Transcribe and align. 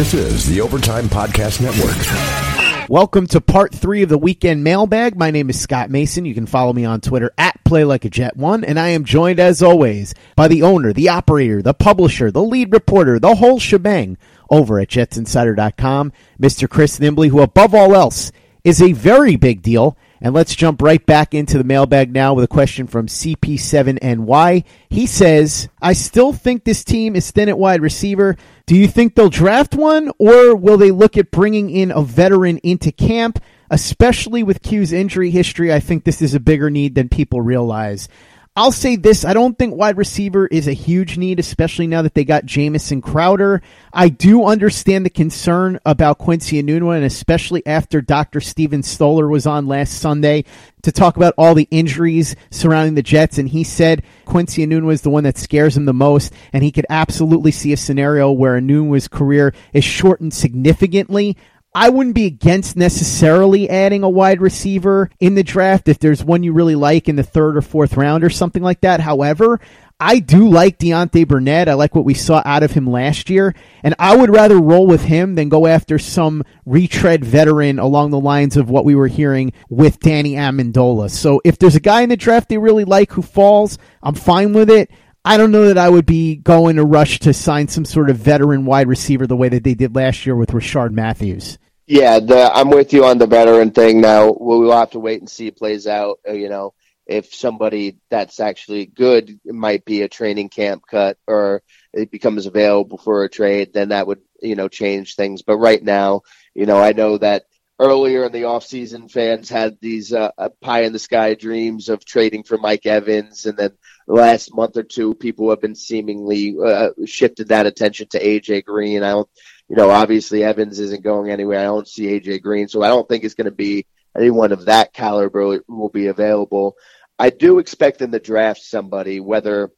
This 0.00 0.14
is 0.14 0.46
the 0.46 0.62
Overtime 0.62 1.10
Podcast 1.10 1.60
Network. 1.60 2.88
Welcome 2.88 3.26
to 3.26 3.40
part 3.42 3.74
three 3.74 4.02
of 4.02 4.08
the 4.08 4.16
weekend 4.16 4.64
mailbag. 4.64 5.14
My 5.14 5.30
name 5.30 5.50
is 5.50 5.60
Scott 5.60 5.90
Mason. 5.90 6.24
You 6.24 6.32
can 6.32 6.46
follow 6.46 6.72
me 6.72 6.86
on 6.86 7.02
Twitter 7.02 7.30
at 7.36 7.62
Play 7.64 7.84
Like 7.84 8.06
a 8.06 8.08
Jet 8.08 8.34
One, 8.34 8.64
and 8.64 8.80
I 8.80 8.88
am 8.88 9.04
joined 9.04 9.38
as 9.38 9.62
always 9.62 10.14
by 10.36 10.48
the 10.48 10.62
owner, 10.62 10.94
the 10.94 11.10
operator, 11.10 11.60
the 11.60 11.74
publisher, 11.74 12.30
the 12.30 12.42
lead 12.42 12.72
reporter, 12.72 13.18
the 13.18 13.34
whole 13.34 13.58
shebang 13.58 14.16
over 14.48 14.80
at 14.80 14.88
JetsInsider.com, 14.88 16.14
Mr. 16.40 16.66
Chris 16.66 16.98
Nimbley, 16.98 17.28
who 17.28 17.42
above 17.42 17.74
all 17.74 17.94
else 17.94 18.32
is 18.64 18.80
a 18.80 18.92
very 18.92 19.36
big 19.36 19.60
deal 19.60 19.98
and 20.20 20.34
let's 20.34 20.54
jump 20.54 20.82
right 20.82 21.04
back 21.04 21.34
into 21.34 21.56
the 21.56 21.64
mailbag 21.64 22.12
now 22.12 22.34
with 22.34 22.44
a 22.44 22.48
question 22.48 22.86
from 22.86 23.06
CP7NY. 23.06 24.64
He 24.88 25.06
says, 25.06 25.68
I 25.80 25.94
still 25.94 26.32
think 26.32 26.64
this 26.64 26.84
team 26.84 27.16
is 27.16 27.30
thin 27.30 27.48
at 27.48 27.58
wide 27.58 27.80
receiver. 27.80 28.36
Do 28.66 28.76
you 28.76 28.86
think 28.86 29.14
they'll 29.14 29.30
draft 29.30 29.74
one, 29.74 30.10
or 30.18 30.54
will 30.54 30.76
they 30.76 30.90
look 30.90 31.16
at 31.16 31.30
bringing 31.30 31.70
in 31.70 31.90
a 31.90 32.02
veteran 32.02 32.58
into 32.58 32.92
camp? 32.92 33.42
Especially 33.70 34.42
with 34.42 34.62
Q's 34.62 34.92
injury 34.92 35.30
history, 35.30 35.72
I 35.72 35.80
think 35.80 36.04
this 36.04 36.20
is 36.20 36.34
a 36.34 36.40
bigger 36.40 36.70
need 36.70 36.96
than 36.96 37.08
people 37.08 37.40
realize. 37.40 38.08
I'll 38.56 38.72
say 38.72 38.96
this. 38.96 39.24
I 39.24 39.32
don't 39.32 39.56
think 39.56 39.76
wide 39.76 39.96
receiver 39.96 40.46
is 40.48 40.66
a 40.66 40.72
huge 40.72 41.16
need, 41.16 41.38
especially 41.38 41.86
now 41.86 42.02
that 42.02 42.14
they 42.14 42.24
got 42.24 42.44
Jamison 42.44 43.00
Crowder. 43.00 43.62
I 43.92 44.08
do 44.08 44.44
understand 44.44 45.06
the 45.06 45.10
concern 45.10 45.78
about 45.86 46.18
Quincy 46.18 46.60
Enunwa, 46.60 46.96
and 46.96 47.04
especially 47.04 47.64
after 47.64 48.00
Dr. 48.00 48.40
Steven 48.40 48.82
Stoller 48.82 49.28
was 49.28 49.46
on 49.46 49.68
last 49.68 50.00
Sunday 50.00 50.44
to 50.82 50.90
talk 50.90 51.16
about 51.16 51.34
all 51.38 51.54
the 51.54 51.68
injuries 51.70 52.34
surrounding 52.50 52.96
the 52.96 53.02
Jets, 53.02 53.38
and 53.38 53.48
he 53.48 53.62
said 53.62 54.02
Quincy 54.24 54.66
Enunwa 54.66 54.94
is 54.94 55.02
the 55.02 55.10
one 55.10 55.24
that 55.24 55.38
scares 55.38 55.76
him 55.76 55.84
the 55.84 55.92
most, 55.92 56.32
and 56.52 56.64
he 56.64 56.72
could 56.72 56.86
absolutely 56.90 57.52
see 57.52 57.72
a 57.72 57.76
scenario 57.76 58.32
where 58.32 58.60
Enunwa's 58.60 59.06
career 59.06 59.54
is 59.72 59.84
shortened 59.84 60.34
significantly. 60.34 61.36
I 61.72 61.88
wouldn't 61.88 62.16
be 62.16 62.26
against 62.26 62.76
necessarily 62.76 63.70
adding 63.70 64.02
a 64.02 64.08
wide 64.08 64.40
receiver 64.40 65.08
in 65.20 65.36
the 65.36 65.44
draft 65.44 65.88
if 65.88 66.00
there's 66.00 66.24
one 66.24 66.42
you 66.42 66.52
really 66.52 66.74
like 66.74 67.08
in 67.08 67.14
the 67.14 67.22
third 67.22 67.56
or 67.56 67.62
fourth 67.62 67.96
round 67.96 68.24
or 68.24 68.30
something 68.30 68.62
like 68.62 68.80
that. 68.80 68.98
However, 68.98 69.60
I 70.00 70.18
do 70.18 70.48
like 70.48 70.78
Deontay 70.78 71.28
Burnett. 71.28 71.68
I 71.68 71.74
like 71.74 71.94
what 71.94 72.04
we 72.06 72.14
saw 72.14 72.42
out 72.44 72.64
of 72.64 72.72
him 72.72 72.88
last 72.88 73.30
year, 73.30 73.54
and 73.84 73.94
I 74.00 74.16
would 74.16 74.30
rather 74.30 74.58
roll 74.58 74.86
with 74.86 75.04
him 75.04 75.36
than 75.36 75.48
go 75.48 75.68
after 75.68 75.98
some 75.98 76.42
retread 76.64 77.24
veteran 77.24 77.78
along 77.78 78.10
the 78.10 78.18
lines 78.18 78.56
of 78.56 78.68
what 78.68 78.84
we 78.84 78.96
were 78.96 79.08
hearing 79.08 79.52
with 79.68 80.00
Danny 80.00 80.34
Amendola. 80.34 81.10
So 81.10 81.40
if 81.44 81.58
there's 81.58 81.76
a 81.76 81.80
guy 81.80 82.00
in 82.00 82.08
the 82.08 82.16
draft 82.16 82.48
they 82.48 82.58
really 82.58 82.84
like 82.84 83.12
who 83.12 83.22
falls, 83.22 83.78
I'm 84.02 84.14
fine 84.14 84.54
with 84.54 84.70
it. 84.70 84.90
I 85.22 85.36
don't 85.36 85.52
know 85.52 85.68
that 85.68 85.76
I 85.76 85.90
would 85.90 86.06
be 86.06 86.36
going 86.36 86.76
to 86.76 86.84
rush 86.84 87.18
to 87.20 87.34
sign 87.34 87.68
some 87.68 87.84
sort 87.84 88.08
of 88.08 88.16
veteran 88.16 88.64
wide 88.64 88.88
receiver 88.88 89.26
the 89.26 89.36
way 89.36 89.50
that 89.50 89.64
they 89.64 89.74
did 89.74 89.94
last 89.94 90.24
year 90.24 90.34
with 90.34 90.52
Rishard 90.52 90.92
Matthews. 90.92 91.58
Yeah, 91.90 92.20
the, 92.20 92.48
I'm 92.54 92.70
with 92.70 92.92
you 92.92 93.04
on 93.04 93.18
the 93.18 93.26
veteran 93.26 93.72
thing. 93.72 94.00
Now 94.00 94.32
we'll 94.38 94.70
have 94.70 94.92
to 94.92 95.00
wait 95.00 95.18
and 95.18 95.28
see 95.28 95.48
it 95.48 95.56
plays 95.56 95.88
out. 95.88 96.20
Uh, 96.26 96.34
you 96.34 96.48
know, 96.48 96.72
if 97.04 97.34
somebody 97.34 97.96
that's 98.10 98.38
actually 98.38 98.86
good 98.86 99.40
might 99.44 99.84
be 99.84 100.02
a 100.02 100.08
training 100.08 100.50
camp 100.50 100.84
cut 100.88 101.18
or 101.26 101.64
it 101.92 102.12
becomes 102.12 102.46
available 102.46 102.96
for 102.96 103.24
a 103.24 103.28
trade, 103.28 103.72
then 103.74 103.88
that 103.88 104.06
would 104.06 104.20
you 104.40 104.54
know 104.54 104.68
change 104.68 105.16
things. 105.16 105.42
But 105.42 105.56
right 105.56 105.82
now, 105.82 106.22
you 106.54 106.64
know, 106.64 106.80
I 106.80 106.92
know 106.92 107.18
that 107.18 107.46
earlier 107.80 108.24
in 108.26 108.30
the 108.30 108.42
offseason, 108.42 109.10
fans 109.10 109.48
had 109.48 109.78
these 109.80 110.12
uh, 110.12 110.30
pie 110.60 110.82
in 110.82 110.92
the 110.92 110.98
sky 111.00 111.34
dreams 111.34 111.88
of 111.88 112.04
trading 112.04 112.44
for 112.44 112.56
Mike 112.56 112.86
Evans, 112.86 113.46
and 113.46 113.58
then 113.58 113.72
the 114.06 114.14
last 114.14 114.54
month 114.54 114.76
or 114.76 114.84
two, 114.84 115.14
people 115.14 115.50
have 115.50 115.60
been 115.60 115.74
seemingly 115.74 116.54
uh, 116.64 116.90
shifted 117.04 117.48
that 117.48 117.66
attention 117.66 118.06
to 118.10 118.22
AJ 118.22 118.64
Green. 118.64 119.02
I 119.02 119.10
don't, 119.10 119.28
you 119.70 119.76
know, 119.76 119.88
obviously 119.88 120.42
Evans 120.42 120.80
isn't 120.80 121.04
going 121.04 121.30
anywhere. 121.30 121.60
I 121.60 121.64
don't 121.64 121.88
see 121.88 122.06
AJ 122.06 122.42
Green, 122.42 122.68
so 122.68 122.82
I 122.82 122.88
don't 122.88 123.08
think 123.08 123.24
it's 123.24 123.34
going 123.34 123.46
to 123.46 123.52
be 123.52 123.86
anyone 124.18 124.50
of 124.52 124.66
that 124.66 124.92
caliber 124.92 125.60
will 125.68 125.88
be 125.88 126.08
available. 126.08 126.76
I 127.18 127.30
do 127.30 127.60
expect 127.60 128.00
them 128.00 128.10
to 128.10 128.18
draft 128.18 128.62
somebody, 128.62 129.20
whether 129.20 129.70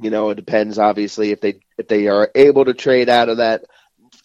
you 0.00 0.08
know, 0.10 0.30
it 0.30 0.36
depends 0.36 0.78
obviously 0.78 1.30
if 1.30 1.40
they 1.40 1.60
if 1.76 1.86
they 1.86 2.08
are 2.08 2.30
able 2.34 2.64
to 2.64 2.74
trade 2.74 3.08
out 3.08 3.28
of 3.28 3.36
that 3.36 3.64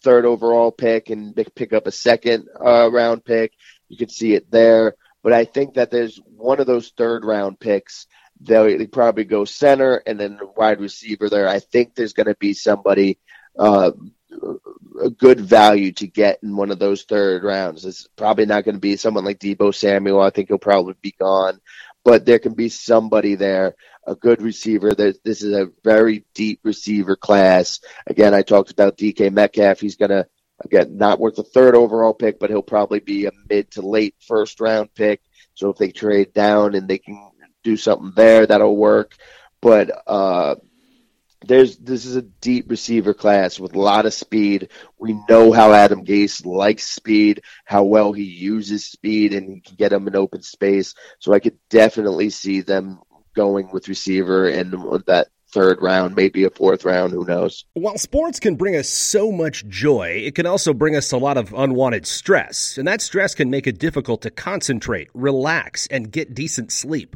third 0.01 0.25
overall 0.25 0.71
pick 0.71 1.09
and 1.09 1.35
pick 1.55 1.73
up 1.73 1.87
a 1.87 1.91
second 1.91 2.47
uh, 2.63 2.89
round 2.89 3.25
pick. 3.25 3.51
You 3.89 3.97
can 3.97 4.09
see 4.09 4.33
it 4.33 4.49
there. 4.49 4.95
But 5.21 5.33
I 5.33 5.43
think 5.43 5.73
that 5.73 5.91
there's 5.91 6.19
one 6.25 6.59
of 6.59 6.67
those 6.67 6.93
third 6.95 7.25
round 7.25 7.59
picks. 7.59 8.07
They'll, 8.39 8.77
they 8.77 8.87
probably 8.87 9.25
go 9.25 9.43
center 9.43 10.01
and 10.05 10.19
then 10.19 10.39
wide 10.55 10.79
receiver 10.79 11.29
there. 11.29 11.47
I 11.47 11.59
think 11.59 11.95
there's 11.95 12.13
going 12.13 12.27
to 12.27 12.35
be 12.35 12.53
somebody 12.53 13.17
uh, 13.57 13.91
a 15.01 15.09
good 15.09 15.39
value 15.39 15.91
to 15.93 16.07
get 16.07 16.39
in 16.43 16.55
one 16.55 16.71
of 16.71 16.79
those 16.79 17.03
third 17.03 17.43
rounds. 17.43 17.85
It's 17.85 18.07
probably 18.15 18.45
not 18.45 18.63
going 18.63 18.75
to 18.75 18.81
be 18.81 18.97
someone 18.97 19.25
like 19.25 19.39
Deebo 19.39 19.73
Samuel. 19.73 20.21
I 20.21 20.29
think 20.29 20.49
he'll 20.49 20.57
probably 20.57 20.95
be 21.01 21.15
gone 21.19 21.59
but 22.05 22.23
there 22.23 22.39
can 22.39 22.53
be 22.53 22.69
somebody 22.69 23.33
there, 23.35 23.75
a 24.05 24.15
good 24.15 24.41
receiver. 24.41 24.93
This 24.93 25.41
is 25.41 25.51
a 25.51 25.71
very 25.83 26.23
deep 26.35 26.59
receiver 26.63 27.15
class. 27.15 27.79
Again, 28.05 28.33
I 28.33 28.43
talked 28.43 28.71
about 28.71 28.95
DK 28.95 29.33
Metcalf. 29.33 29.79
He's 29.79 29.95
going 29.95 30.11
to, 30.11 30.27
again, 30.63 30.97
not 30.97 31.19
worth 31.19 31.39
a 31.39 31.43
third 31.43 31.75
overall 31.75 32.13
pick, 32.13 32.39
but 32.39 32.51
he'll 32.51 32.61
probably 32.61 32.99
be 32.99 33.25
a 33.25 33.31
mid 33.49 33.71
to 33.71 33.81
late 33.81 34.15
first 34.19 34.61
round 34.61 34.93
pick. 34.93 35.19
So 35.55 35.71
if 35.71 35.77
they 35.77 35.91
trade 35.91 36.31
down 36.31 36.75
and 36.75 36.87
they 36.87 36.99
can 36.99 37.31
do 37.63 37.75
something 37.75 38.13
there, 38.15 38.45
that'll 38.45 38.77
work. 38.77 39.15
But, 39.59 39.89
uh, 40.05 40.55
there's 41.47 41.77
this 41.77 42.05
is 42.05 42.15
a 42.15 42.21
deep 42.21 42.69
receiver 42.69 43.13
class 43.13 43.59
with 43.59 43.75
a 43.75 43.79
lot 43.79 44.05
of 44.05 44.13
speed. 44.13 44.69
We 44.97 45.19
know 45.29 45.51
how 45.51 45.73
Adam 45.73 46.05
Gase 46.05 46.45
likes 46.45 46.83
speed, 46.83 47.41
how 47.65 47.83
well 47.83 48.13
he 48.13 48.23
uses 48.23 48.85
speed, 48.85 49.33
and 49.33 49.49
he 49.49 49.61
can 49.61 49.75
get 49.75 49.89
them 49.89 50.07
in 50.07 50.15
open 50.15 50.41
space. 50.41 50.95
So 51.19 51.33
I 51.33 51.39
could 51.39 51.57
definitely 51.69 52.29
see 52.29 52.61
them 52.61 52.99
going 53.35 53.69
with 53.71 53.87
receiver 53.87 54.47
and 54.47 54.73
that 55.07 55.27
third 55.55 55.81
round, 55.81 56.15
maybe 56.15 56.43
a 56.43 56.49
fourth 56.49 56.83
round, 56.83 57.13
who 57.13 57.25
knows. 57.25 57.65
While 57.73 57.97
sports 57.97 58.39
can 58.39 58.55
bring 58.55 58.75
us 58.75 58.89
so 58.89 59.31
much 59.31 59.65
joy, 59.67 60.21
it 60.25 60.35
can 60.35 60.45
also 60.45 60.73
bring 60.73 60.95
us 60.95 61.13
a 61.13 61.17
lot 61.17 61.37
of 61.37 61.53
unwanted 61.53 62.05
stress, 62.05 62.77
and 62.77 62.87
that 62.87 63.01
stress 63.01 63.33
can 63.33 63.49
make 63.49 63.65
it 63.65 63.79
difficult 63.79 64.21
to 64.23 64.31
concentrate, 64.31 65.09
relax, 65.13 65.87
and 65.87 66.11
get 66.11 66.35
decent 66.35 66.73
sleep. 66.73 67.15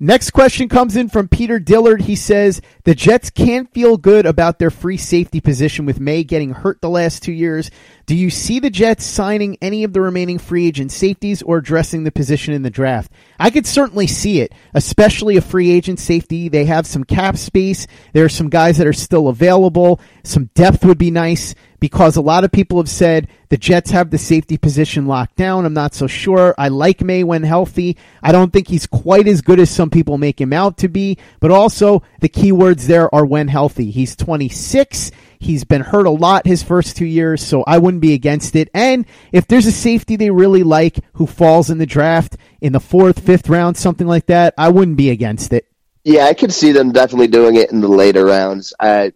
Next 0.00 0.30
question 0.30 0.68
comes 0.68 0.96
in 0.96 1.08
from 1.08 1.26
Peter 1.26 1.58
Dillard. 1.58 2.02
He 2.02 2.14
says 2.14 2.60
the 2.84 2.94
Jets 2.94 3.30
can't 3.30 3.72
feel 3.74 3.96
good 3.96 4.26
about 4.26 4.60
their 4.60 4.70
free 4.70 4.96
safety 4.96 5.40
position 5.40 5.86
with 5.86 5.98
Maye 5.98 6.22
getting 6.22 6.50
hurt 6.50 6.80
the 6.80 6.88
last 6.88 7.24
two 7.24 7.32
years. 7.32 7.68
Do 8.06 8.14
you 8.14 8.30
see 8.30 8.60
the 8.60 8.70
Jets 8.70 9.04
signing 9.04 9.58
any 9.60 9.82
of 9.82 9.92
the 9.92 10.00
remaining 10.00 10.38
free 10.38 10.68
agent 10.68 10.92
safeties 10.92 11.42
or 11.42 11.58
addressing 11.58 12.04
the 12.04 12.12
position 12.12 12.54
in 12.54 12.62
the 12.62 12.70
draft? 12.70 13.10
I 13.40 13.50
could 13.50 13.66
certainly 13.66 14.06
see 14.06 14.40
it, 14.40 14.52
especially 14.72 15.36
a 15.36 15.40
free 15.40 15.72
agent 15.72 15.98
safety. 15.98 16.48
They 16.48 16.66
have 16.66 16.86
some 16.86 17.02
cap 17.02 17.36
space. 17.36 17.88
There 18.12 18.24
are 18.24 18.28
some 18.28 18.50
guys 18.50 18.78
that 18.78 18.86
are 18.86 18.92
still 18.92 19.26
available. 19.26 20.00
Some 20.22 20.50
depth 20.54 20.84
would 20.84 20.98
be 20.98 21.10
nice. 21.10 21.56
Because 21.80 22.16
a 22.16 22.20
lot 22.20 22.44
of 22.44 22.50
people 22.50 22.78
have 22.78 22.88
said 22.88 23.28
the 23.50 23.56
Jets 23.56 23.90
have 23.90 24.10
the 24.10 24.18
safety 24.18 24.56
position 24.56 25.06
locked 25.06 25.36
down. 25.36 25.64
I'm 25.64 25.74
not 25.74 25.94
so 25.94 26.06
sure. 26.06 26.54
I 26.58 26.68
like 26.68 27.02
Maye 27.02 27.24
when 27.24 27.44
healthy. 27.44 27.96
I 28.22 28.32
don't 28.32 28.52
think 28.52 28.68
he's 28.68 28.86
quite 28.86 29.28
as 29.28 29.42
good 29.42 29.60
as 29.60 29.70
some 29.70 29.88
people 29.88 30.18
make 30.18 30.40
him 30.40 30.52
out 30.52 30.78
to 30.78 30.88
be, 30.88 31.18
but 31.40 31.50
also 31.50 32.02
the 32.20 32.28
key 32.28 32.52
words 32.52 32.86
there 32.86 33.14
are 33.14 33.24
when 33.24 33.48
healthy. 33.48 33.90
He's 33.90 34.16
26. 34.16 35.12
He's 35.38 35.64
been 35.64 35.82
hurt 35.82 36.06
a 36.06 36.10
lot 36.10 36.46
his 36.46 36.64
first 36.64 36.96
two 36.96 37.06
years, 37.06 37.46
so 37.46 37.62
I 37.62 37.78
wouldn't 37.78 38.00
be 38.00 38.12
against 38.12 38.56
it. 38.56 38.68
And 38.74 39.06
if 39.30 39.46
there's 39.46 39.66
a 39.66 39.72
safety 39.72 40.16
they 40.16 40.30
really 40.30 40.64
like 40.64 40.98
who 41.14 41.26
falls 41.26 41.70
in 41.70 41.78
the 41.78 41.86
draft 41.86 42.36
in 42.60 42.72
the 42.72 42.80
fourth, 42.80 43.20
fifth 43.20 43.48
round, 43.48 43.76
something 43.76 44.06
like 44.06 44.26
that, 44.26 44.54
I 44.58 44.68
wouldn't 44.70 44.96
be 44.96 45.10
against 45.10 45.52
it. 45.52 45.66
Yeah, 46.02 46.24
I 46.24 46.34
could 46.34 46.52
see 46.52 46.72
them 46.72 46.90
definitely 46.90 47.28
doing 47.28 47.54
it 47.54 47.70
in 47.70 47.80
the 47.80 47.88
later 47.88 48.24
rounds. 48.24 48.74
I 48.80 49.12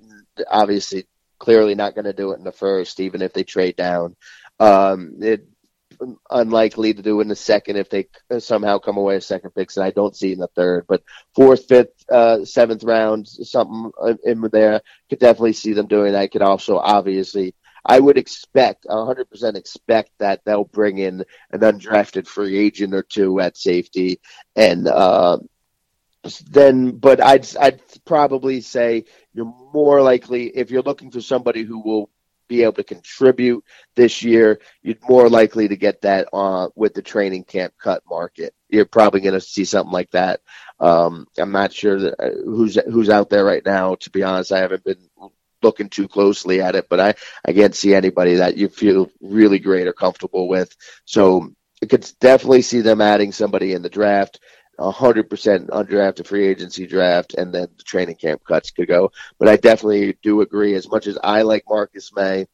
obviously 0.49 1.06
clearly 1.43 1.75
not 1.75 1.97
going 1.97 2.05
to 2.05 2.12
do 2.12 2.31
it 2.31 2.39
in 2.39 2.44
the 2.44 2.53
first, 2.53 3.00
even 3.00 3.21
if 3.21 3.33
they 3.33 3.43
trade 3.43 3.75
down. 3.75 4.15
Um, 4.61 5.17
it 5.21 5.49
unlikely 6.31 6.94
to 6.94 7.03
do 7.03 7.21
in 7.21 7.27
the 7.27 7.35
second 7.35 7.77
if 7.77 7.91
they 7.91 8.06
somehow 8.39 8.79
come 8.79 8.97
away 8.97 9.17
with 9.17 9.25
second 9.25 9.50
picks, 9.50 9.77
and 9.77 9.85
I 9.85 9.91
don't 9.91 10.15
see 10.15 10.33
in 10.33 10.39
the 10.39 10.47
third. 10.55 10.85
But 10.87 11.03
fourth, 11.35 11.67
fifth, 11.67 12.09
uh, 12.09 12.44
seventh 12.44 12.85
round, 12.85 13.27
something 13.27 13.91
in 14.23 14.41
there, 14.53 14.83
could 15.11 15.19
definitely 15.19 15.55
see 15.55 15.73
them 15.73 15.89
doing 15.89 16.12
that. 16.12 16.31
Could 16.31 16.43
also 16.43 16.79
obviously. 16.79 17.55
I 17.85 17.99
would 17.99 18.17
expect, 18.17 18.87
100% 18.89 19.56
expect 19.56 20.12
that 20.21 20.43
they'll 20.44 20.62
bring 20.62 20.99
in 20.99 21.25
an 21.50 21.61
undrafted 21.62 22.29
free 22.29 22.56
agent 22.56 22.94
or 22.94 23.03
two 23.03 23.41
at 23.41 23.56
safety, 23.56 24.21
and 24.55 24.87
uh, 24.87 25.39
then, 26.50 26.92
but 26.92 27.20
I'd 27.20 27.46
I'd 27.56 27.82
probably 28.04 28.60
say 28.60 29.04
you're 29.34 29.52
more 29.72 30.02
likely 30.02 30.46
if 30.46 30.70
you're 30.70 30.82
looking 30.82 31.10
for 31.10 31.20
somebody 31.20 31.62
who 31.62 31.80
will 31.80 32.10
be 32.48 32.62
able 32.62 32.74
to 32.74 32.84
contribute 32.84 33.64
this 33.94 34.22
year, 34.22 34.60
you're 34.82 34.96
more 35.08 35.28
likely 35.28 35.69
to 35.69 35.76
get 35.76 36.02
that 36.02 36.28
uh, 36.32 36.69
with 36.74 36.92
the 36.94 37.02
training 37.02 37.44
camp 37.44 37.72
cut 37.78 38.02
market. 38.08 38.54
You're 38.69 38.84
probably 38.84 39.20
going 39.20 39.34
to 39.34 39.40
see 39.40 39.64
something 39.64 39.92
like 39.92 40.10
that. 40.10 40.40
Um, 40.78 41.26
I'm 41.38 41.52
not 41.52 41.72
sure 41.72 41.98
that, 41.98 42.20
uh, 42.20 42.30
who's 42.44 42.74
who's 42.74 43.08
out 43.08 43.30
there 43.30 43.44
right 43.44 43.64
now. 43.64 43.94
To 43.96 44.10
be 44.10 44.22
honest, 44.22 44.52
I 44.52 44.58
haven't 44.58 44.84
been 44.84 45.08
looking 45.62 45.88
too 45.88 46.08
closely 46.08 46.60
at 46.60 46.74
it, 46.74 46.88
but 46.88 47.00
I 47.00 47.14
I 47.44 47.52
can't 47.52 47.74
see 47.74 47.94
anybody 47.94 48.36
that 48.36 48.56
you 48.56 48.69
feel 48.69 49.10
really 49.20 49.58
great 49.58 49.86
or 49.86 49.92
comfortable 49.92 50.46
with. 50.46 50.76
So 51.04 51.52
I 51.82 51.86
could 51.86 52.08
definitely 52.20 52.62
see 52.62 52.80
them 52.80 53.00
adding 53.00 53.32
somebody 53.32 53.72
in 53.72 53.82
the 53.82 53.88
draft. 53.88 54.40
100% 54.90 55.69
undrafted 55.69 56.26
free 56.26 56.46
agency 56.46 56.87
draft, 56.87 57.34
and 57.34 57.52
then 57.52 57.69
the 57.76 57.84
training 57.84 58.17
camp 58.17 58.43
cuts 58.44 58.70
could 58.70 58.88
go. 58.88 59.12
But 59.38 59.49
I 59.49 59.56
definitely 59.56 60.17
do 60.23 60.40
agree. 60.40 60.75
As 60.75 60.88
much 60.88 61.06
as 61.06 61.19
I 61.23 61.43
like 61.43 61.64
Marcus 61.69 62.12
Maye, 62.14 62.46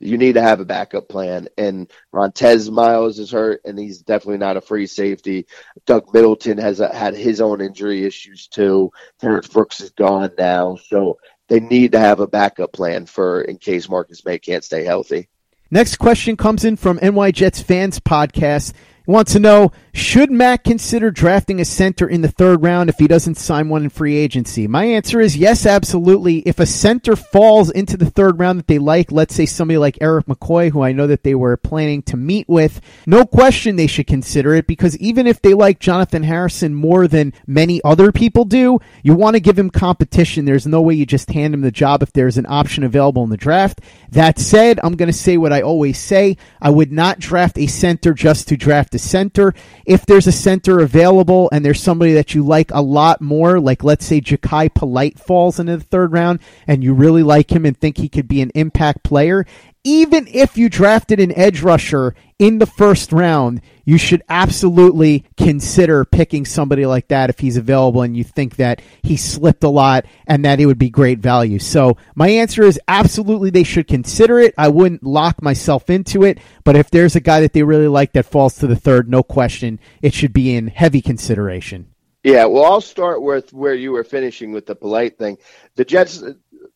you 0.00 0.18
need 0.18 0.34
to 0.34 0.42
have 0.42 0.60
a 0.60 0.64
backup 0.64 1.08
plan. 1.08 1.48
And 1.56 1.90
Rontez 2.12 2.70
Miles 2.70 3.18
is 3.18 3.30
hurt, 3.30 3.62
and 3.64 3.78
he's 3.78 4.02
definitely 4.02 4.38
not 4.38 4.56
a 4.56 4.60
free 4.60 4.86
safety. 4.86 5.46
Doug 5.86 6.12
Middleton 6.12 6.58
has 6.58 6.80
a, 6.80 6.94
had 6.94 7.14
his 7.14 7.40
own 7.40 7.60
injury 7.60 8.04
issues 8.04 8.48
too. 8.48 8.90
Terrence 9.20 9.48
Brooks 9.48 9.80
is 9.80 9.90
gone 9.90 10.32
now, 10.38 10.76
so 10.76 11.18
they 11.48 11.60
need 11.60 11.92
to 11.92 11.98
have 11.98 12.20
a 12.20 12.26
backup 12.26 12.72
plan 12.72 13.06
for 13.06 13.42
in 13.42 13.58
case 13.58 13.88
Marcus 13.88 14.24
Maye 14.24 14.38
can't 14.38 14.64
stay 14.64 14.84
healthy. 14.84 15.28
Next 15.70 15.96
question 15.96 16.36
comes 16.36 16.64
in 16.66 16.76
from 16.76 16.98
NY 17.02 17.30
Jets 17.30 17.62
fans 17.62 17.98
podcast. 17.98 18.74
He 19.04 19.12
wants 19.12 19.32
to 19.32 19.40
know 19.40 19.72
should 19.94 20.30
Mac 20.30 20.64
consider 20.64 21.10
drafting 21.10 21.60
a 21.60 21.66
center 21.66 22.08
in 22.08 22.22
the 22.22 22.28
third 22.28 22.62
round 22.62 22.88
if 22.88 22.96
he 22.98 23.06
doesn't 23.06 23.34
sign 23.34 23.68
one 23.68 23.82
in 23.82 23.90
free 23.90 24.16
agency? 24.16 24.66
My 24.66 24.84
answer 24.84 25.20
is 25.20 25.36
yes, 25.36 25.66
absolutely. 25.66 26.38
If 26.38 26.60
a 26.60 26.66
center 26.66 27.14
falls 27.14 27.70
into 27.70 27.98
the 27.98 28.08
third 28.08 28.38
round 28.38 28.58
that 28.58 28.68
they 28.68 28.78
like, 28.78 29.12
let's 29.12 29.34
say 29.34 29.44
somebody 29.44 29.76
like 29.76 30.00
Erik 30.00 30.26
McCoy, 30.26 30.70
who 30.70 30.82
I 30.82 30.92
know 30.92 31.06
that 31.08 31.24
they 31.24 31.34
were 31.34 31.58
planning 31.58 32.02
to 32.04 32.16
meet 32.16 32.48
with, 32.48 32.80
no 33.06 33.26
question 33.26 33.76
they 33.76 33.86
should 33.86 34.06
consider 34.06 34.54
it 34.54 34.66
because 34.66 34.96
even 34.96 35.26
if 35.26 35.42
they 35.42 35.52
like 35.52 35.78
Jonathan 35.78 36.22
Harrison 36.22 36.74
more 36.74 37.06
than 37.06 37.34
many 37.46 37.82
other 37.84 38.12
people 38.12 38.46
do, 38.46 38.80
you 39.02 39.14
want 39.14 39.34
to 39.34 39.40
give 39.40 39.58
him 39.58 39.68
competition. 39.68 40.46
There's 40.46 40.66
no 40.66 40.80
way 40.80 40.94
you 40.94 41.04
just 41.04 41.30
hand 41.30 41.52
him 41.52 41.60
the 41.60 41.70
job 41.70 42.02
if 42.02 42.12
there's 42.12 42.38
an 42.38 42.46
option 42.48 42.82
available 42.82 43.24
in 43.24 43.30
the 43.30 43.36
draft. 43.36 43.80
That 44.10 44.38
said, 44.38 44.80
I'm 44.82 44.96
going 44.96 45.10
to 45.10 45.12
say 45.12 45.36
what 45.36 45.52
I 45.52 45.60
always 45.60 45.98
say. 45.98 46.38
I 46.62 46.70
would 46.70 46.92
not 46.92 47.18
draft 47.18 47.58
a 47.58 47.66
center 47.66 48.14
just 48.14 48.48
to 48.48 48.56
draft 48.56 48.91
a 48.94 48.98
center. 48.98 49.54
If 49.86 50.06
there's 50.06 50.26
a 50.26 50.32
center 50.32 50.80
available 50.80 51.48
and 51.52 51.64
there's 51.64 51.80
somebody 51.80 52.12
that 52.14 52.34
you 52.34 52.44
like 52.44 52.70
a 52.72 52.82
lot 52.82 53.20
more, 53.20 53.60
like 53.60 53.84
let's 53.84 54.04
say 54.04 54.20
Jachai 54.20 54.74
Polite 54.74 55.18
falls 55.18 55.58
into 55.58 55.76
the 55.76 55.84
third 55.84 56.12
round 56.12 56.40
and 56.66 56.82
you 56.82 56.94
really 56.94 57.22
like 57.22 57.50
him 57.50 57.64
and 57.64 57.76
think 57.76 57.98
he 57.98 58.08
could 58.08 58.28
be 58.28 58.40
an 58.40 58.50
impact 58.54 59.02
player, 59.02 59.46
even 59.84 60.28
if 60.28 60.56
you 60.56 60.68
drafted 60.68 61.18
an 61.20 61.36
edge 61.36 61.62
rusher 61.62 62.14
in 62.38 62.58
the 62.58 62.66
first 62.66 63.12
round, 63.12 63.60
you 63.84 63.98
should 63.98 64.22
absolutely 64.28 65.24
consider 65.36 66.04
picking 66.04 66.44
somebody 66.44 66.86
like 66.86 67.08
that 67.08 67.30
if 67.30 67.40
he's 67.40 67.56
available 67.56 68.02
and 68.02 68.16
you 68.16 68.22
think 68.22 68.56
that 68.56 68.80
he 69.02 69.16
slipped 69.16 69.64
a 69.64 69.68
lot 69.68 70.06
and 70.26 70.44
that 70.44 70.58
he 70.58 70.66
would 70.66 70.78
be 70.78 70.90
great 70.90 71.18
value. 71.18 71.58
So 71.58 71.96
my 72.14 72.28
answer 72.28 72.62
is 72.62 72.80
absolutely 72.86 73.50
they 73.50 73.64
should 73.64 73.88
consider 73.88 74.38
it. 74.38 74.54
I 74.56 74.68
wouldn't 74.68 75.02
lock 75.02 75.42
myself 75.42 75.90
into 75.90 76.22
it, 76.22 76.38
but 76.64 76.76
if 76.76 76.90
there's 76.90 77.16
a 77.16 77.20
guy 77.20 77.40
that 77.40 77.52
they 77.52 77.62
really 77.62 77.88
like 77.88 78.12
that 78.12 78.26
falls 78.26 78.56
to 78.56 78.66
the 78.66 78.76
third, 78.76 79.08
no 79.08 79.22
question, 79.22 79.80
it 80.00 80.14
should 80.14 80.32
be 80.32 80.54
in 80.54 80.68
heavy 80.68 81.02
consideration. 81.02 81.88
Yeah, 82.22 82.44
well, 82.44 82.64
I'll 82.64 82.80
start 82.80 83.20
with 83.20 83.52
where 83.52 83.74
you 83.74 83.90
were 83.90 84.04
finishing 84.04 84.52
with 84.52 84.66
the 84.66 84.76
polite 84.76 85.18
thing. 85.18 85.38
The 85.74 85.84
Jets, 85.84 86.22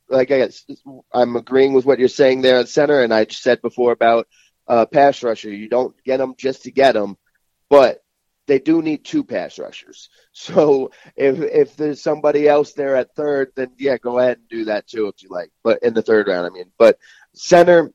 like 0.08 0.30
I 0.30 0.38
guess, 0.38 0.64
I'm 1.12 1.36
agreeing 1.36 1.72
with 1.72 1.84
what 1.84 1.98
you're 1.98 2.08
saying 2.08 2.42
there 2.42 2.58
at 2.58 2.68
center, 2.68 3.02
and 3.02 3.12
I 3.12 3.26
said 3.28 3.62
before 3.62 3.92
about 3.92 4.28
uh, 4.68 4.86
pass 4.86 5.22
rusher. 5.22 5.50
You 5.50 5.68
don't 5.68 5.94
get 6.04 6.18
them 6.18 6.34
just 6.36 6.64
to 6.64 6.70
get 6.70 6.92
them, 6.92 7.16
but 7.68 8.02
they 8.46 8.58
do 8.58 8.82
need 8.82 9.04
two 9.04 9.24
pass 9.24 9.58
rushers. 9.58 10.08
So 10.38 10.90
if 11.16 11.40
if 11.40 11.76
there's 11.76 12.02
somebody 12.02 12.46
else 12.46 12.74
there 12.74 12.94
at 12.94 13.14
third, 13.14 13.52
then 13.56 13.70
yeah, 13.78 13.96
go 13.96 14.18
ahead 14.18 14.36
and 14.36 14.48
do 14.50 14.66
that 14.66 14.86
too 14.86 15.06
if 15.06 15.22
you 15.22 15.30
like. 15.30 15.50
But 15.64 15.82
in 15.82 15.94
the 15.94 16.02
third 16.02 16.28
round, 16.28 16.46
I 16.46 16.50
mean, 16.50 16.70
but 16.78 16.98
center. 17.34 17.90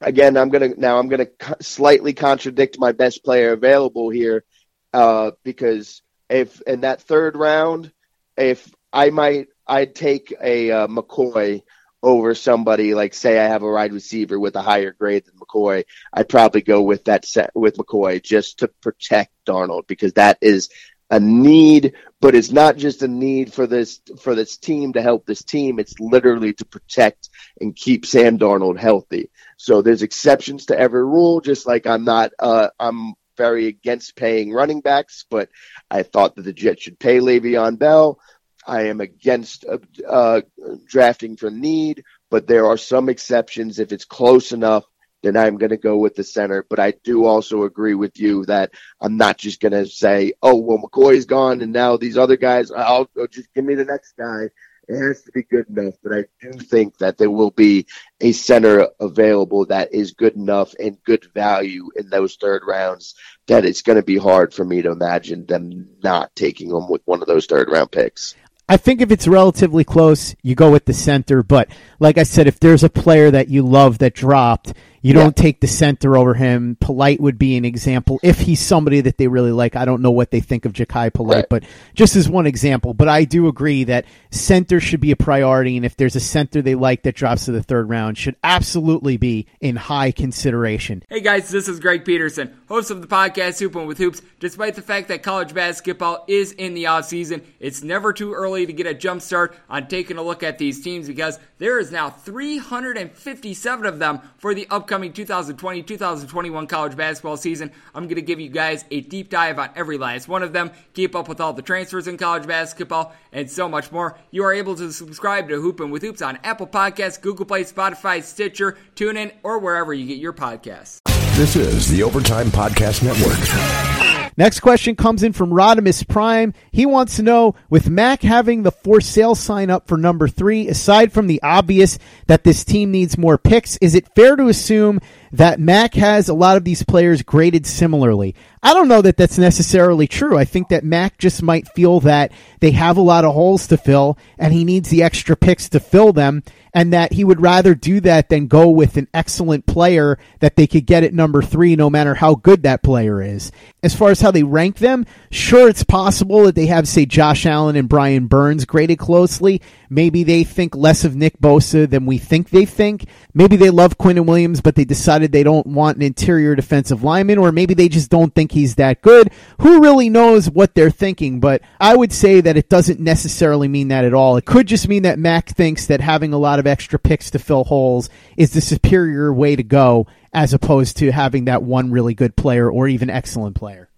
Again, 0.00 0.36
I'm 0.36 0.48
gonna 0.48 0.70
now. 0.76 0.98
I'm 0.98 1.08
gonna 1.08 1.28
slightly 1.60 2.12
contradict 2.12 2.76
my 2.80 2.90
best 2.90 3.22
player 3.24 3.52
available 3.52 4.10
here, 4.10 4.44
uh, 4.92 5.30
because 5.44 6.02
if 6.28 6.60
in 6.62 6.80
that 6.80 7.02
third 7.02 7.36
round, 7.36 7.92
if 8.36 8.74
I 8.92 9.10
might, 9.10 9.46
I'd 9.66 9.94
take 9.94 10.34
a 10.42 10.70
uh, 10.70 10.86
McCoy 10.86 11.62
over 12.04 12.34
somebody 12.34 12.94
like 12.94 13.14
say 13.14 13.38
I 13.38 13.48
have 13.48 13.62
a 13.62 13.70
wide 13.70 13.94
receiver 13.94 14.38
with 14.38 14.56
a 14.56 14.62
higher 14.62 14.92
grade 14.92 15.24
than 15.24 15.36
McCoy, 15.36 15.84
I'd 16.12 16.28
probably 16.28 16.60
go 16.60 16.82
with 16.82 17.04
that 17.04 17.24
set 17.24 17.50
with 17.54 17.78
McCoy 17.78 18.22
just 18.22 18.58
to 18.58 18.68
protect 18.68 19.32
Darnold 19.46 19.86
because 19.86 20.12
that 20.12 20.36
is 20.42 20.68
a 21.10 21.18
need, 21.20 21.94
but 22.20 22.34
it's 22.34 22.50
not 22.50 22.76
just 22.76 23.02
a 23.02 23.08
need 23.08 23.52
for 23.52 23.66
this 23.66 24.00
for 24.20 24.34
this 24.34 24.56
team 24.56 24.92
to 24.94 25.02
help 25.02 25.24
this 25.24 25.42
team. 25.42 25.78
It's 25.78 25.98
literally 25.98 26.52
to 26.54 26.64
protect 26.64 27.30
and 27.60 27.74
keep 27.74 28.04
Sam 28.04 28.38
Darnold 28.38 28.78
healthy. 28.78 29.30
So 29.56 29.80
there's 29.80 30.02
exceptions 30.02 30.66
to 30.66 30.78
every 30.78 31.04
rule, 31.04 31.40
just 31.40 31.66
like 31.66 31.86
I'm 31.86 32.04
not 32.04 32.32
uh, 32.38 32.68
I'm 32.78 33.14
very 33.36 33.66
against 33.66 34.16
paying 34.16 34.52
running 34.52 34.80
backs, 34.80 35.24
but 35.28 35.48
I 35.90 36.02
thought 36.02 36.36
that 36.36 36.42
the 36.42 36.52
Jets 36.52 36.82
should 36.82 36.98
pay 36.98 37.18
Le'Veon 37.18 37.78
Bell. 37.78 38.18
I 38.66 38.82
am 38.82 39.00
against 39.00 39.64
uh, 39.64 39.78
uh, 40.08 40.40
drafting 40.86 41.36
for 41.36 41.50
need, 41.50 42.04
but 42.30 42.46
there 42.46 42.66
are 42.66 42.76
some 42.76 43.08
exceptions. 43.08 43.78
If 43.78 43.92
it's 43.92 44.04
close 44.04 44.52
enough, 44.52 44.84
then 45.24 45.36
I'm 45.36 45.56
going 45.56 45.70
to 45.70 45.76
go 45.76 45.96
with 45.96 46.14
the 46.14 46.24
center. 46.24 46.64
But 46.68 46.78
I 46.78 46.92
do 47.02 47.24
also 47.24 47.64
agree 47.64 47.94
with 47.94 48.18
you 48.18 48.44
that 48.44 48.72
I'm 49.00 49.16
not 49.16 49.38
just 49.38 49.60
going 49.60 49.72
to 49.72 49.86
say, 49.86 50.34
oh, 50.42 50.56
well, 50.56 50.78
McCoy's 50.78 51.24
gone 51.24 51.62
and 51.62 51.72
now 51.72 51.96
these 51.96 52.18
other 52.18 52.36
guys, 52.36 52.70
I'll, 52.70 53.08
I'll 53.18 53.26
just 53.26 53.52
give 53.54 53.64
me 53.64 53.74
the 53.74 53.86
next 53.86 54.12
guy. 54.18 54.50
It 54.86 55.00
has 55.00 55.22
to 55.22 55.32
be 55.32 55.42
good 55.42 55.66
enough, 55.70 55.94
but 56.02 56.12
I 56.12 56.24
do 56.42 56.58
think 56.58 56.98
that 56.98 57.16
there 57.16 57.30
will 57.30 57.50
be 57.50 57.86
a 58.20 58.32
center 58.32 58.88
available 59.00 59.64
that 59.66 59.94
is 59.94 60.12
good 60.12 60.36
enough 60.36 60.74
and 60.78 61.02
good 61.04 61.24
value 61.32 61.88
in 61.96 62.10
those 62.10 62.36
third 62.36 62.64
rounds 62.66 63.14
that 63.46 63.64
it's 63.64 63.80
going 63.80 63.96
to 63.96 64.04
be 64.04 64.18
hard 64.18 64.52
for 64.52 64.62
me 64.62 64.82
to 64.82 64.90
imagine 64.90 65.46
them 65.46 65.88
not 66.02 66.36
taking 66.36 66.68
them 66.68 66.90
with 66.90 67.00
one 67.06 67.22
of 67.22 67.28
those 67.28 67.46
third 67.46 67.70
round 67.70 67.90
picks. 67.92 68.34
I 68.68 68.76
think 68.76 69.00
if 69.00 69.10
it's 69.10 69.28
relatively 69.28 69.84
close, 69.84 70.34
you 70.42 70.54
go 70.54 70.70
with 70.70 70.86
the 70.86 70.94
center. 70.94 71.42
But 71.42 71.68
like 72.00 72.16
I 72.16 72.22
said, 72.22 72.46
if 72.46 72.58
there's 72.58 72.82
a 72.82 72.88
player 72.88 73.30
that 73.30 73.48
you 73.48 73.62
love 73.62 73.98
that 73.98 74.14
dropped, 74.14 74.72
You 75.04 75.12
don't 75.12 75.36
take 75.36 75.60
the 75.60 75.66
center 75.66 76.16
over 76.16 76.32
him. 76.32 76.78
Polite 76.80 77.20
would 77.20 77.38
be 77.38 77.58
an 77.58 77.66
example 77.66 78.18
if 78.22 78.38
he's 78.40 78.58
somebody 78.58 79.02
that 79.02 79.18
they 79.18 79.28
really 79.28 79.52
like. 79.52 79.76
I 79.76 79.84
don't 79.84 80.00
know 80.00 80.10
what 80.10 80.30
they 80.30 80.40
think 80.40 80.64
of 80.64 80.72
Jachai 80.72 81.12
Polite, 81.12 81.36
Right. 81.36 81.46
but 81.50 81.64
just 81.94 82.16
as 82.16 82.26
one 82.26 82.46
example. 82.46 82.94
But 82.94 83.08
I 83.10 83.24
do 83.24 83.46
agree 83.46 83.84
that 83.84 84.06
center 84.30 84.80
should 84.80 85.00
be 85.00 85.10
a 85.10 85.16
priority, 85.16 85.76
and 85.76 85.84
if 85.84 85.94
there's 85.98 86.16
a 86.16 86.20
center 86.20 86.62
they 86.62 86.74
like 86.74 87.02
that 87.02 87.14
drops 87.14 87.44
to 87.44 87.52
the 87.52 87.62
third 87.62 87.90
round, 87.90 88.16
should 88.16 88.36
absolutely 88.42 89.18
be 89.18 89.46
in 89.60 89.76
high 89.76 90.10
consideration. 90.10 91.02
Hey 91.10 91.20
guys, 91.20 91.50
this 91.50 91.68
is 91.68 91.80
Greg 91.80 92.06
Peterson, 92.06 92.56
host 92.66 92.90
of 92.90 93.02
the 93.02 93.06
podcast 93.06 93.60
Hoopin' 93.60 93.86
with 93.86 93.98
Hoops. 93.98 94.22
Despite 94.40 94.74
the 94.74 94.80
fact 94.80 95.08
that 95.08 95.22
college 95.22 95.52
basketball 95.52 96.24
is 96.28 96.52
in 96.52 96.72
the 96.72 96.86
off 96.86 97.04
season, 97.04 97.42
it's 97.60 97.82
never 97.82 98.14
too 98.14 98.32
early 98.32 98.64
to 98.64 98.72
get 98.72 98.86
a 98.86 98.94
jump 98.94 99.20
start 99.20 99.54
on 99.68 99.86
taking 99.86 100.16
a 100.16 100.22
look 100.22 100.42
at 100.42 100.56
these 100.56 100.80
teams 100.82 101.06
because 101.06 101.38
there 101.58 101.78
is 101.78 101.92
now 101.92 102.08
357 102.08 103.84
of 103.84 103.98
them 103.98 104.20
for 104.38 104.54
the 104.54 104.66
upcoming 104.70 104.93
2020-2021 105.02 106.68
college 106.68 106.96
basketball 106.96 107.36
season. 107.36 107.70
I'm 107.94 108.04
going 108.04 108.16
to 108.16 108.22
give 108.22 108.40
you 108.40 108.48
guys 108.48 108.84
a 108.90 109.00
deep 109.00 109.28
dive 109.30 109.58
on 109.58 109.70
every 109.76 109.98
last 109.98 110.28
one 110.28 110.42
of 110.42 110.52
them, 110.52 110.70
keep 110.92 111.14
up 111.14 111.28
with 111.28 111.40
all 111.40 111.52
the 111.52 111.62
transfers 111.62 112.06
in 112.06 112.16
college 112.16 112.46
basketball, 112.46 113.14
and 113.32 113.50
so 113.50 113.68
much 113.68 113.90
more. 113.92 114.16
You 114.30 114.44
are 114.44 114.52
able 114.52 114.74
to 114.76 114.92
subscribe 114.92 115.48
to 115.48 115.60
Hoopin' 115.60 115.90
with 115.90 116.02
Hoops 116.02 116.22
on 116.22 116.38
Apple 116.44 116.66
Podcasts, 116.66 117.20
Google 117.20 117.46
Play, 117.46 117.64
Spotify, 117.64 118.22
Stitcher, 118.22 118.76
TuneIn, 118.96 119.32
or 119.42 119.58
wherever 119.58 119.92
you 119.92 120.06
get 120.06 120.18
your 120.18 120.32
podcasts. 120.32 120.98
This 121.36 121.56
is 121.56 121.88
the 121.88 122.02
Overtime 122.04 122.46
Podcast 122.46 123.02
Network. 123.02 124.13
Next 124.36 124.60
question 124.60 124.96
comes 124.96 125.22
in 125.22 125.32
from 125.32 125.50
Rodimus 125.50 126.06
Prime. 126.06 126.54
He 126.72 126.86
wants 126.86 127.16
to 127.16 127.22
know, 127.22 127.54
with 127.70 127.88
Mac 127.88 128.22
having 128.22 128.62
the 128.62 128.72
for 128.72 129.00
sale 129.00 129.36
sign 129.36 129.70
up 129.70 129.86
for 129.86 129.96
number 129.96 130.26
three, 130.26 130.68
aside 130.68 131.12
from 131.12 131.28
the 131.28 131.40
obvious 131.42 131.98
that 132.26 132.42
this 132.42 132.64
team 132.64 132.90
needs 132.90 133.16
more 133.16 133.38
picks, 133.38 133.76
is 133.76 133.94
it 133.94 134.12
fair 134.16 134.34
to 134.34 134.48
assume 134.48 135.00
that 135.34 135.60
Mac 135.60 135.94
has 135.94 136.28
a 136.28 136.34
lot 136.34 136.56
of 136.56 136.64
these 136.64 136.82
players 136.82 137.22
graded 137.22 137.66
similarly? 137.66 138.34
I 138.62 138.72
don't 138.72 138.88
know 138.88 139.02
that 139.02 139.16
that's 139.16 139.36
necessarily 139.36 140.06
true. 140.06 140.38
I 140.38 140.44
think 140.44 140.68
that 140.68 140.84
Mac 140.84 141.18
just 141.18 141.42
might 141.42 141.68
feel 141.68 142.00
that 142.00 142.32
they 142.60 142.70
have 142.70 142.96
a 142.96 143.02
lot 143.02 143.24
of 143.24 143.34
holes 143.34 143.66
to 143.66 143.76
fill 143.76 144.16
and 144.38 144.52
he 144.54 144.64
needs 144.64 144.88
the 144.88 145.02
extra 145.02 145.36
picks 145.36 145.68
to 145.70 145.80
fill 145.80 146.12
them 146.14 146.42
and 146.74 146.92
that 146.92 147.12
he 147.12 147.24
would 147.24 147.40
rather 147.40 147.74
do 147.74 148.00
that 148.00 148.28
than 148.28 148.48
go 148.48 148.68
with 148.68 148.96
an 148.96 149.06
excellent 149.14 149.64
player 149.64 150.18
that 150.40 150.56
they 150.56 150.66
could 150.66 150.86
get 150.86 151.04
at 151.04 151.14
number 151.14 151.40
three 151.40 151.76
no 151.76 151.88
matter 151.88 152.14
how 152.14 152.34
good 152.34 152.64
that 152.64 152.82
player 152.82 153.22
is. 153.22 153.52
As 153.82 153.94
far 153.94 154.10
as 154.10 154.20
how 154.20 154.32
they 154.32 154.42
rank 154.42 154.78
them, 154.78 155.06
sure, 155.30 155.68
it's 155.68 155.84
possible 155.84 156.42
that 156.44 156.56
they 156.56 156.66
have, 156.66 156.88
say, 156.88 157.06
Josh 157.06 157.46
Allen 157.46 157.76
and 157.76 157.88
Brian 157.88 158.26
Burns 158.26 158.64
graded 158.64 158.98
closely. 158.98 159.62
Maybe 159.88 160.24
they 160.24 160.42
think 160.42 160.74
less 160.74 161.04
of 161.04 161.14
Nick 161.14 161.38
Bosa 161.38 161.88
than 161.88 162.06
we 162.06 162.18
think 162.18 162.50
they 162.50 162.64
think. 162.64 163.06
Maybe 163.32 163.56
they 163.56 163.70
love 163.70 163.96
Quinnen 163.96 164.26
Williams, 164.26 164.60
but 164.60 164.74
they 164.74 164.84
decided 164.84 165.23
they 165.32 165.42
don't 165.42 165.66
want 165.66 165.96
an 165.96 166.02
interior 166.02 166.54
defensive 166.54 167.02
lineman, 167.02 167.38
or 167.38 167.52
maybe 167.52 167.74
they 167.74 167.88
just 167.88 168.10
don't 168.10 168.34
think 168.34 168.52
he's 168.52 168.76
that 168.76 169.02
good. 169.02 169.30
Who 169.60 169.80
really 169.80 170.10
knows 170.10 170.50
what 170.50 170.74
they're 170.74 170.90
thinking? 170.90 171.40
But 171.40 171.62
I 171.80 171.96
would 171.96 172.12
say 172.12 172.40
that 172.40 172.56
it 172.56 172.68
doesn't 172.68 173.00
necessarily 173.00 173.68
mean 173.68 173.88
that 173.88 174.04
at 174.04 174.14
all. 174.14 174.36
It 174.36 174.44
could 174.44 174.66
just 174.66 174.88
mean 174.88 175.02
that 175.02 175.18
Mac 175.18 175.48
thinks 175.48 175.86
that 175.86 176.00
having 176.00 176.32
a 176.32 176.38
lot 176.38 176.58
of 176.58 176.66
extra 176.66 176.98
picks 176.98 177.30
to 177.32 177.38
fill 177.38 177.64
holes 177.64 178.10
is 178.36 178.52
the 178.52 178.60
superior 178.60 179.32
way 179.32 179.56
to 179.56 179.62
go 179.62 180.06
as 180.32 180.52
opposed 180.52 180.96
to 180.98 181.12
having 181.12 181.44
that 181.44 181.62
one 181.62 181.90
really 181.90 182.14
good 182.14 182.36
player 182.36 182.70
or 182.70 182.88
even 182.88 183.08
excellent 183.08 183.54
player. 183.54 183.88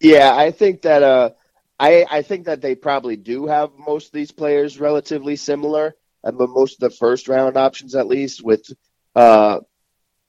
Yeah, 0.00 0.34
I 0.34 0.50
think 0.50 0.82
that 0.82 1.02
uh, 1.02 1.30
I 1.80 2.04
I 2.10 2.22
think 2.22 2.46
that 2.46 2.60
they 2.60 2.74
probably 2.74 3.16
do 3.16 3.46
have 3.46 3.70
most 3.78 4.08
of 4.08 4.12
these 4.12 4.32
players 4.32 4.78
relatively 4.78 5.36
similar, 5.36 5.96
uh, 6.22 6.32
but 6.32 6.50
most 6.50 6.74
of 6.74 6.90
the 6.90 6.96
first 6.96 7.28
round 7.28 7.56
options 7.56 7.94
at 7.94 8.06
least. 8.06 8.44
With, 8.44 8.70
uh, 9.14 9.60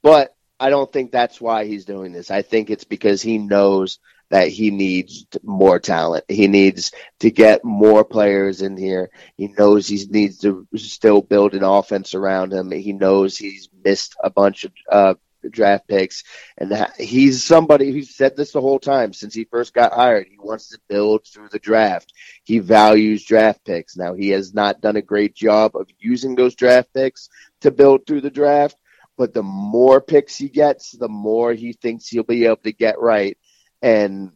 but 0.01 0.35
I 0.59 0.69
don't 0.69 0.91
think 0.91 1.11
that's 1.11 1.39
why 1.39 1.65
he's 1.65 1.85
doing 1.85 2.11
this. 2.11 2.31
I 2.31 2.41
think 2.41 2.69
it's 2.69 2.83
because 2.83 3.21
he 3.21 3.37
knows 3.37 3.99
that 4.29 4.49
he 4.49 4.71
needs 4.71 5.25
more 5.43 5.79
talent. 5.79 6.25
He 6.27 6.47
needs 6.47 6.91
to 7.19 7.31
get 7.31 7.63
more 7.63 8.03
players 8.03 8.61
in 8.61 8.75
here. 8.75 9.09
He 9.37 9.47
knows 9.47 9.87
he 9.87 10.03
needs 10.09 10.39
to 10.39 10.67
still 10.75 11.21
build 11.21 11.53
an 11.53 11.63
offense 11.63 12.13
around 12.13 12.51
him. 12.53 12.71
He 12.71 12.93
knows 12.93 13.37
he's 13.37 13.69
missed 13.83 14.15
a 14.21 14.29
bunch 14.29 14.65
of 14.65 14.71
uh, 14.91 15.13
draft 15.49 15.87
picks, 15.87 16.23
and 16.57 16.87
he's 16.97 17.43
somebody 17.43 17.91
who 17.91 18.03
said 18.03 18.35
this 18.35 18.51
the 18.51 18.61
whole 18.61 18.79
time 18.79 19.13
since 19.13 19.33
he 19.33 19.45
first 19.45 19.73
got 19.73 19.93
hired. 19.93 20.27
He 20.29 20.37
wants 20.39 20.69
to 20.69 20.79
build 20.89 21.25
through 21.25 21.49
the 21.49 21.59
draft. 21.59 22.11
He 22.43 22.59
values 22.59 23.23
draft 23.23 23.63
picks. 23.63 23.95
Now 23.95 24.13
he 24.13 24.29
has 24.29 24.53
not 24.53 24.81
done 24.81 24.97
a 24.97 25.01
great 25.01 25.35
job 25.35 25.75
of 25.75 25.87
using 25.99 26.35
those 26.35 26.55
draft 26.55 26.93
picks 26.93 27.29
to 27.61 27.71
build 27.71 28.05
through 28.05 28.21
the 28.21 28.29
draft, 28.29 28.75
but 29.17 29.33
the 29.33 29.43
more 29.43 29.99
picks 29.99 30.37
he 30.37 30.47
gets, 30.47 30.91
the 30.91 31.09
more 31.09 31.53
he 31.53 31.73
thinks 31.73 32.07
he'll 32.07 32.23
be 32.23 32.45
able 32.45 32.57
to 32.57 32.71
get 32.71 32.99
right. 32.99 33.37
And 33.81 34.31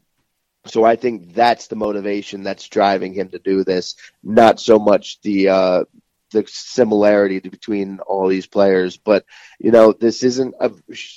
so 0.66 0.84
I 0.84 0.96
think 0.96 1.34
that's 1.34 1.68
the 1.68 1.76
motivation 1.76 2.44
that's 2.44 2.68
driving 2.68 3.14
him 3.14 3.30
to 3.30 3.40
do 3.40 3.64
this, 3.64 3.96
not 4.24 4.60
so 4.60 4.80
much 4.80 5.22
the 5.22 5.50
uh, 5.50 5.84
the 6.32 6.46
similarity 6.48 7.40
between 7.40 8.00
all 8.00 8.28
these 8.28 8.48
players. 8.48 8.98
But 8.98 9.26
you 9.60 9.72
know, 9.72 9.92
this 9.92 10.24
isn't 10.24 10.56
a, 10.60 10.72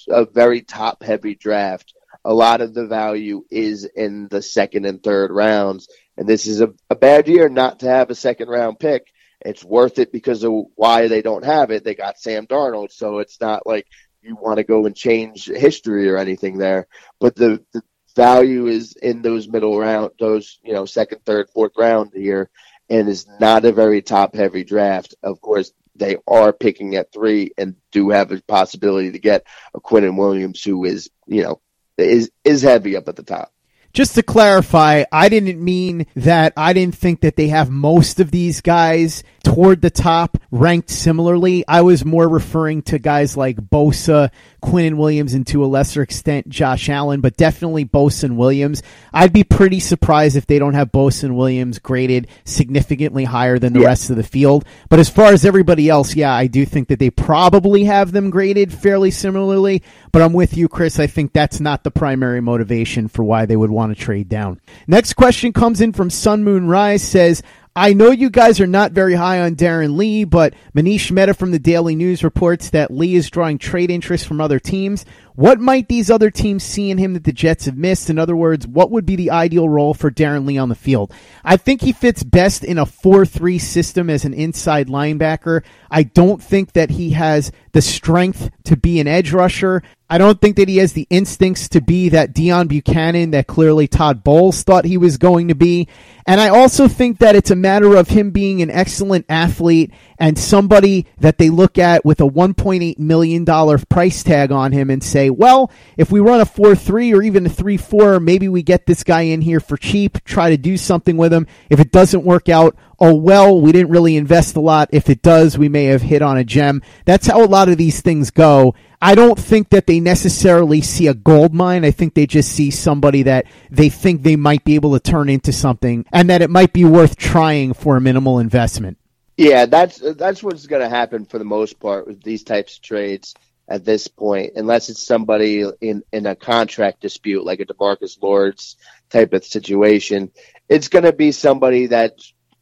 a 0.09 0.25
very 0.25 0.63
top 0.63 1.03
heavy 1.03 1.35
draft. 1.35 1.95
A 2.25 2.33
lot 2.33 2.63
of 2.63 2.73
the 2.73 2.87
value 2.87 3.45
is 3.51 3.85
in 3.85 4.29
the 4.29 4.41
second 4.41 4.87
and 4.87 5.03
third 5.03 5.31
rounds, 5.31 5.89
and 6.17 6.27
this 6.27 6.47
is 6.47 6.61
a, 6.63 6.73
a 6.89 6.95
bad 6.95 7.29
year 7.29 7.49
not 7.49 7.81
to 7.81 7.87
have 7.87 8.11
a 8.11 8.15
second 8.15 8.49
round 8.49 8.79
pick. 8.79 9.13
It's 9.45 9.65
worth 9.65 9.99
it 9.99 10.13
because 10.13 10.43
of 10.43 10.53
why 10.75 11.09
they 11.09 11.23
don't 11.23 11.45
have 11.45 11.71
it. 11.71 11.85
They 11.85 11.95
got 11.95 12.19
Sam 12.19 12.47
Darnold, 12.47 12.93
so 12.93 13.19
it's 13.19 13.41
not 13.41 13.67
like 13.67 13.87
you 14.23 14.37
want 14.37 14.57
to 14.57 14.65
go 14.65 14.87
and 14.87 14.97
change 14.97 15.47
history 15.47 16.09
or 16.09 16.17
anything 16.17 16.59
there. 16.59 16.87
But 17.21 17.37
the, 17.37 17.63
the 17.73 17.83
value 18.17 18.67
is 18.67 18.95
in 18.95 19.23
those 19.23 19.49
middle 19.49 19.79
round, 19.79 20.13
those 20.19 20.59
you 20.63 20.73
know 20.73 20.87
second, 20.87 21.25
third, 21.25 21.51
fourth 21.51 21.73
round 21.77 22.13
here, 22.15 22.49
and 22.89 23.09
is 23.09 23.27
not 23.41 23.65
a 23.65 23.73
very 23.73 24.03
top 24.03 24.35
heavy 24.35 24.65
draft. 24.65 25.15
Of 25.23 25.41
course, 25.41 25.73
they 25.95 26.17
are 26.27 26.53
picking 26.53 26.97
at 26.97 27.13
three 27.13 27.53
and 27.59 27.77
do 27.93 28.11
have 28.11 28.33
a 28.33 28.41
possibility 28.43 29.13
to 29.13 29.19
get 29.19 29.47
a 29.75 29.81
Quinnen 29.81 30.17
Williams 30.17 30.63
who 30.63 30.85
is 30.85 31.11
you 31.27 31.43
know 31.43 31.61
is 31.99 32.31
is 32.45 32.63
heavy 32.63 32.97
up 32.97 33.09
at 33.09 33.17
the 33.17 33.23
top. 33.23 33.53
Just 33.95 34.17
to 34.17 34.25
clarify, 34.25 35.05
I 35.13 35.29
didn't 35.29 35.63
mean 35.63 36.07
that 36.17 36.53
I 36.57 36.73
didn't 36.73 36.97
think 36.97 37.21
that 37.21 37.37
they 37.37 37.47
have 37.49 37.71
most 37.71 38.19
of 38.19 38.33
these 38.33 38.61
guys 38.61 39.23
toward 39.45 39.83
the 39.83 39.91
top 39.91 40.37
ranked 40.51 40.91
similarly. 40.91 41.65
I 41.69 41.83
was 41.83 42.05
more 42.05 42.29
referring 42.29 42.83
to 42.85 42.99
guys 42.99 43.37
like 43.37 43.57
Bosa, 43.59 44.31
Quinnen 44.61 44.97
Williams, 44.97 45.33
and 45.35 45.47
to 45.49 45.65
a 45.65 45.67
lesser 45.67 46.03
extent 46.03 46.49
Josh 46.49 46.89
Allen, 46.89 47.21
but 47.21 47.37
definitely 47.37 47.85
Bosa 47.85 48.25
and 48.25 48.37
Williams. 48.37 48.83
I'd 49.13 49.33
be 49.33 49.45
pretty 49.45 49.79
surprised 49.79 50.35
if 50.35 50.47
they 50.47 50.59
don't 50.59 50.75
have 50.75 50.91
Bosa 50.91 51.25
and 51.25 51.37
Williams 51.37 51.79
graded 51.79 52.27
significantly 52.45 53.23
higher 53.25 53.61
than 53.61 53.75
the 53.75 53.81
Yeah. 53.81 53.87
rest 53.89 54.11
of 54.11 54.17
the 54.17 54.23
field. 54.25 54.65
But 54.89 54.99
as 54.99 55.09
far 55.09 55.33
as 55.33 55.45
everybody 55.45 55.89
else, 55.89 56.17
yeah, 56.17 56.33
I 56.35 56.49
do 56.49 56.65
think 56.67 56.89
that 56.89 56.99
they 56.99 57.11
probably 57.11 57.85
have 57.85 58.11
them 58.11 58.31
graded 58.31 58.73
fairly 58.73 59.13
similarly. 59.13 59.83
But 60.15 60.23
I'm 60.23 60.33
with 60.33 60.57
you, 60.57 60.69
Chris. 60.69 61.01
I 61.01 61.09
think 61.09 61.33
that's 61.33 61.59
not 61.59 61.83
the 61.83 61.91
primary 61.91 62.41
motivation 62.41 63.09
for 63.09 63.25
why 63.25 63.47
they 63.47 63.57
would 63.57 63.73
want 63.73 63.99
to 63.99 64.01
trade 64.01 64.29
down. 64.29 64.61
Next 64.87 65.15
question 65.15 65.53
comes 65.53 65.81
in 65.81 65.93
from 65.93 66.09
Sun 66.09 66.45
Moon 66.45 66.69
Rise 66.69 67.03
says, 67.03 67.43
I 67.75 67.95
know 67.95 68.13
you 68.13 68.31
guys 68.31 68.61
are 68.61 68.69
not 68.69 68.93
very 68.93 69.15
high 69.15 69.41
on 69.41 69.57
Darren 69.57 69.97
Lee, 69.97 70.23
but 70.23 70.55
Manish 70.73 71.11
Mehta 71.11 71.35
from 71.35 71.51
the 71.51 71.59
Daily 71.59 71.97
News 71.97 72.23
reports 72.23 72.71
that 72.71 72.93
Lee 72.93 73.17
is 73.17 73.29
drawing 73.29 73.59
trade 73.59 73.91
interest 73.91 74.29
from 74.29 74.41
other 74.41 74.61
teams. 74.61 75.05
What 75.37 75.59
might 75.59 75.89
these 75.89 76.13
other 76.13 76.31
teams 76.31 76.63
see 76.63 76.91
in 76.91 76.99
him 76.99 77.15
that 77.15 77.25
the 77.25 77.33
Jets 77.33 77.65
have 77.65 77.77
missed? 77.77 78.09
In 78.09 78.21
other 78.21 78.37
words, 78.37 78.69
what 78.69 78.93
would 78.93 79.05
be 79.05 79.17
the 79.17 79.33
ideal 79.33 79.69
role 79.69 79.93
for 79.93 80.09
Darren 80.09 80.47
Lee 80.47 80.59
on 80.59 80.69
the 80.69 80.77
field? 80.77 81.13
I 81.43 81.57
think 81.57 81.81
he 81.81 81.93
fits 81.93 82.23
best 82.23 82.63
in 82.63 82.79
a 82.79 82.87
4-3 82.87 83.61
system 83.61 84.09
as 84.09 84.25
an 84.25 84.33
inside 84.33 84.87
linebacker. 84.87 85.65
I 85.91 86.05
don't 86.05 86.41
think 86.41 86.75
that 86.75 86.91
he 86.91 87.11
has 87.11 87.51
the 87.73 87.83
strength 87.83 88.49
to 88.65 88.77
be 88.77 89.01
an 89.01 89.09
edge 89.09 89.33
rusher. 89.33 89.83
I 90.09 90.19
don't 90.19 90.41
think 90.41 90.55
that 90.57 90.69
he 90.69 90.77
has 90.77 90.93
the 90.93 91.09
instincts 91.11 91.69
to 91.71 91.81
be 91.81 92.11
that 92.11 92.33
Deone 92.33 92.69
Bucannon 92.69 93.33
that 93.33 93.49
clearly 93.49 93.89
Todd 93.89 94.23
Bowles 94.23 94.63
thought 94.63 94.85
he 94.85 94.99
was 94.99 95.17
going 95.17 95.49
to 95.49 95.57
be. 95.57 95.89
And 96.27 96.41
I 96.41 96.51
also 96.51 96.87
think 96.87 97.19
that 97.19 97.35
it's 97.35 97.51
a 97.51 97.57
matter 97.57 97.97
of 97.97 98.09
him 98.09 98.31
being 98.31 98.63
an 98.63 98.71
excellent 98.71 99.27
athlete 99.29 99.91
and 100.19 100.39
somebody 100.39 101.07
that 101.19 101.39
they 101.39 101.51
look 101.51 101.79
at 101.79 102.05
with 102.05 102.21
a 102.21 102.25
$1.8 102.25 102.99
million 102.99 103.45
price 103.89 104.23
tag 104.23 104.53
on 104.53 104.73
him 104.73 104.91
and 104.91 105.03
say, 105.03 105.31
well, 105.31 105.71
if 105.97 106.11
we 106.13 106.21
run 106.21 106.41
a 106.41 106.47
4 106.47 106.75
3 106.75 107.15
or 107.15 107.23
even 107.23 107.47
a 107.47 107.49
3 107.49 107.77
4, 107.77 108.21
maybe 108.21 108.49
we 108.49 108.63
get 108.63 108.87
this 108.87 109.05
guy 109.05 109.23
in 109.23 109.41
here 109.41 109.61
for 109.61 109.77
cheap, 109.77 110.23
try 110.25 110.51
to 110.51 110.57
do 110.57 110.77
something 110.77 111.17
with 111.17 111.33
him. 111.33 111.47
If 111.71 111.81
it 111.81 111.91
doesn't 111.91 112.25
work 112.25 112.49
out, 112.49 112.77
oh 113.01 113.15
well, 113.15 113.61
we 113.61 113.73
didn't 113.73 113.91
really 113.91 114.17
invest 114.17 114.57
a 114.57 114.61
lot. 114.61 114.89
If 114.93 115.11
it 115.11 115.23
does, 115.23 115.59
we 115.59 115.69
may 115.69 115.85
have 115.85 116.03
hit 116.03 116.23
on 116.23 116.37
a 116.37 116.45
gem. 116.45 116.83
That's 117.05 117.27
how 117.27 117.45
a 117.45 117.47
lot 117.47 117.69
of 117.69 117.79
these 117.79 118.01
things 118.01 118.31
go. 118.31 118.75
I 119.01 119.15
don't 119.15 119.39
think 119.39 119.69
that 119.69 119.87
they 119.87 120.01
necessarily 120.01 120.81
see 120.81 121.09
a 121.09 121.15
gold 121.15 121.53
mine. 121.53 121.85
I 121.85 121.91
think 121.91 122.15
they 122.15 122.27
just 122.27 122.51
see 122.51 122.71
somebody 122.71 123.25
that 123.25 123.45
they 123.71 123.91
think 123.91 124.23
they 124.23 124.37
might 124.37 124.65
be 124.65 124.77
able 124.77 124.95
to 124.95 125.01
turn 125.01 125.29
into 125.29 125.53
something 125.53 126.07
and 126.11 126.31
that 126.31 126.41
it 126.41 126.49
might 126.49 126.73
be 126.73 126.87
worth 126.87 127.17
trying 127.17 127.75
for 127.75 127.99
a 127.99 128.01
minimal 128.01 128.39
investment. 128.39 128.97
Yeah, 129.37 129.67
that's 129.67 129.99
that's 129.99 130.43
what's 130.43 130.67
going 130.67 130.83
to 130.83 130.89
happen 130.89 131.25
for 131.25 131.39
the 131.39 131.45
most 131.45 131.81
part 131.81 132.07
with 132.07 132.23
these 132.23 132.45
types 132.45 132.77
of 132.77 132.83
trades. 132.83 133.35
at 133.67 133.85
this 133.85 134.09
point, 134.09 134.53
unless 134.57 134.89
it's 134.89 135.03
somebody 135.03 135.65
in, 135.81 136.03
in 136.13 136.27
a 136.27 136.37
contract 136.37 137.01
dispute 137.01 137.45
like 137.45 137.61
a 137.61 137.65
Demarcus 137.65 138.21
Lawrence 138.21 138.77
type 139.11 139.33
of 139.33 139.45
situation. 139.45 140.31
It's 140.69 140.89
going 140.89 141.05
to 141.05 141.13
be 141.13 141.33
somebody 141.33 141.87
that, 141.87 142.19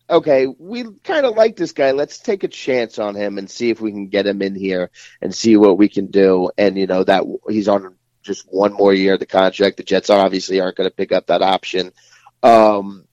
okay, 0.08 0.46
we 0.46 0.84
kind 1.02 1.26
of 1.26 1.34
like 1.36 1.56
this 1.56 1.72
guy. 1.72 1.90
Let's 1.90 2.18
take 2.18 2.44
a 2.44 2.48
chance 2.48 2.98
on 2.98 3.14
him 3.16 3.38
and 3.38 3.50
see 3.50 3.70
if 3.70 3.80
we 3.80 3.90
can 3.90 4.08
get 4.08 4.26
him 4.26 4.42
in 4.42 4.54
here 4.54 4.90
and 5.20 5.34
see 5.34 5.56
what 5.56 5.78
we 5.78 5.88
can 5.88 6.06
do. 6.06 6.50
And, 6.56 6.76
you 6.76 6.86
know, 6.86 7.02
that 7.04 7.24
he's 7.48 7.68
on 7.68 7.96
just 8.22 8.46
one 8.48 8.72
more 8.72 8.94
year 8.94 9.14
of 9.14 9.20
the 9.20 9.26
contract. 9.26 9.78
The 9.78 9.82
Jets 9.82 10.10
obviously 10.10 10.60
aren't 10.60 10.76
going 10.76 10.88
to 10.88 10.94
pick 10.94 11.10
up 11.10 11.26
that 11.26 11.42
option. 11.42 11.92
Um, 12.44 13.06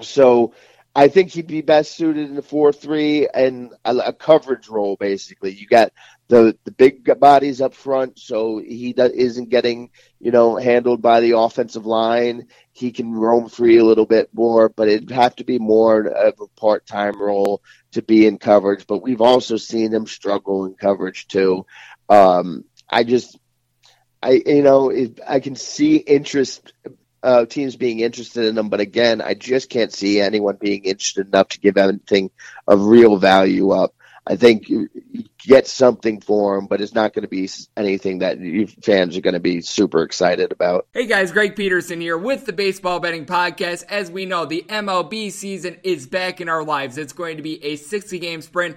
so 0.00 0.54
I 0.94 1.08
think 1.08 1.30
he'd 1.30 1.46
be 1.46 1.62
best 1.62 1.96
suited 1.96 2.28
in 2.28 2.34
the 2.34 2.42
four 2.42 2.70
three 2.72 3.26
and 3.26 3.72
a, 3.84 3.96
a, 3.96 4.12
coverage 4.12 4.68
role. 4.68 4.96
Basically, 4.96 5.50
you 5.50 5.66
got 5.66 5.90
the 6.28 6.58
the 6.64 6.70
big 6.70 7.18
bodies 7.18 7.62
up 7.62 7.72
front, 7.72 8.18
so 8.18 8.58
he 8.58 8.92
do, 8.92 9.04
isn't 9.04 9.48
getting 9.48 9.90
you 10.20 10.32
know 10.32 10.56
handled 10.56 11.00
by 11.00 11.20
the 11.20 11.38
offensive 11.38 11.86
line. 11.86 12.48
He 12.72 12.92
can 12.92 13.12
roam 13.12 13.48
free 13.48 13.78
a 13.78 13.84
little 13.84 14.04
bit 14.04 14.28
more, 14.34 14.68
but 14.68 14.88
it'd 14.88 15.10
have 15.10 15.34
to 15.36 15.44
be 15.44 15.58
more 15.58 16.06
of 16.06 16.34
a 16.40 16.60
part 16.60 16.86
time 16.86 17.20
role 17.20 17.62
to 17.92 18.02
be 18.02 18.26
in 18.26 18.36
coverage. 18.36 18.86
But 18.86 19.02
we've 19.02 19.22
also 19.22 19.56
seen 19.56 19.94
him 19.94 20.06
struggle 20.06 20.66
in 20.66 20.74
coverage 20.74 21.26
too. 21.26 21.64
Um, 22.10 22.64
I 22.90 23.04
just 23.04 23.38
I 24.22 24.42
you 24.44 24.62
know 24.62 24.90
it, 24.90 25.20
I 25.26 25.40
can 25.40 25.56
see 25.56 25.96
interest 25.96 26.74
uh, 27.22 27.46
teams 27.46 27.76
being 27.76 28.00
interested 28.00 28.44
in 28.46 28.54
them, 28.54 28.68
but 28.68 28.80
again, 28.80 29.20
I 29.20 29.34
just 29.34 29.68
can't 29.68 29.92
see 29.92 30.20
anyone 30.20 30.56
being 30.56 30.84
interested 30.84 31.26
enough 31.28 31.48
to 31.48 31.60
give 31.60 31.76
anything 31.76 32.30
of 32.66 32.82
real 32.82 33.16
value 33.16 33.70
up. 33.70 33.94
I 34.24 34.36
think 34.36 34.68
you, 34.68 34.88
get 35.44 35.66
something 35.66 36.20
for 36.20 36.56
him, 36.56 36.66
but 36.66 36.80
it's 36.80 36.94
not 36.94 37.12
going 37.12 37.22
to 37.22 37.28
be 37.28 37.48
anything 37.76 38.20
that 38.20 38.38
fans 38.82 39.16
are 39.16 39.20
going 39.20 39.34
to 39.34 39.40
be 39.40 39.60
super 39.60 40.02
excited 40.02 40.52
about. 40.52 40.86
Hey 40.94 41.06
guys, 41.06 41.32
Greg 41.32 41.56
Peterson 41.56 42.00
here 42.00 42.16
with 42.16 42.46
the 42.46 42.52
Baseball 42.52 43.00
Betting 43.00 43.26
Podcast. 43.26 43.84
As 43.88 44.10
we 44.10 44.24
know, 44.24 44.44
the 44.44 44.64
MLB 44.68 45.32
season 45.32 45.78
is 45.82 46.06
back 46.06 46.40
in 46.40 46.48
our 46.48 46.62
lives. 46.62 46.98
It's 46.98 47.12
going 47.12 47.38
to 47.38 47.42
be 47.42 47.62
a 47.64 47.74
60 47.74 48.18
game 48.20 48.40
sprint 48.40 48.76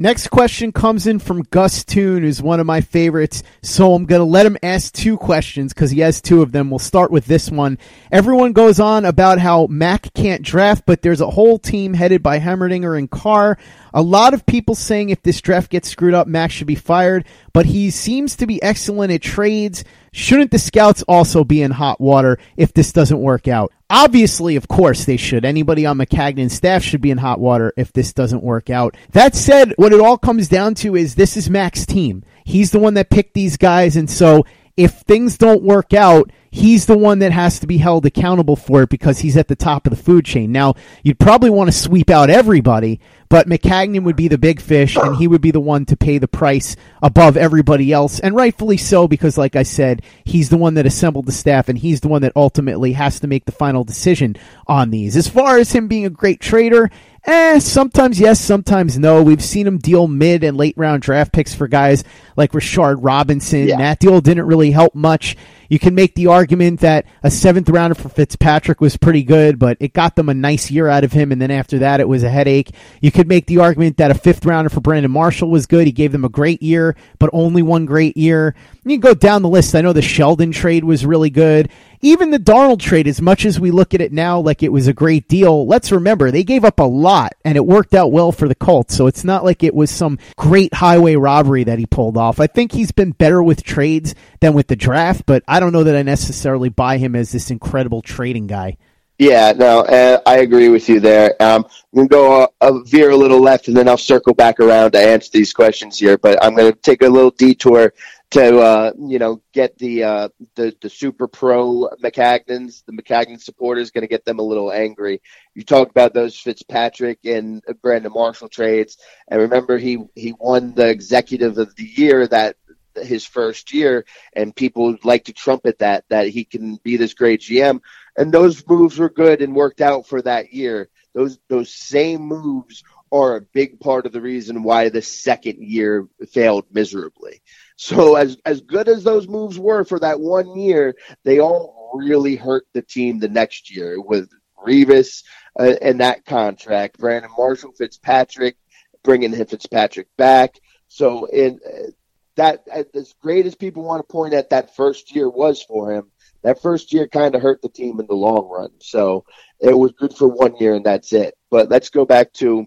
Next 0.00 0.28
question 0.28 0.72
comes 0.72 1.06
in 1.06 1.18
from 1.18 1.42
Gus 1.42 1.84
Toon, 1.84 2.22
who's 2.22 2.40
one 2.40 2.58
of 2.58 2.64
my 2.64 2.80
favorites. 2.80 3.42
So 3.62 3.92
I'm 3.92 4.06
going 4.06 4.20
to 4.20 4.24
let 4.24 4.46
him 4.46 4.56
ask 4.62 4.94
two 4.94 5.18
questions 5.18 5.74
because 5.74 5.90
he 5.90 6.00
has 6.00 6.22
two 6.22 6.40
of 6.40 6.52
them. 6.52 6.70
We'll 6.70 6.78
start 6.78 7.10
with 7.10 7.26
this 7.26 7.50
one. 7.50 7.76
Everyone 8.10 8.54
goes 8.54 8.80
on 8.80 9.04
about 9.04 9.38
how 9.38 9.66
Mac 9.66 10.14
can't 10.14 10.40
draft, 10.40 10.84
but 10.86 11.02
there's 11.02 11.20
a 11.20 11.28
whole 11.28 11.58
team 11.58 11.92
headed 11.92 12.22
by 12.22 12.40
Heimerdinger 12.40 12.96
and 12.96 13.10
Carr. 13.10 13.58
A 13.92 14.00
lot 14.00 14.32
of 14.32 14.46
people 14.46 14.74
saying 14.74 15.10
if 15.10 15.22
this 15.22 15.42
draft 15.42 15.70
gets 15.70 15.90
screwed 15.90 16.14
up, 16.14 16.26
Mac 16.26 16.50
should 16.50 16.66
be 16.66 16.76
fired, 16.76 17.26
but 17.52 17.66
he 17.66 17.90
seems 17.90 18.36
to 18.36 18.46
be 18.46 18.62
excellent 18.62 19.12
at 19.12 19.20
trades. 19.20 19.84
Shouldn't 20.12 20.50
the 20.50 20.58
scouts 20.58 21.02
also 21.02 21.44
be 21.44 21.62
in 21.62 21.70
hot 21.70 22.00
water 22.00 22.38
if 22.56 22.72
this 22.72 22.92
doesn't 22.92 23.20
work 23.20 23.46
out? 23.46 23.72
Obviously, 23.88 24.56
of 24.56 24.68
course, 24.68 25.04
they 25.04 25.16
should. 25.16 25.44
Anybody 25.44 25.86
on 25.86 25.98
Maccagnan's 25.98 26.52
staff 26.52 26.82
should 26.82 27.00
be 27.00 27.10
in 27.10 27.18
hot 27.18 27.40
water 27.40 27.72
if 27.76 27.92
this 27.92 28.12
doesn't 28.12 28.42
work 28.42 28.70
out. 28.70 28.96
That 29.12 29.34
said, 29.34 29.74
what 29.76 29.92
it 29.92 30.00
all 30.00 30.18
comes 30.18 30.48
down 30.48 30.74
to 30.76 30.96
is 30.96 31.14
this 31.14 31.36
is 31.36 31.50
Mac's 31.50 31.86
team. 31.86 32.24
He's 32.44 32.70
the 32.70 32.78
one 32.78 32.94
that 32.94 33.10
picked 33.10 33.34
these 33.34 33.56
guys, 33.56 33.96
and 33.96 34.10
so 34.10 34.44
if 34.76 34.92
things 34.92 35.38
don't 35.38 35.62
work 35.62 35.92
out, 35.92 36.30
he's 36.50 36.86
the 36.86 36.98
one 36.98 37.20
that 37.20 37.32
has 37.32 37.60
to 37.60 37.66
be 37.66 37.78
held 37.78 38.06
accountable 38.06 38.56
for 38.56 38.82
it 38.82 38.88
because 38.88 39.20
he's 39.20 39.36
at 39.36 39.48
the 39.48 39.56
top 39.56 39.86
of 39.86 39.90
the 39.90 40.02
food 40.02 40.24
chain. 40.24 40.52
Now, 40.52 40.74
you'd 41.02 41.18
probably 41.18 41.50
want 41.50 41.68
to 41.68 41.76
sweep 41.76 42.10
out 42.10 42.30
everybody, 42.30 43.00
but 43.28 43.48
Maccagnan 43.48 44.02
would 44.02 44.16
be 44.16 44.28
the 44.28 44.38
big 44.38 44.60
fish 44.60 44.96
and 44.96 45.16
he 45.16 45.28
would 45.28 45.40
be 45.40 45.52
the 45.52 45.60
one 45.60 45.86
to 45.86 45.96
pay 45.96 46.18
the 46.18 46.28
price 46.28 46.76
above 47.02 47.36
everybody 47.36 47.92
else. 47.92 48.18
And 48.18 48.34
rightfully 48.34 48.76
so, 48.76 49.06
because 49.06 49.38
like 49.38 49.54
I 49.54 49.62
said, 49.62 50.02
he's 50.24 50.48
the 50.48 50.56
one 50.56 50.74
that 50.74 50.86
assembled 50.86 51.26
the 51.26 51.32
staff 51.32 51.68
and 51.68 51.78
he's 51.78 52.00
the 52.00 52.08
one 52.08 52.22
that 52.22 52.32
ultimately 52.34 52.92
has 52.92 53.20
to 53.20 53.28
make 53.28 53.44
the 53.44 53.52
final 53.52 53.84
decision 53.84 54.36
on 54.66 54.90
these. 54.90 55.16
As 55.16 55.28
far 55.28 55.58
as 55.58 55.72
him 55.72 55.86
being 55.86 56.06
a 56.06 56.10
great 56.10 56.40
trader, 56.40 56.90
Eh, 57.24 57.58
sometimes 57.58 58.18
yes, 58.18 58.40
sometimes 58.40 58.98
no. 58.98 59.22
We've 59.22 59.44
seen 59.44 59.66
him 59.66 59.78
deal 59.78 60.08
mid 60.08 60.42
and 60.42 60.56
late 60.56 60.74
round 60.78 61.02
draft 61.02 61.32
picks 61.32 61.54
for 61.54 61.68
guys 61.68 62.02
like 62.36 62.52
Rashard 62.52 62.96
Robinson. 63.00 63.68
Yeah. 63.68 63.76
That 63.76 63.98
deal 63.98 64.20
didn't 64.22 64.46
really 64.46 64.70
help 64.70 64.94
much. 64.94 65.36
You 65.68 65.78
can 65.78 65.94
make 65.94 66.14
the 66.16 66.26
argument 66.26 66.80
that 66.80 67.06
a 67.22 67.30
seventh 67.30 67.68
rounder 67.68 67.94
for 67.94 68.08
Fitzpatrick 68.08 68.80
was 68.80 68.96
pretty 68.96 69.22
good, 69.22 69.58
but 69.58 69.76
it 69.78 69.92
got 69.92 70.16
them 70.16 70.28
a 70.28 70.34
nice 70.34 70.68
year 70.70 70.88
out 70.88 71.04
of 71.04 71.12
him, 71.12 71.30
and 71.30 71.40
then 71.40 71.52
after 71.52 71.78
that, 71.78 72.00
it 72.00 72.08
was 72.08 72.24
a 72.24 72.28
headache. 72.28 72.70
You 73.00 73.12
could 73.12 73.28
make 73.28 73.46
the 73.46 73.58
argument 73.58 73.98
that 73.98 74.10
a 74.10 74.14
fifth 74.14 74.44
rounder 74.44 74.68
for 74.68 74.80
Brandon 74.80 75.12
Marshall 75.12 75.48
was 75.48 75.66
good. 75.66 75.86
He 75.86 75.92
gave 75.92 76.10
them 76.10 76.24
a 76.24 76.28
great 76.28 76.60
year, 76.60 76.96
but 77.20 77.30
only 77.32 77.62
one 77.62 77.86
great 77.86 78.16
year. 78.16 78.56
You 78.84 78.98
can 78.98 79.00
go 79.00 79.14
down 79.14 79.42
the 79.42 79.48
list. 79.48 79.76
I 79.76 79.82
know 79.82 79.92
the 79.92 80.02
Sheldon 80.02 80.50
trade 80.50 80.82
was 80.82 81.06
really 81.06 81.30
good. 81.30 81.70
Even 82.02 82.30
the 82.30 82.38
Darnold 82.38 82.80
trade, 82.80 83.06
as 83.06 83.20
much 83.20 83.44
as 83.44 83.60
we 83.60 83.70
look 83.70 83.92
at 83.92 84.00
it 84.00 84.10
now 84.10 84.40
like 84.40 84.62
it 84.62 84.72
was 84.72 84.86
a 84.86 84.94
great 84.94 85.28
deal, 85.28 85.66
let's 85.66 85.92
remember 85.92 86.30
they 86.30 86.44
gave 86.44 86.64
up 86.64 86.80
a 86.80 86.84
lot 86.84 87.34
and 87.44 87.56
it 87.56 87.66
worked 87.66 87.92
out 87.92 88.10
well 88.10 88.32
for 88.32 88.48
the 88.48 88.54
Colts. 88.54 88.96
So 88.96 89.06
it's 89.06 89.22
not 89.22 89.44
like 89.44 89.62
it 89.62 89.74
was 89.74 89.90
some 89.90 90.18
great 90.36 90.72
highway 90.72 91.16
robbery 91.16 91.64
that 91.64 91.78
he 91.78 91.84
pulled 91.84 92.16
off. 92.16 92.40
I 92.40 92.46
think 92.46 92.72
he's 92.72 92.90
been 92.90 93.12
better 93.12 93.42
with 93.42 93.62
trades 93.62 94.14
than 94.40 94.54
with 94.54 94.68
the 94.68 94.76
draft, 94.76 95.26
but 95.26 95.42
I 95.46 95.60
don't 95.60 95.74
know 95.74 95.84
that 95.84 95.94
I 95.94 96.02
necessarily 96.02 96.70
buy 96.70 96.96
him 96.96 97.14
as 97.14 97.32
this 97.32 97.50
incredible 97.50 98.00
trading 98.00 98.46
guy. 98.46 98.78
Yeah, 99.18 99.52
no, 99.52 99.80
uh, 99.80 100.18
I 100.24 100.38
agree 100.38 100.70
with 100.70 100.88
you 100.88 100.98
there. 100.98 101.34
Um, 101.42 101.66
I'm 101.92 102.06
going 102.06 102.08
to 102.08 102.14
go 102.14 102.48
uh, 102.62 102.78
veer 102.86 103.10
a 103.10 103.16
little 103.16 103.42
left, 103.42 103.68
and 103.68 103.76
then 103.76 103.86
I'll 103.86 103.98
circle 103.98 104.32
back 104.32 104.58
around 104.60 104.92
to 104.92 104.98
answer 104.98 105.28
these 105.30 105.52
questions 105.52 105.98
here. 105.98 106.16
But 106.16 106.42
I'm 106.42 106.54
going 106.54 106.72
to 106.72 106.78
take 106.78 107.02
a 107.02 107.08
little 107.08 107.32
detour 107.32 107.92
to 108.30 108.58
uh, 108.60 108.92
you 108.96 109.18
know 109.18 109.42
get 109.52 109.76
the 109.78 110.04
uh, 110.04 110.28
the 110.54 110.74
the 110.80 110.88
super 110.88 111.26
pro 111.26 111.88
Maccagnans, 112.02 112.84
the 112.86 112.92
Maccagnan 112.92 113.40
supporters, 113.40 113.90
going 113.90 114.02
to 114.02 114.08
get 114.08 114.24
them 114.24 114.38
a 114.38 114.42
little 114.42 114.72
angry. 114.72 115.20
You 115.54 115.64
talked 115.64 115.90
about 115.90 116.14
those 116.14 116.38
Fitzpatrick 116.38 117.18
and 117.24 117.62
Brandon 117.82 118.12
Marshall 118.12 118.48
trades, 118.48 118.98
and 119.28 119.42
remember 119.42 119.78
he 119.78 119.98
he 120.14 120.32
won 120.38 120.74
the 120.74 120.88
executive 120.88 121.58
of 121.58 121.74
the 121.74 121.84
year 121.84 122.26
that 122.28 122.56
his 122.96 123.24
first 123.24 123.72
year, 123.72 124.04
and 124.32 124.54
people 124.54 124.96
like 125.02 125.24
to 125.24 125.32
trumpet 125.32 125.78
that 125.78 126.04
that 126.08 126.28
he 126.28 126.44
can 126.44 126.76
be 126.76 126.96
this 126.96 127.14
great 127.14 127.40
GM, 127.40 127.80
and 128.16 128.32
those 128.32 128.66
moves 128.68 128.98
were 128.98 129.10
good 129.10 129.42
and 129.42 129.54
worked 129.54 129.80
out 129.80 130.06
for 130.06 130.22
that 130.22 130.52
year. 130.52 130.88
Those 131.14 131.38
those 131.48 131.74
same 131.74 132.22
moves 132.22 132.84
are 133.12 133.36
a 133.36 133.40
big 133.40 133.80
part 133.80 134.06
of 134.06 134.12
the 134.12 134.20
reason 134.20 134.62
why 134.62 134.88
the 134.88 135.02
second 135.02 135.58
year 135.58 136.06
failed 136.30 136.64
miserably. 136.70 137.42
So 137.80 138.14
as 138.14 138.36
as 138.44 138.60
good 138.60 138.90
as 138.90 139.04
those 139.04 139.26
moves 139.26 139.58
were 139.58 139.84
for 139.84 139.98
that 140.00 140.20
one 140.20 140.54
year, 140.54 140.94
they 141.24 141.40
all 141.40 141.92
really 141.94 142.36
hurt 142.36 142.66
the 142.74 142.82
team 142.82 143.18
the 143.18 143.28
next 143.28 143.74
year 143.74 143.98
with 143.98 144.28
Revis 144.62 145.24
uh, 145.58 145.76
and 145.80 146.00
that 146.00 146.26
contract, 146.26 146.98
Brandon 146.98 147.30
Marshall, 147.34 147.72
Fitzpatrick, 147.72 148.58
bringing 149.02 149.32
Fitzpatrick 149.32 150.08
back. 150.18 150.56
So 150.88 151.24
in 151.24 151.58
uh, 151.66 151.90
that 152.36 152.68
as 152.68 153.14
great 153.22 153.46
as 153.46 153.54
people 153.54 153.82
want 153.82 154.06
to 154.06 154.12
point 154.12 154.34
at 154.34 154.50
that 154.50 154.76
first 154.76 155.16
year 155.16 155.30
was 155.30 155.62
for 155.62 155.90
him, 155.90 156.10
that 156.42 156.60
first 156.60 156.92
year 156.92 157.08
kind 157.08 157.34
of 157.34 157.40
hurt 157.40 157.62
the 157.62 157.70
team 157.70 157.98
in 157.98 158.06
the 158.06 158.14
long 158.14 158.46
run. 158.46 158.72
So 158.82 159.24
it 159.58 159.76
was 159.76 159.92
good 159.92 160.14
for 160.14 160.28
one 160.28 160.54
year 160.58 160.74
and 160.74 160.84
that's 160.84 161.14
it. 161.14 161.34
But 161.50 161.70
let's 161.70 161.88
go 161.88 162.04
back 162.04 162.34
to 162.34 162.66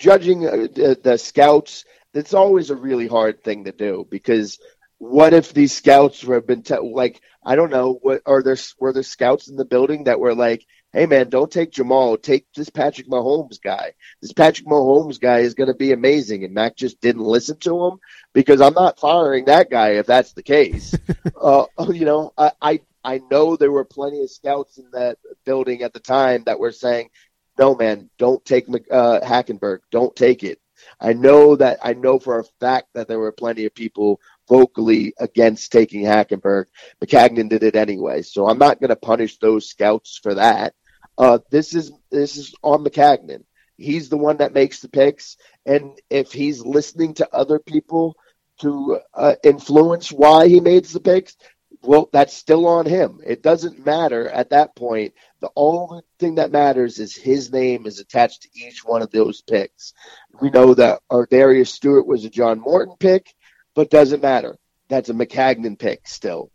judging 0.00 0.46
uh, 0.46 0.68
the, 0.72 0.98
the 1.04 1.18
scouts 1.18 1.84
it's 2.14 2.34
always 2.34 2.70
a 2.70 2.76
really 2.76 3.06
hard 3.06 3.42
thing 3.42 3.64
to 3.64 3.72
do 3.72 4.06
because 4.10 4.58
what 4.98 5.34
if 5.34 5.52
these 5.52 5.72
scouts 5.72 6.22
have 6.22 6.46
been 6.46 6.62
te- 6.62 6.78
like 6.78 7.20
I 7.44 7.56
don't 7.56 7.70
know 7.70 7.98
what 8.00 8.22
are 8.24 8.42
there 8.42 8.56
were 8.78 8.92
there 8.92 9.02
scouts 9.02 9.48
in 9.48 9.56
the 9.56 9.64
building 9.64 10.04
that 10.04 10.20
were 10.20 10.34
like 10.34 10.64
hey 10.92 11.06
man 11.06 11.28
don't 11.28 11.50
take 11.50 11.72
Jamal 11.72 12.16
take 12.16 12.46
this 12.54 12.70
Patrick 12.70 13.08
Mahomes 13.08 13.60
guy. 13.60 13.92
This 14.22 14.32
Patrick 14.32 14.68
Mahomes 14.68 15.20
guy 15.20 15.40
is 15.40 15.54
going 15.54 15.66
to 15.66 15.74
be 15.74 15.92
amazing. 15.92 16.44
And 16.44 16.54
Mac 16.54 16.76
just 16.76 17.00
didn't 17.00 17.22
listen 17.22 17.58
to 17.58 17.86
him 17.86 17.98
because 18.32 18.60
I'm 18.60 18.74
not 18.74 19.00
firing 19.00 19.46
that 19.46 19.68
guy 19.68 19.90
if 19.90 20.06
that's 20.06 20.32
the 20.32 20.42
case. 20.42 20.94
Uh, 21.40 21.66
you 21.92 22.04
know 22.04 22.32
I, 22.38 22.52
I 22.62 22.80
I 23.02 23.20
know 23.30 23.56
there 23.56 23.72
were 23.72 23.84
plenty 23.84 24.22
of 24.22 24.30
scouts 24.30 24.78
in 24.78 24.90
that 24.92 25.18
building 25.44 25.82
at 25.82 25.92
the 25.92 26.00
time 26.00 26.44
that 26.44 26.58
were 26.58 26.72
saying 26.72 27.10
no 27.58 27.74
man 27.74 28.08
don't 28.18 28.42
take 28.44 28.66
uh, 28.68 29.20
Hackenberg. 29.20 29.80
Don't 29.90 30.14
take 30.14 30.42
it 30.42 30.58
I 31.04 31.12
know 31.12 31.54
that 31.56 31.80
I 31.82 31.92
know 31.92 32.18
for 32.18 32.38
a 32.38 32.44
fact 32.60 32.88
that 32.94 33.08
there 33.08 33.18
were 33.18 33.30
plenty 33.30 33.66
of 33.66 33.74
people 33.74 34.20
vocally 34.48 35.12
against 35.18 35.70
taking 35.70 36.02
Hackenberg. 36.02 36.64
Maccagnan 37.02 37.50
did 37.50 37.62
it 37.62 37.76
anyway, 37.76 38.22
so 38.22 38.48
I'm 38.48 38.58
not 38.58 38.80
going 38.80 38.88
to 38.88 38.96
punish 38.96 39.38
those 39.38 39.68
scouts 39.68 40.18
for 40.22 40.34
that. 40.34 40.74
Uh, 41.18 41.40
this 41.50 41.74
is 41.74 41.92
this 42.10 42.38
is 42.38 42.54
on 42.62 42.84
Maccagnan. 42.84 43.44
He's 43.76 44.08
the 44.08 44.16
one 44.16 44.38
that 44.38 44.54
makes 44.54 44.80
the 44.80 44.88
picks, 44.88 45.36
and 45.66 46.00
if 46.08 46.32
he's 46.32 46.64
listening 46.64 47.12
to 47.14 47.28
other 47.34 47.58
people 47.58 48.16
to 48.60 49.00
uh, 49.12 49.34
influence 49.44 50.10
why 50.10 50.48
he 50.48 50.60
made 50.60 50.86
the 50.86 51.00
picks, 51.00 51.36
well, 51.82 52.08
that's 52.12 52.32
still 52.32 52.66
on 52.66 52.86
him. 52.86 53.20
It 53.26 53.42
doesn't 53.42 53.84
matter 53.84 54.26
at 54.28 54.50
that 54.50 54.74
point. 54.74 55.12
The 55.44 55.50
only 55.56 56.00
thing 56.18 56.36
that 56.36 56.52
matters 56.52 56.98
is 56.98 57.14
his 57.14 57.52
name 57.52 57.84
is 57.84 57.98
attached 57.98 58.40
to 58.42 58.48
each 58.54 58.82
one 58.82 59.02
of 59.02 59.10
those 59.10 59.42
picks. 59.42 59.92
We 60.40 60.48
know 60.48 60.72
that 60.72 61.02
ArDarius 61.12 61.66
Stewart 61.66 62.06
was 62.06 62.24
a 62.24 62.30
John 62.30 62.60
Morton 62.60 62.94
pick, 62.98 63.34
but 63.74 63.90
doesn't 63.90 64.22
matter. 64.22 64.56
That's 64.88 65.10
a 65.10 65.12
Maccagnan 65.12 65.78
pick 65.78 66.08
still. 66.08 66.50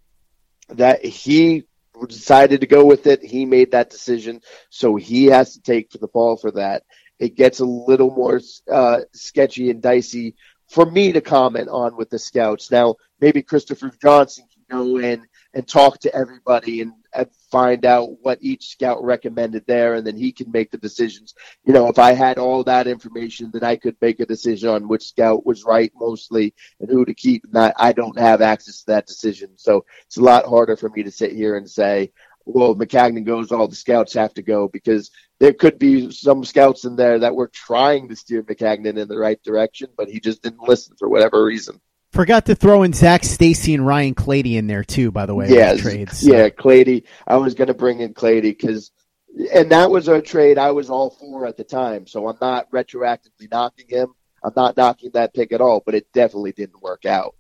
That 0.70 1.06
he 1.06 1.66
decided 2.08 2.62
to 2.62 2.68
go 2.68 2.84
with 2.84 3.06
it. 3.06 3.24
He 3.24 3.46
made 3.46 3.74
that 3.74 3.92
decision, 3.92 4.42
so 4.72 4.96
he 4.96 5.26
has 5.26 5.54
to 5.54 5.62
take 5.62 5.92
the 5.92 6.08
fall 6.08 6.36
for 6.36 6.50
that. 6.54 6.82
It 7.20 7.36
gets 7.36 7.60
a 7.60 7.66
little 7.66 8.10
more 8.10 8.42
uh, 8.72 9.02
sketchy 9.14 9.70
and 9.70 9.84
dicey 9.84 10.34
for 10.68 10.90
me 10.90 11.12
to 11.12 11.22
comment 11.22 11.70
on 11.70 11.96
with 11.96 12.10
the 12.10 12.18
scouts. 12.18 12.72
Now, 12.72 12.96
maybe 13.22 13.44
Christopher 13.44 13.92
Johnson 14.02 14.46
can 14.52 14.80
go 14.80 14.98
in 14.98 15.28
and 15.54 15.68
talk 15.68 16.00
to 16.00 16.14
everybody 16.14 16.82
and, 16.82 16.94
and, 17.14 17.28
find 17.52 17.84
out 17.84 18.10
what 18.22 18.38
each 18.42 18.68
scout 18.68 19.04
recommended 19.04 19.64
there, 19.66 19.96
and 19.96 20.06
then 20.06 20.16
he 20.16 20.32
can 20.32 20.52
make 20.52 20.70
the 20.70 20.78
decisions. 20.78 21.34
You 21.64 21.74
know, 21.74 21.88
if 21.88 21.98
I 21.98 22.14
had 22.14 22.38
all 22.38 22.64
that 22.66 22.86
information, 22.86 23.50
then 23.52 23.64
I 23.64 23.76
could 23.76 23.96
make 24.02 24.20
a 24.20 24.26
decision 24.28 24.70
on 24.70 24.88
which 24.88 25.08
scout 25.08 25.48
was 25.48 25.64
right 25.64 25.92
mostly 25.96 26.54
and 26.80 26.88
who 26.88 27.06
to 27.06 27.14
keep. 27.16 27.44
Not, 27.52 27.74
I, 27.78 27.92
don't 27.92 28.20
have 28.20 28.42
access 28.44 28.82
to 28.82 28.86
that 28.88 29.08
decision, 29.08 29.50
so 29.56 29.84
it's 30.06 30.18
a 30.18 30.22
lot 30.22 30.46
harder 30.46 30.78
for 30.78 30.90
me 30.90 31.02
to 31.02 31.10
sit 31.12 31.32
here 31.32 31.58
and 31.58 31.68
say, 31.68 32.12
well, 32.46 32.76
Maccagnan 32.76 33.26
goes, 33.26 33.52
all 33.52 33.68
the 33.68 33.76
scouts 33.76 34.14
have 34.14 34.34
to 34.36 34.42
go 34.42 34.68
because 34.68 35.12
there 35.40 35.54
could 35.54 35.80
be 35.80 36.12
some 36.12 36.44
scouts 36.44 36.86
in 36.86 36.96
there 36.96 37.20
that 37.20 37.36
were 37.36 37.48
trying 37.48 38.10
to 38.10 38.16
steer 38.16 38.44
Maccagnan 38.44 38.98
in 38.98 39.08
the 39.08 39.18
right 39.18 39.42
direction, 39.44 39.90
but 39.98 40.10
he 40.10 40.20
just 40.20 40.42
didn't 40.42 40.68
listen 40.68 40.96
for 40.98 41.10
whatever 41.10 41.44
reason. 41.44 41.80
Forgot 42.12 42.48
to 42.48 42.56
throw 42.56 42.84
in 42.84 42.94
Zac 42.94 43.24
Stacy 43.24 43.74
and 43.76 43.86
Ryan 43.86 44.16
Clady 44.16 44.58
in 44.58 44.68
there 44.68 44.84
too. 44.84 45.12
By 45.12 45.26
the 45.26 45.36
way, 45.36 45.50
yeah, 45.50 45.76
trades. 45.76 46.20
So. 46.20 46.32
Yeah, 46.32 46.50
Clady. 46.50 47.06
I 47.28 47.38
was 47.38 47.54
going 47.54 47.68
to 47.68 47.74
bring 47.74 48.00
in 48.00 48.14
Clady 48.14 48.52
because, 48.52 48.92
and 49.54 49.72
that 49.72 49.92
was 49.92 50.08
a 50.08 50.22
trade 50.22 50.58
I 50.58 50.72
was 50.72 50.90
all 50.90 51.12
for 51.12 51.46
at 51.46 51.58
the 51.58 51.64
time. 51.64 52.08
So 52.08 52.28
I'm 52.28 52.38
not 52.42 52.70
retroactively 52.72 53.52
knocking 53.52 53.86
him. 53.88 54.14
I'm 54.44 54.54
not 54.56 54.76
knocking 54.76 55.12
that 55.14 55.34
pick 55.34 55.52
at 55.52 55.62
all, 55.62 55.84
but 55.86 55.96
it 55.96 56.12
definitely 56.14 56.54
didn't 56.54 56.82
work 56.82 57.06
out. 57.06 57.36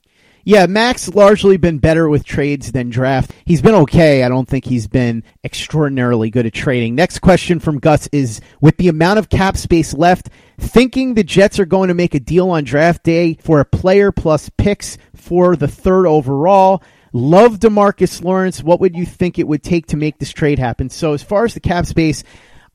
Yeah, 0.49 0.65
Mac's 0.65 1.09
largely 1.09 1.57
been 1.57 1.77
better 1.77 2.09
with 2.09 2.25
trades 2.25 2.71
than 2.71 2.89
draft. 2.89 3.31
He's 3.45 3.61
been 3.61 3.75
okay. 3.75 4.23
I 4.23 4.29
don't 4.29 4.47
think 4.47 4.65
he's 4.65 4.87
been 4.87 5.23
extraordinarily 5.43 6.31
good 6.31 6.47
at 6.47 6.53
trading. 6.53 6.95
Next 6.95 7.19
question 7.19 7.59
from 7.59 7.77
Gus 7.77 8.09
is 8.11 8.41
with 8.59 8.75
the 8.77 8.87
amount 8.87 9.19
of 9.19 9.29
cap 9.29 9.57
space 9.57 9.93
left, 9.93 10.29
thinking 10.57 11.13
the 11.13 11.23
Jets 11.23 11.59
are 11.59 11.67
going 11.67 11.89
to 11.89 11.93
make 11.93 12.15
a 12.15 12.19
deal 12.19 12.49
on 12.49 12.63
draft 12.63 13.03
day 13.03 13.35
for 13.35 13.59
a 13.59 13.65
player 13.65 14.11
plus 14.11 14.49
picks 14.57 14.97
for 15.13 15.55
the 15.55 15.67
third 15.67 16.07
overall. 16.07 16.81
Love 17.13 17.59
Demarcus 17.59 18.23
Lawrence. 18.23 18.63
What 18.63 18.79
would 18.79 18.95
you 18.95 19.05
think 19.05 19.37
it 19.37 19.47
would 19.47 19.61
take 19.61 19.85
to 19.87 19.97
make 19.97 20.17
this 20.17 20.31
trade 20.31 20.57
happen? 20.57 20.89
So 20.89 21.13
as 21.13 21.21
far 21.21 21.45
as 21.45 21.53
the 21.53 21.59
cap 21.59 21.85
space, 21.85 22.23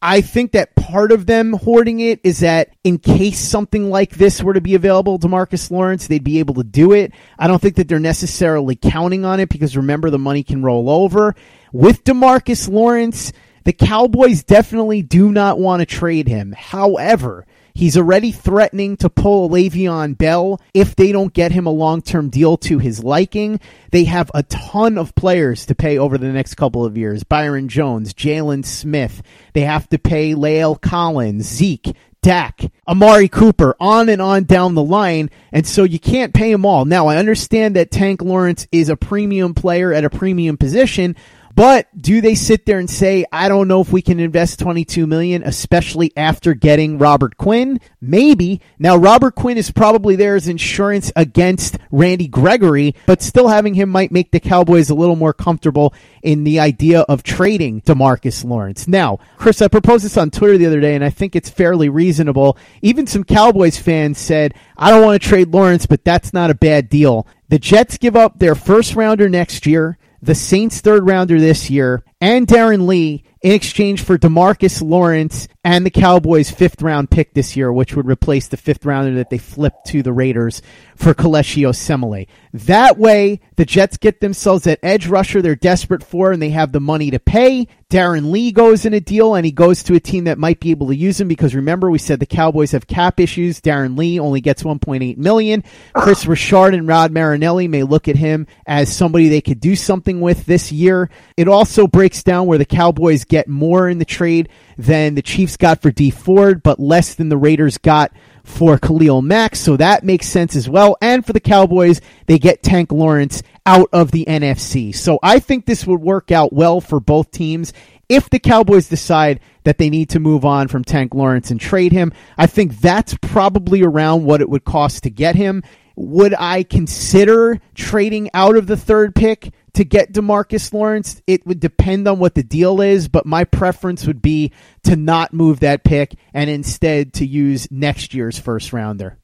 I 0.06 0.20
think 0.20 0.52
that 0.52 0.74
part 0.74 1.12
of 1.12 1.24
them 1.24 1.54
hoarding 1.54 2.00
it 2.00 2.20
is 2.24 2.40
that 2.40 2.76
in 2.84 2.98
case 2.98 3.38
something 3.38 3.88
like 3.88 4.10
this 4.10 4.42
were 4.42 4.52
to 4.52 4.60
be 4.60 4.74
available 4.74 5.18
to 5.18 5.28
Marcus 5.28 5.70
Lawrence, 5.70 6.06
they'd 6.08 6.22
be 6.22 6.40
able 6.40 6.52
to 6.56 6.62
do 6.62 6.92
it. 6.92 7.12
I 7.38 7.46
don't 7.46 7.58
think 7.58 7.76
that 7.76 7.88
they're 7.88 7.98
necessarily 7.98 8.76
counting 8.76 9.24
on 9.24 9.40
it 9.40 9.48
because 9.48 9.78
remember 9.78 10.10
the 10.10 10.18
money 10.18 10.42
can 10.42 10.62
roll 10.62 10.90
over. 10.90 11.34
With 11.72 12.04
Demarcus 12.04 12.68
Lawrence, 12.68 13.32
the 13.64 13.72
Cowboys 13.72 14.44
definitely 14.44 15.00
do 15.00 15.32
not 15.32 15.58
want 15.58 15.80
to 15.80 15.86
trade 15.86 16.28
him. 16.28 16.52
However, 16.52 17.46
He's 17.76 17.96
already 17.96 18.30
threatening 18.30 18.96
to 18.98 19.10
pull 19.10 19.50
Le'Veon 19.50 20.16
Bell 20.16 20.60
if 20.72 20.94
they 20.94 21.10
don't 21.10 21.32
get 21.32 21.50
him 21.50 21.66
a 21.66 21.70
long 21.70 22.02
term 22.02 22.30
deal 22.30 22.56
to 22.58 22.78
his 22.78 23.02
liking. 23.02 23.58
They 23.90 24.04
have 24.04 24.30
a 24.32 24.44
ton 24.44 24.96
of 24.96 25.16
players 25.16 25.66
to 25.66 25.74
pay 25.74 25.98
over 25.98 26.16
the 26.16 26.28
next 26.28 26.54
couple 26.54 26.84
of 26.84 26.96
years. 26.96 27.24
Byron 27.24 27.68
Jones, 27.68 28.14
Jaylon 28.14 28.64
Smith. 28.64 29.22
They 29.54 29.62
have 29.62 29.88
to 29.88 29.98
pay 29.98 30.34
La'el 30.34 30.80
Collins, 30.80 31.46
Zeke, 31.46 31.96
Dak, 32.22 32.60
Amari 32.86 33.28
Cooper, 33.28 33.74
on 33.80 34.08
and 34.08 34.22
on 34.22 34.44
down 34.44 34.76
the 34.76 34.82
line. 34.82 35.28
And 35.50 35.66
so 35.66 35.82
you 35.82 35.98
can't 35.98 36.32
pay 36.32 36.52
them 36.52 36.64
all. 36.64 36.84
Now, 36.84 37.08
I 37.08 37.16
understand 37.16 37.74
that 37.74 37.90
Tank 37.90 38.22
Lawrence 38.22 38.68
is 38.70 38.88
a 38.88 38.96
premium 38.96 39.52
player 39.52 39.92
at 39.92 40.04
a 40.04 40.10
premium 40.10 40.56
position, 40.56 41.16
but 41.54 41.86
do 41.96 42.20
they 42.20 42.34
sit 42.34 42.66
there 42.66 42.78
and 42.78 42.90
say, 42.90 43.24
I 43.30 43.48
don't 43.48 43.68
know 43.68 43.80
if 43.80 43.92
we 43.92 44.02
can 44.02 44.18
invest 44.18 44.58
22 44.58 45.06
million, 45.06 45.42
especially 45.44 46.12
after 46.16 46.52
getting 46.54 46.98
Robert 46.98 47.36
Quinn? 47.36 47.80
Maybe. 48.00 48.60
Now, 48.78 48.96
Robert 48.96 49.36
Quinn 49.36 49.56
is 49.56 49.70
probably 49.70 50.16
there 50.16 50.34
as 50.34 50.48
insurance 50.48 51.12
against 51.14 51.78
Randy 51.92 52.26
Gregory, 52.26 52.96
but 53.06 53.22
still 53.22 53.48
having 53.48 53.74
him 53.74 53.88
might 53.88 54.10
make 54.10 54.32
the 54.32 54.40
Cowboys 54.40 54.90
a 54.90 54.94
little 54.94 55.14
more 55.14 55.32
comfortable 55.32 55.94
in 56.22 56.42
the 56.42 56.58
idea 56.58 57.00
of 57.02 57.22
trading 57.22 57.82
Demarcus 57.82 58.44
Lawrence. 58.44 58.88
Now, 58.88 59.18
Chris, 59.36 59.62
I 59.62 59.68
proposed 59.68 60.04
this 60.04 60.16
on 60.16 60.30
Twitter 60.30 60.58
the 60.58 60.66
other 60.66 60.80
day, 60.80 60.96
and 60.96 61.04
I 61.04 61.10
think 61.10 61.36
it's 61.36 61.50
fairly 61.50 61.88
reasonable. 61.88 62.58
Even 62.82 63.06
some 63.06 63.22
Cowboys 63.22 63.78
fans 63.78 64.18
said, 64.18 64.54
I 64.76 64.90
don't 64.90 65.04
want 65.04 65.22
to 65.22 65.28
trade 65.28 65.54
Lawrence, 65.54 65.86
but 65.86 66.04
that's 66.04 66.32
not 66.32 66.50
a 66.50 66.54
bad 66.54 66.88
deal. 66.88 67.28
The 67.48 67.60
Jets 67.60 67.98
give 67.98 68.16
up 68.16 68.40
their 68.40 68.56
first 68.56 68.96
rounder 68.96 69.28
next 69.28 69.66
year 69.66 69.98
the 70.24 70.34
Saints 70.34 70.80
third 70.80 71.06
rounder 71.06 71.38
this 71.38 71.68
year, 71.68 72.02
and 72.18 72.46
Darren 72.46 72.86
Lee 72.86 73.24
in 73.42 73.52
exchange 73.52 74.02
for 74.02 74.16
Demarcus 74.16 74.80
Lawrence 74.80 75.48
and 75.62 75.84
the 75.84 75.90
Cowboys' 75.90 76.50
fifth 76.50 76.80
round 76.80 77.10
pick 77.10 77.34
this 77.34 77.56
year, 77.56 77.70
which 77.70 77.94
would 77.94 78.06
replace 78.06 78.48
the 78.48 78.56
fifth 78.56 78.86
rounder 78.86 79.16
that 79.16 79.28
they 79.28 79.36
flipped 79.36 79.86
to 79.88 80.02
the 80.02 80.14
Raiders 80.14 80.62
for 80.96 81.12
Kelechi 81.12 81.68
Osemele. 81.68 82.26
That 82.54 82.98
way, 82.98 83.40
the 83.56 83.64
Jets 83.64 83.96
get 83.96 84.20
themselves 84.20 84.62
that 84.62 84.78
edge 84.80 85.08
rusher 85.08 85.42
they're 85.42 85.56
desperate 85.56 86.04
for, 86.04 86.30
and 86.30 86.40
they 86.40 86.50
have 86.50 86.70
the 86.70 86.78
money 86.78 87.10
to 87.10 87.18
pay. 87.18 87.66
Darren 87.90 88.30
Lee 88.30 88.52
goes 88.52 88.84
in 88.84 88.94
a 88.94 89.00
deal, 89.00 89.34
and 89.34 89.44
he 89.44 89.50
goes 89.50 89.82
to 89.82 89.96
a 89.96 90.00
team 90.00 90.24
that 90.24 90.38
might 90.38 90.60
be 90.60 90.70
able 90.70 90.86
to 90.86 90.94
use 90.94 91.20
him 91.20 91.26
because 91.26 91.52
remember 91.52 91.90
we 91.90 91.98
said 91.98 92.20
the 92.20 92.26
Cowboys 92.26 92.70
have 92.70 92.86
cap 92.86 93.18
issues. 93.18 93.60
Darren 93.60 93.98
Lee 93.98 94.20
only 94.20 94.40
gets 94.40 94.62
1.8 94.62 95.16
million. 95.16 95.64
Kris 95.94 96.26
Richard 96.26 96.74
and 96.74 96.86
Rod 96.86 97.10
Marinelli 97.10 97.66
may 97.66 97.82
look 97.82 98.06
at 98.06 98.14
him 98.14 98.46
as 98.68 98.94
somebody 98.94 99.28
they 99.28 99.40
could 99.40 99.58
do 99.58 99.74
something 99.74 100.20
with 100.20 100.46
this 100.46 100.70
year. 100.70 101.10
It 101.36 101.48
also 101.48 101.88
breaks 101.88 102.22
down 102.22 102.46
where 102.46 102.58
the 102.58 102.64
Cowboys 102.64 103.24
get 103.24 103.48
more 103.48 103.88
in 103.88 103.98
the 103.98 104.04
trade 104.04 104.48
than 104.78 105.16
the 105.16 105.22
Chiefs 105.22 105.56
got 105.56 105.82
for 105.82 105.90
D 105.90 106.10
Ford, 106.10 106.62
but 106.62 106.78
less 106.78 107.14
than 107.14 107.30
the 107.30 107.36
Raiders 107.36 107.78
got 107.78 108.12
for 108.44 108.78
Khalil 108.78 109.22
Mack, 109.22 109.56
so 109.56 109.76
that 109.76 110.04
makes 110.04 110.28
sense 110.28 110.54
as 110.54 110.68
well. 110.68 110.96
And 111.00 111.26
for 111.26 111.32
the 111.32 111.40
Cowboys, 111.40 112.00
they 112.26 112.38
get 112.38 112.62
Tank 112.62 112.92
Lawrence 112.92 113.42
out 113.66 113.88
of 113.92 114.10
the 114.10 114.26
NFC. 114.26 114.94
So 114.94 115.18
I 115.22 115.38
think 115.38 115.64
this 115.64 115.86
would 115.86 116.00
work 116.00 116.30
out 116.30 116.52
well 116.52 116.80
for 116.80 117.00
both 117.00 117.30
teams. 117.30 117.72
If 118.08 118.28
the 118.28 118.38
Cowboys 118.38 118.88
decide 118.88 119.40
that 119.64 119.78
they 119.78 119.88
need 119.88 120.10
to 120.10 120.20
move 120.20 120.44
on 120.44 120.68
from 120.68 120.84
Tank 120.84 121.14
Lawrence 121.14 121.50
and 121.50 121.58
trade 121.58 121.92
him, 121.92 122.12
I 122.36 122.46
think 122.46 122.80
that's 122.80 123.16
probably 123.22 123.82
around 123.82 124.24
what 124.24 124.42
it 124.42 124.50
would 124.50 124.64
cost 124.64 125.04
to 125.04 125.10
get 125.10 125.36
him. 125.36 125.62
Would 125.96 126.34
I 126.38 126.64
consider 126.64 127.60
trading 127.74 128.28
out 128.34 128.56
of 128.56 128.66
the 128.66 128.76
third 128.76 129.14
pick? 129.14 129.52
To 129.74 129.84
get 129.84 130.12
Demarcus 130.12 130.72
Lawrence, 130.72 131.20
it 131.26 131.46
would 131.46 131.60
depend 131.60 132.08
on 132.08 132.18
what 132.18 132.34
the 132.34 132.42
deal 132.42 132.80
is, 132.80 133.08
but 133.08 133.26
my 133.26 133.44
preference 133.44 134.06
would 134.06 134.22
be 134.22 134.52
to 134.84 134.96
not 134.96 135.32
move 135.32 135.60
that 135.60 135.84
pick 135.84 136.14
and 136.32 136.48
instead 136.48 137.14
to 137.14 137.26
use 137.26 137.70
next 137.70 138.14
year's 138.14 138.38
first 138.38 138.72
rounder. 138.72 139.18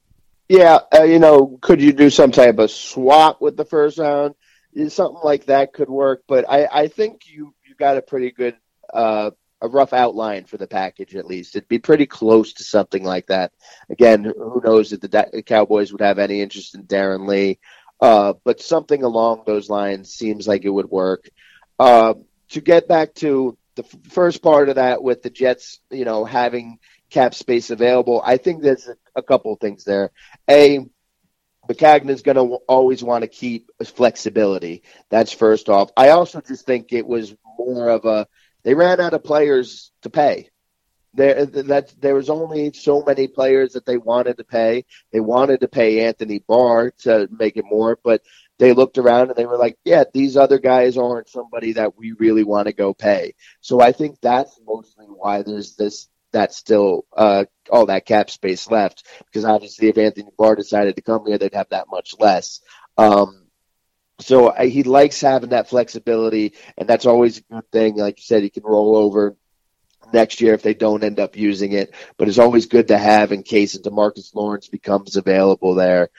Yeah, 0.49 0.79
uh, 0.93 1.03
you 1.03 1.19
know, 1.19 1.57
could 1.61 1.81
you 1.81 1.93
do 1.93 2.09
some 2.09 2.31
type 2.31 2.59
of 2.59 2.71
swap 2.71 3.41
with 3.41 3.55
the 3.55 3.65
first 3.65 3.97
round? 3.97 4.35
Something 4.89 5.21
like 5.23 5.45
that 5.45 5.73
could 5.73 5.89
work, 5.89 6.23
but 6.27 6.45
I, 6.49 6.67
I 6.71 6.87
think 6.87 7.23
you 7.25 7.53
you 7.65 7.75
got 7.75 7.97
a 7.97 8.01
pretty 8.01 8.31
good 8.31 8.55
uh, 8.93 9.31
a 9.61 9.67
rough 9.67 9.93
outline 9.93 10.45
for 10.45 10.57
the 10.57 10.67
package 10.67 11.15
at 11.15 11.25
least. 11.25 11.55
It'd 11.55 11.67
be 11.67 11.79
pretty 11.79 12.05
close 12.05 12.53
to 12.53 12.63
something 12.63 13.03
like 13.03 13.27
that. 13.27 13.51
Again, 13.89 14.23
who 14.23 14.61
knows 14.63 14.91
if 14.91 15.01
the 15.01 15.43
Cowboys 15.45 15.91
would 15.91 16.01
have 16.01 16.19
any 16.19 16.41
interest 16.41 16.73
in 16.75 16.83
Darren 16.83 17.27
Lee? 17.27 17.59
Uh, 18.01 18.33
but 18.43 18.61
something 18.61 19.03
along 19.03 19.43
those 19.45 19.69
lines 19.69 20.11
seems 20.11 20.47
like 20.47 20.65
it 20.65 20.69
would 20.69 20.89
work. 20.89 21.29
Uh, 21.79 22.15
to 22.49 22.61
get 22.61 22.87
back 22.87 23.13
to 23.15 23.57
the 23.75 23.83
f- 23.83 24.11
first 24.11 24.41
part 24.41 24.69
of 24.69 24.75
that 24.75 25.03
with 25.03 25.21
the 25.21 25.29
Jets, 25.29 25.79
you 25.89 26.05
know, 26.05 26.25
having 26.25 26.79
cap 27.09 27.33
space 27.33 27.69
available, 27.69 28.21
I 28.23 28.37
think 28.37 28.61
there's 28.61 28.87
a, 28.87 28.95
a 29.15 29.23
couple 29.23 29.55
things 29.55 29.83
there. 29.83 30.11
A, 30.49 30.79
is 31.69 32.21
going 32.21 32.35
to 32.35 32.55
always 32.67 33.03
want 33.03 33.21
to 33.23 33.27
keep 33.27 33.69
flexibility. 33.85 34.83
That's 35.09 35.31
first 35.31 35.69
off. 35.69 35.91
I 35.95 36.09
also 36.09 36.41
just 36.41 36.65
think 36.65 36.91
it 36.91 37.07
was 37.07 37.33
more 37.57 37.89
of 37.89 38.05
a 38.05 38.27
they 38.63 38.73
ran 38.73 38.99
out 38.99 39.13
of 39.13 39.23
players 39.23 39.91
to 40.03 40.09
pay. 40.09 40.50
There 41.13 41.45
that 41.45 41.93
there 41.99 42.15
was 42.15 42.29
only 42.29 42.71
so 42.73 43.03
many 43.03 43.27
players 43.27 43.73
that 43.73 43.85
they 43.85 43.97
wanted 43.97 44.37
to 44.37 44.43
pay. 44.43 44.85
They 45.11 45.19
wanted 45.19 45.61
to 45.61 45.67
pay 45.67 46.05
Anthony 46.05 46.39
Barr 46.39 46.91
to 46.99 47.27
make 47.31 47.57
it 47.57 47.65
more, 47.65 47.99
but 48.03 48.21
they 48.59 48.73
looked 48.73 48.97
around 48.97 49.29
and 49.29 49.35
they 49.35 49.45
were 49.45 49.57
like, 49.57 49.77
yeah, 49.83 50.03
these 50.13 50.37
other 50.37 50.59
guys 50.59 50.97
aren't 50.97 51.29
somebody 51.29 51.73
that 51.73 51.97
we 51.97 52.13
really 52.13 52.43
want 52.43 52.67
to 52.67 52.73
go 52.73 52.93
pay. 52.93 53.33
So 53.59 53.81
I 53.81 53.91
think 53.91 54.19
that's 54.21 54.59
mostly 54.65 55.05
why 55.05 55.41
there's 55.41 55.75
this 55.75 56.07
that's 56.31 56.55
still 56.55 57.05
uh, 57.15 57.45
all 57.69 57.87
that 57.87 58.05
cap 58.05 58.29
space 58.29 58.69
left 58.71 59.05
because 59.25 59.43
obviously 59.43 59.89
if 59.89 59.97
Anthony 59.97 60.29
Barr 60.37 60.55
decided 60.55 60.95
to 60.95 61.01
come 61.01 61.25
here, 61.25 61.37
they'd 61.37 61.53
have 61.53 61.69
that 61.69 61.87
much 61.89 62.15
less. 62.19 62.61
Um, 62.97 63.47
so 64.19 64.51
he 64.51 64.83
likes 64.83 65.19
having 65.19 65.49
that 65.49 65.69
flexibility, 65.69 66.53
and 66.77 66.87
that's 66.87 67.05
always 67.05 67.39
a 67.39 67.53
good 67.53 67.71
thing. 67.71 67.97
Like 67.97 68.19
you 68.19 68.23
said, 68.23 68.43
he 68.43 68.49
can 68.49 68.63
roll 68.63 68.95
over 68.95 69.35
next 70.13 70.41
year 70.41 70.53
if 70.53 70.61
they 70.61 70.73
don't 70.73 71.03
end 71.03 71.19
up 71.19 71.35
using 71.35 71.73
it. 71.73 71.93
But 72.17 72.27
it's 72.27 72.39
always 72.39 72.65
good 72.65 72.89
to 72.89 72.97
have 72.97 73.31
in 73.31 73.43
case 73.43 73.77
Demarcus 73.77 74.33
Lawrence 74.33 74.67
becomes 74.67 75.15
available 75.15 75.75
there. 75.75 76.09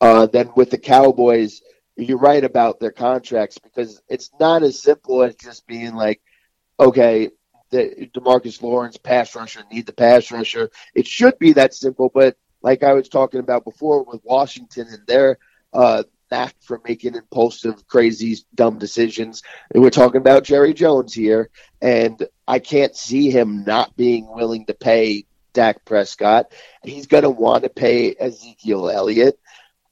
Uh, 0.00 0.26
then 0.26 0.50
with 0.56 0.70
the 0.70 0.78
Cowboys, 0.78 1.62
you're 1.96 2.18
right 2.18 2.42
about 2.42 2.80
their 2.80 2.92
contracts 2.92 3.58
because 3.58 4.00
it's 4.08 4.30
not 4.40 4.62
as 4.62 4.82
simple 4.82 5.22
as 5.22 5.34
just 5.36 5.66
being 5.66 5.94
like, 5.94 6.20
okay, 6.80 7.30
the 7.70 8.10
Demarcus 8.12 8.62
Lawrence 8.62 8.96
pass 8.96 9.34
rusher 9.34 9.62
need 9.70 9.86
the 9.86 9.92
pass 9.92 10.30
rusher. 10.30 10.70
It 10.94 11.06
should 11.06 11.38
be 11.38 11.54
that 11.54 11.74
simple, 11.74 12.10
but 12.12 12.36
like 12.62 12.82
I 12.82 12.94
was 12.94 13.08
talking 13.08 13.40
about 13.40 13.64
before 13.64 14.04
with 14.04 14.20
Washington 14.24 14.88
and 14.90 15.06
their 15.06 15.38
uh, 15.72 16.04
knack 16.32 16.54
for 16.62 16.80
making 16.86 17.14
impulsive, 17.14 17.86
crazy, 17.86 18.38
dumb 18.54 18.78
decisions. 18.78 19.42
And 19.70 19.82
we're 19.82 19.90
talking 19.90 20.20
about 20.20 20.44
Jerry 20.44 20.72
Jones 20.72 21.12
here, 21.12 21.50
and 21.80 22.26
I 22.48 22.58
can't 22.58 22.96
see 22.96 23.30
him 23.30 23.64
not 23.64 23.96
being 23.96 24.26
willing 24.26 24.64
to 24.66 24.74
pay 24.74 25.26
Dak 25.52 25.84
Prescott. 25.84 26.50
He's 26.82 27.06
going 27.06 27.24
to 27.24 27.30
want 27.30 27.64
to 27.64 27.68
pay 27.68 28.14
Ezekiel 28.18 28.88
Elliott. 28.88 29.38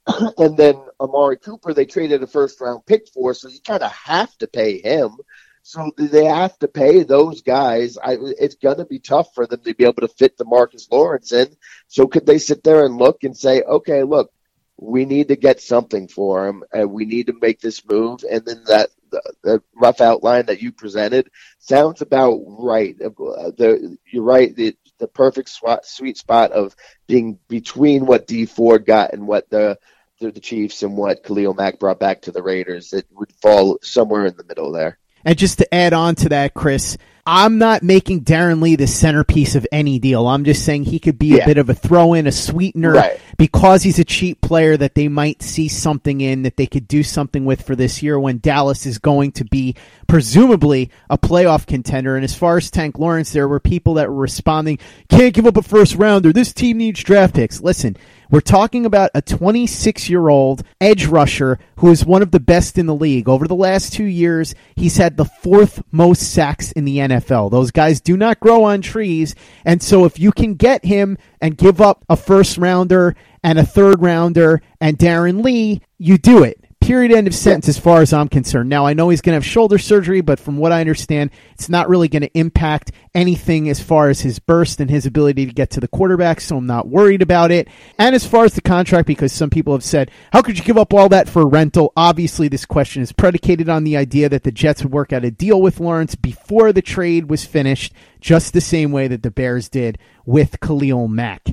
and 0.38 0.56
then 0.56 0.76
Amari 0.98 1.36
Cooper, 1.36 1.74
they 1.74 1.84
traded 1.84 2.22
a 2.22 2.26
first 2.26 2.58
round 2.60 2.86
pick 2.86 3.08
for, 3.08 3.34
so 3.34 3.48
you 3.48 3.60
kind 3.60 3.82
of 3.82 3.92
have 3.92 4.34
to 4.38 4.46
pay 4.46 4.80
him. 4.80 5.16
So 5.62 5.90
they 5.98 6.24
have 6.24 6.58
to 6.60 6.68
pay 6.68 7.02
those 7.02 7.42
guys. 7.42 7.98
I, 7.98 8.16
it's 8.18 8.54
going 8.54 8.78
to 8.78 8.86
be 8.86 8.98
tough 8.98 9.34
for 9.34 9.46
them 9.46 9.60
to 9.64 9.74
be 9.74 9.84
able 9.84 10.00
to 10.00 10.08
fit 10.08 10.38
DeMarcus 10.38 10.90
Lawrence 10.90 11.32
in. 11.32 11.54
So 11.86 12.06
could 12.06 12.24
they 12.24 12.38
sit 12.38 12.64
there 12.64 12.86
and 12.86 12.96
look 12.96 13.24
and 13.24 13.36
say, 13.36 13.60
okay, 13.60 14.02
look, 14.04 14.32
we 14.80 15.04
need 15.04 15.28
to 15.28 15.36
get 15.36 15.60
something 15.60 16.08
for 16.08 16.48
him, 16.48 16.64
and 16.72 16.90
we 16.90 17.04
need 17.04 17.26
to 17.26 17.38
make 17.40 17.60
this 17.60 17.84
move. 17.84 18.24
And 18.28 18.44
then 18.46 18.64
that 18.66 18.88
the, 19.10 19.34
the 19.42 19.62
rough 19.74 20.00
outline 20.00 20.46
that 20.46 20.62
you 20.62 20.72
presented 20.72 21.30
sounds 21.58 22.00
about 22.00 22.40
right. 22.46 22.96
Uh, 23.02 23.50
the, 23.56 23.98
you're 24.10 24.24
right. 24.24 24.56
The, 24.56 24.74
the 24.98 25.06
perfect 25.06 25.50
sweet 25.82 26.16
spot 26.16 26.52
of 26.52 26.74
being 27.06 27.38
between 27.48 28.06
what 28.06 28.26
D. 28.26 28.46
Ford 28.46 28.86
got 28.86 29.12
and 29.12 29.26
what 29.26 29.50
the 29.50 29.78
the, 30.20 30.30
the 30.30 30.40
Chiefs 30.40 30.82
and 30.82 30.96
what 30.96 31.24
Khalil 31.24 31.54
Mack 31.54 31.78
brought 31.78 31.98
back 31.98 32.22
to 32.22 32.32
the 32.32 32.42
Raiders. 32.42 32.92
It 32.92 33.06
would 33.12 33.32
fall 33.32 33.78
somewhere 33.82 34.26
in 34.26 34.36
the 34.36 34.44
middle 34.44 34.72
there. 34.72 34.98
And 35.24 35.36
just 35.36 35.58
to 35.58 35.74
add 35.74 35.92
on 35.92 36.14
to 36.16 36.30
that, 36.30 36.54
Chris, 36.54 36.96
I'm 37.26 37.58
not 37.58 37.82
making 37.82 38.24
Darren 38.24 38.62
Lee 38.62 38.76
the 38.76 38.86
centerpiece 38.86 39.54
of 39.54 39.66
any 39.70 39.98
deal. 39.98 40.26
I'm 40.26 40.44
just 40.44 40.64
saying 40.64 40.84
he 40.84 40.98
could 40.98 41.18
be 41.18 41.36
yeah. 41.36 41.44
a 41.44 41.46
bit 41.46 41.58
of 41.58 41.68
a 41.68 41.74
throw 41.74 42.14
in, 42.14 42.26
a 42.26 42.32
sweetener, 42.32 42.92
right. 42.92 43.20
because 43.36 43.82
he's 43.82 43.98
a 43.98 44.04
cheap 44.04 44.40
player 44.40 44.76
that 44.76 44.94
they 44.94 45.06
might 45.06 45.42
see 45.42 45.68
something 45.68 46.20
in 46.22 46.42
that 46.42 46.56
they 46.56 46.66
could 46.66 46.88
do 46.88 47.02
something 47.02 47.44
with 47.44 47.62
for 47.62 47.76
this 47.76 48.02
year 48.02 48.18
when 48.18 48.38
Dallas 48.38 48.86
is 48.86 48.98
going 48.98 49.32
to 49.32 49.44
be 49.44 49.76
presumably 50.08 50.90
a 51.10 51.18
playoff 51.18 51.66
contender. 51.66 52.16
And 52.16 52.24
as 52.24 52.34
far 52.34 52.56
as 52.56 52.70
Tank 52.70 52.98
Lawrence, 52.98 53.32
there 53.32 53.48
were 53.48 53.60
people 53.60 53.94
that 53.94 54.08
were 54.08 54.16
responding, 54.16 54.78
can't 55.08 55.34
give 55.34 55.46
up 55.46 55.58
a 55.58 55.62
first 55.62 55.96
rounder. 55.96 56.32
This 56.32 56.52
team 56.54 56.78
needs 56.78 57.04
draft 57.04 57.34
picks. 57.34 57.60
Listen, 57.60 57.96
we're 58.30 58.40
talking 58.40 58.86
about 58.86 59.10
a 59.14 59.22
26 59.22 60.08
year 60.08 60.28
old 60.28 60.62
edge 60.80 61.06
rusher 61.06 61.58
who 61.76 61.90
is 61.90 62.04
one 62.04 62.22
of 62.22 62.30
the 62.30 62.40
best 62.40 62.78
in 62.78 62.86
the 62.86 62.94
league. 62.94 63.28
Over 63.28 63.48
the 63.48 63.54
last 63.54 63.92
two 63.92 64.04
years, 64.04 64.54
he's 64.76 64.96
had 64.96 65.16
the 65.16 65.24
fourth 65.24 65.82
most 65.90 66.32
sacks 66.32 66.72
in 66.72 66.84
the 66.84 66.98
NFL. 66.98 67.50
Those 67.50 67.70
guys 67.70 68.00
do 68.00 68.16
not 68.16 68.40
grow 68.40 68.64
on 68.64 68.82
trees. 68.82 69.34
And 69.64 69.82
so 69.82 70.04
if 70.04 70.18
you 70.18 70.32
can 70.32 70.54
get 70.54 70.84
him 70.84 71.18
and 71.40 71.56
give 71.56 71.80
up 71.80 72.04
a 72.08 72.16
first 72.16 72.56
rounder 72.58 73.16
and 73.42 73.58
a 73.58 73.66
third 73.66 74.00
rounder 74.00 74.62
and 74.80 74.98
Darren 74.98 75.42
Lee, 75.42 75.82
you 75.98 76.18
do 76.18 76.42
it. 76.42 76.64
Period. 76.90 77.12
End 77.12 77.28
of 77.28 77.36
sentence. 77.36 77.68
As 77.68 77.78
far 77.78 78.02
as 78.02 78.12
I'm 78.12 78.26
concerned. 78.26 78.68
Now 78.68 78.84
I 78.84 78.94
know 78.94 79.10
he's 79.10 79.20
going 79.20 79.34
to 79.34 79.36
have 79.36 79.46
shoulder 79.46 79.78
surgery, 79.78 80.22
but 80.22 80.40
from 80.40 80.56
what 80.56 80.72
I 80.72 80.80
understand, 80.80 81.30
it's 81.52 81.68
not 81.68 81.88
really 81.88 82.08
going 82.08 82.22
to 82.22 82.36
impact 82.36 82.90
anything 83.14 83.68
as 83.68 83.80
far 83.80 84.08
as 84.08 84.22
his 84.22 84.40
burst 84.40 84.80
and 84.80 84.90
his 84.90 85.06
ability 85.06 85.46
to 85.46 85.52
get 85.52 85.70
to 85.70 85.80
the 85.80 85.86
quarterback. 85.86 86.40
So 86.40 86.56
I'm 86.56 86.66
not 86.66 86.88
worried 86.88 87.22
about 87.22 87.52
it. 87.52 87.68
And 87.96 88.16
as 88.16 88.26
far 88.26 88.44
as 88.44 88.54
the 88.54 88.60
contract, 88.60 89.06
because 89.06 89.32
some 89.32 89.50
people 89.50 89.72
have 89.72 89.84
said, 89.84 90.10
how 90.32 90.42
could 90.42 90.58
you 90.58 90.64
give 90.64 90.76
up 90.76 90.92
all 90.92 91.08
that 91.10 91.28
for 91.28 91.46
rental? 91.46 91.92
Obviously, 91.96 92.48
this 92.48 92.66
question 92.66 93.02
is 93.02 93.12
predicated 93.12 93.68
on 93.68 93.84
the 93.84 93.96
idea 93.96 94.28
that 94.28 94.42
the 94.42 94.50
Jets 94.50 94.82
would 94.82 94.92
work 94.92 95.12
out 95.12 95.24
a 95.24 95.30
deal 95.30 95.62
with 95.62 95.78
Lawrence 95.78 96.16
before 96.16 96.72
the 96.72 96.82
trade 96.82 97.30
was 97.30 97.44
finished, 97.44 97.92
just 98.20 98.52
the 98.52 98.60
same 98.60 98.90
way 98.90 99.06
that 99.06 99.22
the 99.22 99.30
Bears 99.30 99.68
did 99.68 99.96
with 100.26 100.58
Khalil 100.58 101.06
Mack. 101.06 101.44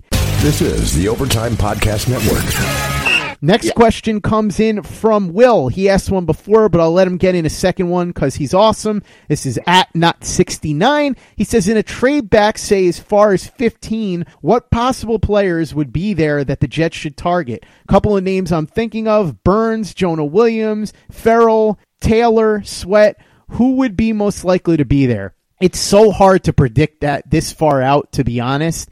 This 0.42 0.64
is 0.64 0.96
the 0.96 1.08
Overtime 1.08 1.54
Podcast 1.54 2.10
Network. 2.10 2.97
Next 3.42 3.68
yeah. 3.68 3.74
question 3.74 4.22
comes 4.22 4.60
in 4.60 4.82
from 4.82 5.34
Will. 5.34 5.68
He 5.68 5.90
asked 5.90 6.10
one 6.10 6.26
before, 6.26 6.70
but 6.70 6.82
I'll 6.82 6.92
let 6.92 7.08
him 7.08 7.18
get 7.18 7.36
in 7.36 7.46
a 7.46 7.50
second 7.50 7.90
one 7.90 8.08
because 8.08 8.36
he's 8.36 8.54
awesome. 8.54 9.04
This 9.28 9.46
is 9.46 9.60
at 9.68 9.94
not 9.96 10.24
69. 10.24 11.16
He 11.36 11.44
says, 11.44 11.68
in 11.68 11.78
a 11.78 11.84
trade 11.84 12.30
back, 12.30 12.58
say 12.58 12.88
as 12.88 13.00
far 13.00 13.34
as 13.34 13.46
15, 13.46 14.26
what 14.42 14.72
possible 14.72 15.20
players 15.20 15.76
would 15.76 15.94
be 15.94 16.14
there 16.14 16.44
that 16.44 16.62
the 16.62 16.68
Jets 16.68 16.98
should 16.98 17.18
target? 17.18 17.66
Couple 17.88 18.18
of 18.18 18.24
names 18.24 18.52
I'm 18.52 18.68
thinking 18.68 19.08
of 19.08 19.44
Burns, 19.44 19.94
Jonah 19.94 20.26
Williams, 20.26 20.92
Ferrell, 21.12 21.80
Taylor, 22.00 22.64
Sweat. 22.64 23.18
Who 23.52 23.76
would 23.76 23.96
be 23.96 24.14
most 24.14 24.44
likely 24.44 24.78
to 24.78 24.86
be 24.86 25.06
there? 25.06 25.36
It's 25.62 25.80
so 25.80 26.12
hard 26.12 26.44
to 26.44 26.54
predict 26.54 27.02
that 27.02 27.30
this 27.30 27.52
far 27.52 27.82
out, 27.82 28.12
to 28.14 28.24
be 28.24 28.40
honest 28.40 28.90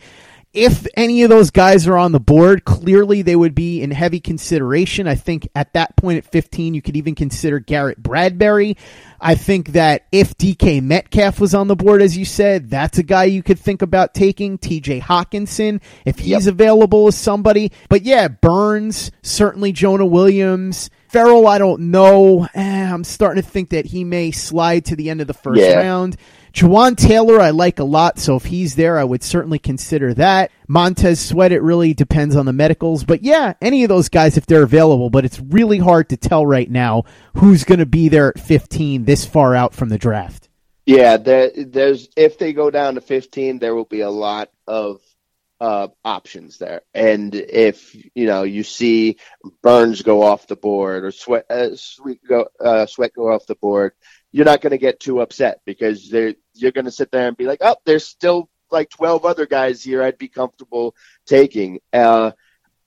if 0.55 0.87
any 0.95 1.23
of 1.23 1.29
those 1.29 1.51
guys 1.51 1.85
are 1.85 1.97
on 1.97 2.13
the 2.13 2.19
board, 2.19 2.63
clearly 2.63 3.21
they 3.21 3.35
would 3.35 3.53
be 3.53 3.81
in 3.81 3.91
heavy 3.91 4.19
consideration. 4.19 5.07
I 5.07 5.15
think 5.15 5.47
at 5.53 5.73
that 5.73 5.95
point 5.97 6.17
at 6.17 6.31
15, 6.31 6.73
you 6.73 6.81
could 6.81 6.95
even 6.95 7.13
consider 7.13 7.59
Garrett 7.59 8.01
Bradbury. 8.01 8.77
I 9.19 9.35
think 9.35 9.69
that 9.69 10.05
if 10.11 10.37
DK 10.37 10.81
Metcalf 10.81 11.39
was 11.39 11.53
on 11.53 11.67
the 11.67 11.75
board, 11.75 12.01
as 12.01 12.17
you 12.17 12.25
said, 12.25 12.69
that's 12.69 12.97
a 12.97 13.03
guy 13.03 13.25
you 13.25 13.43
could 13.43 13.59
think 13.59 13.81
about 13.81 14.13
taking. 14.13 14.57
TJ 14.57 15.01
Hockenson, 15.01 15.81
if 16.05 16.19
he's 16.19 16.45
yep. 16.45 16.53
available 16.53 17.07
as 17.07 17.17
somebody. 17.17 17.71
But 17.89 18.03
yeah, 18.03 18.27
Burns, 18.27 19.11
certainly 19.21 19.71
Jonah 19.71 20.05
Williams. 20.05 20.89
Ferrell, 21.09 21.47
I 21.47 21.57
don't 21.57 21.91
know. 21.91 22.47
Eh, 22.53 22.93
I'm 22.93 23.03
starting 23.03 23.41
to 23.41 23.49
think 23.49 23.69
that 23.69 23.85
he 23.85 24.03
may 24.03 24.31
slide 24.31 24.85
to 24.85 24.95
the 24.95 25.09
end 25.09 25.21
of 25.21 25.27
the 25.27 25.33
first 25.33 25.61
yeah. 25.61 25.75
round. 25.75 26.17
Jawaan 26.55 26.95
Taylor, 26.95 27.41
I 27.41 27.49
like 27.49 27.79
a 27.79 27.83
lot, 27.83 28.17
so 28.17 28.37
if 28.37 28.45
he's 28.45 28.75
there, 28.75 28.97
I 28.97 29.03
would 29.03 29.21
certainly 29.21 29.59
consider 29.59 30.13
that. 30.13 30.51
Montez 30.69 31.19
Sweat, 31.19 31.51
it 31.51 31.61
really 31.61 31.93
depends 31.93 32.33
on 32.37 32.45
the 32.45 32.53
medicals, 32.53 33.03
but 33.03 33.23
yeah, 33.23 33.55
any 33.61 33.83
of 33.83 33.89
those 33.89 34.07
guys 34.07 34.37
if 34.37 34.45
they're 34.45 34.63
available, 34.63 35.09
but 35.09 35.25
it's 35.25 35.37
really 35.37 35.79
hard 35.79 36.07
to 36.09 36.17
tell 36.17 36.45
right 36.45 36.71
now 36.71 37.03
who's 37.33 37.65
going 37.65 37.79
to 37.79 37.85
be 37.85 38.07
there 38.07 38.29
at 38.29 38.39
15 38.39 39.03
this 39.03 39.25
far 39.25 39.53
out 39.53 39.73
from 39.73 39.89
the 39.89 39.97
draft. 39.97 40.47
Yeah, 40.85 41.17
there, 41.17 41.51
there's 41.53 42.07
if 42.15 42.37
they 42.37 42.53
go 42.53 42.71
down 42.71 42.95
to 42.95 43.01
15, 43.01 43.59
there 43.59 43.75
will 43.75 43.83
be 43.83 43.99
a 43.99 44.09
lot 44.09 44.49
of 44.65 45.01
uh, 45.59 45.89
options 46.05 46.57
there. 46.57 46.83
And 46.93 47.35
if 47.35 47.95
you 48.15 48.27
know 48.27 48.43
you 48.43 48.63
see 48.63 49.17
Burns 49.61 50.03
go 50.03 50.21
off 50.21 50.47
the 50.47 50.55
board 50.55 51.03
or 51.05 51.11
Sweat 51.11 51.45
uh, 51.49 51.75
Sweat 51.75 52.17
go 52.27 52.47
uh, 52.59 52.85
Sweat 52.85 53.13
go 53.13 53.33
off 53.33 53.45
the 53.45 53.55
board, 53.55 53.93
you're 54.31 54.45
not 54.45 54.61
going 54.61 54.71
to 54.71 54.77
get 54.77 54.99
too 54.99 55.21
upset 55.21 55.61
because 55.65 56.09
you're 56.55 56.71
going 56.71 56.85
to 56.85 56.91
sit 56.91 57.11
there 57.11 57.27
and 57.27 57.37
be 57.37 57.45
like, 57.45 57.59
oh, 57.61 57.75
there's 57.85 58.05
still 58.05 58.49
like 58.71 58.89
12 58.89 59.25
other 59.25 59.45
guys 59.45 59.83
here 59.83 60.03
I'd 60.03 60.17
be 60.17 60.27
comfortable 60.27 60.95
taking. 61.25 61.79
Uh, 61.93 62.31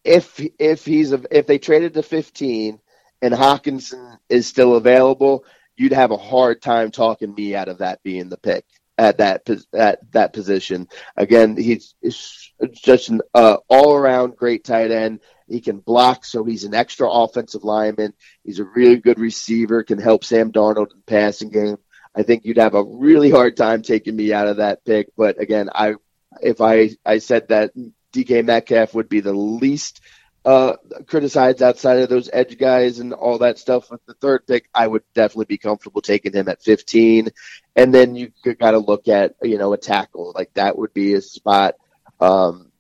if 0.04 0.40
if 0.58 0.84
he's 0.84 1.12
if 1.12 1.46
they 1.46 1.58
traded 1.58 1.94
to 1.94 2.02
15 2.02 2.80
and 3.20 3.34
Hockenson 3.34 4.18
is 4.28 4.46
still 4.46 4.76
available, 4.76 5.44
you'd 5.76 5.92
have 5.92 6.10
a 6.10 6.16
hard 6.16 6.62
time 6.62 6.90
talking 6.90 7.34
me 7.34 7.54
out 7.54 7.68
of 7.68 7.78
that 7.78 8.02
being 8.02 8.28
the 8.28 8.36
pick 8.36 8.64
at 8.98 9.18
that 9.18 9.48
at 9.72 10.12
that 10.12 10.32
position. 10.32 10.88
Again, 11.16 11.56
he's, 11.56 11.94
he's 12.00 12.52
just 12.72 13.08
an 13.08 13.20
uh, 13.32 13.58
all 13.68 13.94
around 13.94 14.36
great 14.36 14.64
tight 14.64 14.90
end. 14.90 15.20
He 15.46 15.60
can 15.60 15.78
block, 15.78 16.24
so 16.24 16.44
he's 16.44 16.64
an 16.64 16.74
extra 16.74 17.10
offensive 17.10 17.64
lineman. 17.64 18.12
He's 18.44 18.58
a 18.58 18.64
really 18.64 18.96
good 18.96 19.18
receiver, 19.18 19.82
can 19.82 19.98
help 19.98 20.24
Sam 20.24 20.52
Darnold 20.52 20.92
in 20.92 20.98
the 20.98 21.04
passing 21.06 21.48
game. 21.48 21.78
I 22.14 22.22
think 22.22 22.44
you'd 22.44 22.58
have 22.58 22.74
a 22.74 22.84
really 22.84 23.30
hard 23.30 23.56
time 23.56 23.82
taking 23.82 24.16
me 24.16 24.32
out 24.32 24.48
of 24.48 24.56
that 24.58 24.84
pick. 24.84 25.08
But 25.16 25.40
again, 25.40 25.70
I 25.74 25.94
if 26.42 26.60
I 26.60 26.90
I 27.04 27.18
said 27.18 27.48
that 27.48 27.72
DK 28.12 28.44
Metcalf 28.44 28.94
would 28.94 29.08
be 29.08 29.20
the 29.20 29.32
least 29.32 30.00
uh, 30.44 30.76
criticized 31.06 31.62
outside 31.62 31.98
of 31.98 32.08
those 32.08 32.30
edge 32.32 32.56
guys 32.56 33.00
and 33.00 33.12
all 33.12 33.38
that 33.38 33.58
stuff 33.58 33.90
with 33.90 34.04
the 34.06 34.14
third 34.14 34.46
pick, 34.46 34.68
I 34.74 34.86
would 34.86 35.02
definitely 35.14 35.46
be 35.46 35.58
comfortable 35.58 36.00
taking 36.00 36.32
him 36.32 36.48
at 36.48 36.62
15. 36.62 37.28
And 37.76 37.92
then 37.92 38.16
you 38.16 38.32
got 38.58 38.70
to 38.70 38.78
look 38.78 39.08
at, 39.08 39.34
you 39.42 39.58
know, 39.58 39.74
a 39.74 39.76
tackle. 39.76 40.32
Like 40.34 40.54
that 40.54 40.78
would 40.78 40.94
be 40.94 41.14
a 41.14 41.20
spot 41.20 41.74
um, 42.18 42.72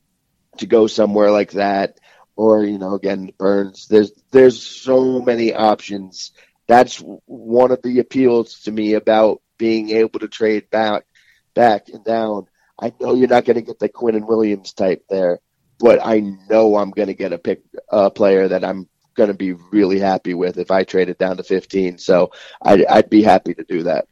to 0.56 0.66
go 0.66 0.86
somewhere 0.86 1.30
like 1.30 1.52
that. 1.52 1.98
Or, 2.36 2.64
you 2.64 2.78
know, 2.78 2.94
again, 2.94 3.32
Burns. 3.36 3.86
There's 3.88 4.12
there's 4.30 4.62
so 4.62 5.20
many 5.20 5.52
options. 5.52 6.32
That's 6.68 7.02
one 7.26 7.72
of 7.72 7.82
the 7.82 7.98
appeals 7.98 8.60
to 8.62 8.72
me 8.72 8.94
about 8.94 9.42
being 9.58 9.90
able 9.90 10.20
to 10.20 10.28
trade 10.28 10.70
back 10.70 11.04
back 11.54 11.88
and 11.88 12.04
down. 12.04 12.46
I 12.80 12.92
know 13.00 13.14
you're 13.14 13.26
not 13.26 13.44
going 13.44 13.56
to 13.56 13.62
get 13.62 13.80
the 13.80 13.88
Quinn 13.88 14.14
and 14.14 14.28
Williams 14.28 14.72
type 14.72 15.04
there 15.08 15.40
but 15.78 16.00
I 16.04 16.20
know 16.20 16.76
I'm 16.76 16.90
going 16.90 17.08
to 17.08 17.14
get 17.14 17.32
a 17.32 17.38
pick 17.38 17.62
a 17.90 18.10
player 18.10 18.48
that 18.48 18.64
I'm 18.64 18.88
going 19.14 19.28
to 19.28 19.34
be 19.34 19.52
really 19.52 19.98
happy 19.98 20.34
with 20.34 20.58
if 20.58 20.70
I 20.70 20.84
trade 20.84 21.08
it 21.08 21.18
down 21.18 21.36
to 21.36 21.42
15. 21.42 21.98
So 21.98 22.32
I'd, 22.62 22.84
I'd 22.84 23.10
be 23.10 23.22
happy 23.22 23.54
to 23.54 23.64
do 23.64 23.84
that. 23.84 24.06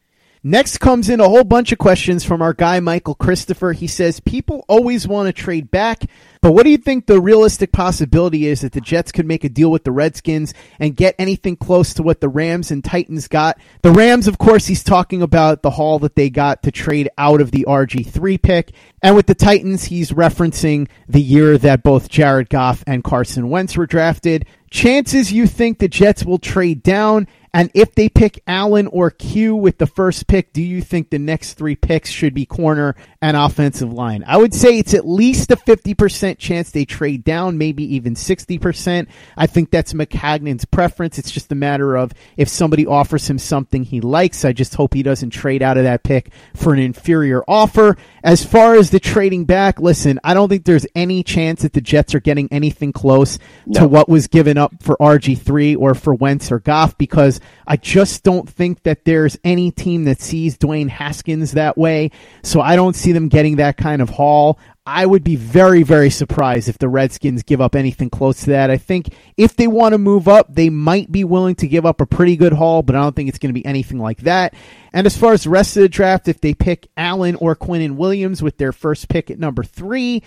Next 0.48 0.78
comes 0.78 1.08
in 1.08 1.18
a 1.18 1.28
whole 1.28 1.42
bunch 1.42 1.72
of 1.72 1.78
questions 1.78 2.22
from 2.22 2.40
our 2.40 2.52
guy 2.52 2.78
Michael 2.78 3.16
Christopher. 3.16 3.72
He 3.72 3.88
says 3.88 4.20
people 4.20 4.64
always 4.68 5.08
want 5.08 5.26
to 5.26 5.32
trade 5.32 5.72
back, 5.72 6.04
but 6.40 6.52
what 6.52 6.62
do 6.62 6.70
you 6.70 6.76
think 6.76 7.06
the 7.06 7.20
realistic 7.20 7.72
possibility 7.72 8.46
is 8.46 8.60
that 8.60 8.70
the 8.70 8.80
Jets 8.80 9.10
could 9.10 9.26
make 9.26 9.42
a 9.42 9.48
deal 9.48 9.72
with 9.72 9.82
the 9.82 9.90
Redskins 9.90 10.54
and 10.78 10.94
get 10.94 11.16
anything 11.18 11.56
close 11.56 11.94
to 11.94 12.04
what 12.04 12.20
the 12.20 12.28
Rams 12.28 12.70
and 12.70 12.84
Titans 12.84 13.26
got? 13.26 13.58
The 13.82 13.90
Rams, 13.90 14.28
of 14.28 14.38
course, 14.38 14.68
he's 14.68 14.84
talking 14.84 15.20
about 15.20 15.62
the 15.62 15.70
haul 15.70 15.98
that 15.98 16.14
they 16.14 16.30
got 16.30 16.62
to 16.62 16.70
trade 16.70 17.08
out 17.18 17.40
of 17.40 17.50
the 17.50 17.64
RG3 17.66 18.40
pick. 18.40 18.72
And 19.02 19.16
with 19.16 19.26
the 19.26 19.34
Titans, 19.34 19.86
he's 19.86 20.12
referencing 20.12 20.88
the 21.08 21.20
year 21.20 21.58
that 21.58 21.82
both 21.82 22.08
Jared 22.08 22.50
Goff 22.50 22.84
and 22.86 23.02
Carson 23.02 23.50
Wentz 23.50 23.76
were 23.76 23.86
drafted. 23.86 24.46
Chances 24.70 25.32
you 25.32 25.48
think 25.48 25.80
the 25.80 25.88
Jets 25.88 26.24
will 26.24 26.38
trade 26.38 26.84
down 26.84 27.26
and 27.56 27.70
if 27.72 27.94
they 27.94 28.10
pick 28.10 28.42
Allen 28.46 28.86
or 28.88 29.10
Q 29.10 29.56
with 29.56 29.78
the 29.78 29.86
first 29.86 30.26
pick, 30.26 30.52
do 30.52 30.60
you 30.60 30.82
think 30.82 31.08
the 31.08 31.18
next 31.18 31.54
three 31.54 31.74
picks 31.74 32.10
should 32.10 32.34
be 32.34 32.44
corner 32.44 32.94
and 33.22 33.34
offensive 33.34 33.90
line? 33.90 34.22
I 34.26 34.36
would 34.36 34.52
say 34.52 34.78
it's 34.78 34.92
at 34.92 35.08
least 35.08 35.50
a 35.50 35.56
50% 35.56 36.36
chance 36.36 36.70
they 36.70 36.84
trade 36.84 37.24
down, 37.24 37.56
maybe 37.56 37.82
even 37.94 38.14
60%. 38.14 39.06
I 39.38 39.46
think 39.46 39.70
that's 39.70 39.94
Maccagnan's 39.94 40.66
preference. 40.66 41.18
It's 41.18 41.30
just 41.30 41.50
a 41.50 41.54
matter 41.54 41.96
of 41.96 42.12
if 42.36 42.50
somebody 42.50 42.86
offers 42.86 43.26
him 43.30 43.38
something 43.38 43.84
he 43.84 44.02
likes. 44.02 44.44
I 44.44 44.52
just 44.52 44.74
hope 44.74 44.92
he 44.92 45.02
doesn't 45.02 45.30
trade 45.30 45.62
out 45.62 45.78
of 45.78 45.84
that 45.84 46.02
pick 46.02 46.32
for 46.54 46.74
an 46.74 46.78
inferior 46.78 47.42
offer. 47.48 47.96
As 48.22 48.44
far 48.44 48.74
as 48.74 48.90
the 48.90 49.00
trading 49.00 49.46
back, 49.46 49.80
listen, 49.80 50.20
I 50.22 50.34
don't 50.34 50.50
think 50.50 50.66
there's 50.66 50.86
any 50.94 51.22
chance 51.22 51.62
that 51.62 51.72
the 51.72 51.80
Jets 51.80 52.14
are 52.14 52.20
getting 52.20 52.52
anything 52.52 52.92
close 52.92 53.38
no. 53.64 53.80
to 53.80 53.88
what 53.88 54.10
was 54.10 54.26
given 54.26 54.58
up 54.58 54.82
for 54.82 54.98
RG3 54.98 55.78
or 55.78 55.94
for 55.94 56.12
Wentz 56.12 56.52
or 56.52 56.58
Goff 56.58 56.98
because 56.98 57.40
I 57.66 57.76
just 57.76 58.22
don't 58.22 58.48
think 58.48 58.82
that 58.84 59.04
there's 59.04 59.38
any 59.44 59.70
team 59.70 60.04
that 60.04 60.20
sees 60.20 60.56
Dwayne 60.56 60.88
Haskins 60.88 61.52
that 61.52 61.76
way. 61.76 62.10
So 62.42 62.60
I 62.60 62.76
don't 62.76 62.96
see 62.96 63.12
them 63.12 63.28
getting 63.28 63.56
that 63.56 63.76
kind 63.76 64.00
of 64.00 64.10
haul. 64.10 64.58
I 64.88 65.04
would 65.04 65.24
be 65.24 65.34
very, 65.34 65.82
very 65.82 66.10
surprised 66.10 66.68
if 66.68 66.78
the 66.78 66.88
Redskins 66.88 67.42
give 67.42 67.60
up 67.60 67.74
anything 67.74 68.08
close 68.08 68.42
to 68.42 68.50
that. 68.50 68.70
I 68.70 68.76
think 68.76 69.08
if 69.36 69.56
they 69.56 69.66
want 69.66 69.94
to 69.94 69.98
move 69.98 70.28
up, 70.28 70.54
they 70.54 70.70
might 70.70 71.10
be 71.10 71.24
willing 71.24 71.56
to 71.56 71.66
give 71.66 71.84
up 71.84 72.00
a 72.00 72.06
pretty 72.06 72.36
good 72.36 72.52
haul, 72.52 72.84
but 72.84 72.94
I 72.94 73.00
don't 73.00 73.16
think 73.16 73.28
it's 73.28 73.38
going 73.38 73.52
to 73.52 73.60
be 73.60 73.66
anything 73.66 73.98
like 73.98 74.18
that. 74.18 74.54
And 74.92 75.04
as 75.04 75.16
far 75.16 75.32
as 75.32 75.42
the 75.42 75.50
rest 75.50 75.76
of 75.76 75.82
the 75.82 75.88
draft, 75.88 76.28
if 76.28 76.40
they 76.40 76.54
pick 76.54 76.86
Allen 76.96 77.34
or 77.34 77.56
Quinnen 77.56 77.96
Williams 77.96 78.44
with 78.44 78.58
their 78.58 78.70
first 78.70 79.08
pick 79.08 79.28
at 79.28 79.40
number 79.40 79.64
three, 79.64 80.22